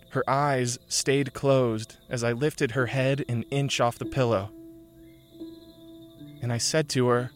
Her 0.10 0.28
eyes 0.30 0.78
stayed 0.88 1.34
closed 1.34 1.98
as 2.10 2.24
I 2.24 2.34
lifted 2.34 2.72
her 2.72 2.88
head 2.88 3.24
an 3.30 3.44
inch 3.44 3.80
off 3.80 3.98
the 3.98 4.06
pillow. 4.06 4.52
And 6.42 6.52
I 6.52 6.58
said 6.58 6.90
to 6.90 7.08
her, 7.08 7.32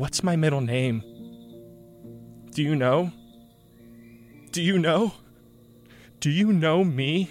What's 0.00 0.22
my 0.22 0.34
middle 0.34 0.62
name? 0.62 1.02
Do 2.52 2.62
you 2.62 2.74
know? 2.74 3.12
Do 4.50 4.62
you 4.62 4.78
know? 4.78 5.12
Do 6.20 6.30
you 6.30 6.54
know 6.54 6.82
me? 6.82 7.30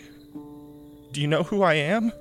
Do 1.11 1.19
you 1.19 1.25
know 1.25 1.41
who 1.41 1.63
I 1.63 1.73
am? 1.73 2.11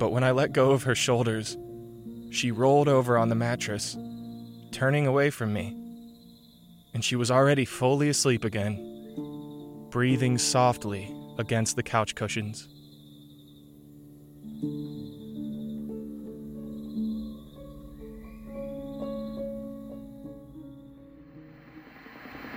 But 0.00 0.10
when 0.10 0.24
I 0.24 0.32
let 0.32 0.52
go 0.52 0.72
of 0.72 0.82
her 0.82 0.96
shoulders, 0.96 1.56
she 2.32 2.50
rolled 2.50 2.88
over 2.88 3.16
on 3.16 3.28
the 3.28 3.36
mattress, 3.36 3.96
turning 4.72 5.06
away 5.06 5.30
from 5.30 5.52
me. 5.52 5.68
And 6.94 7.04
she 7.04 7.14
was 7.14 7.30
already 7.30 7.64
fully 7.64 8.08
asleep 8.08 8.44
again, 8.44 9.86
breathing 9.92 10.36
softly 10.36 11.14
against 11.38 11.76
the 11.76 11.84
couch 11.84 12.16
cushions. 12.16 12.66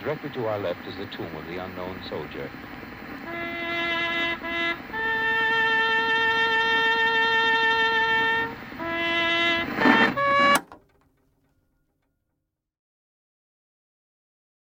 Directly 0.03 0.31
to 0.31 0.47
our 0.47 0.59
left 0.59 0.85
is 0.85 0.97
the 0.97 1.05
tomb 1.05 1.33
of 1.37 1.45
the 1.47 1.55
unknown 1.55 2.01
soldier, 2.09 2.51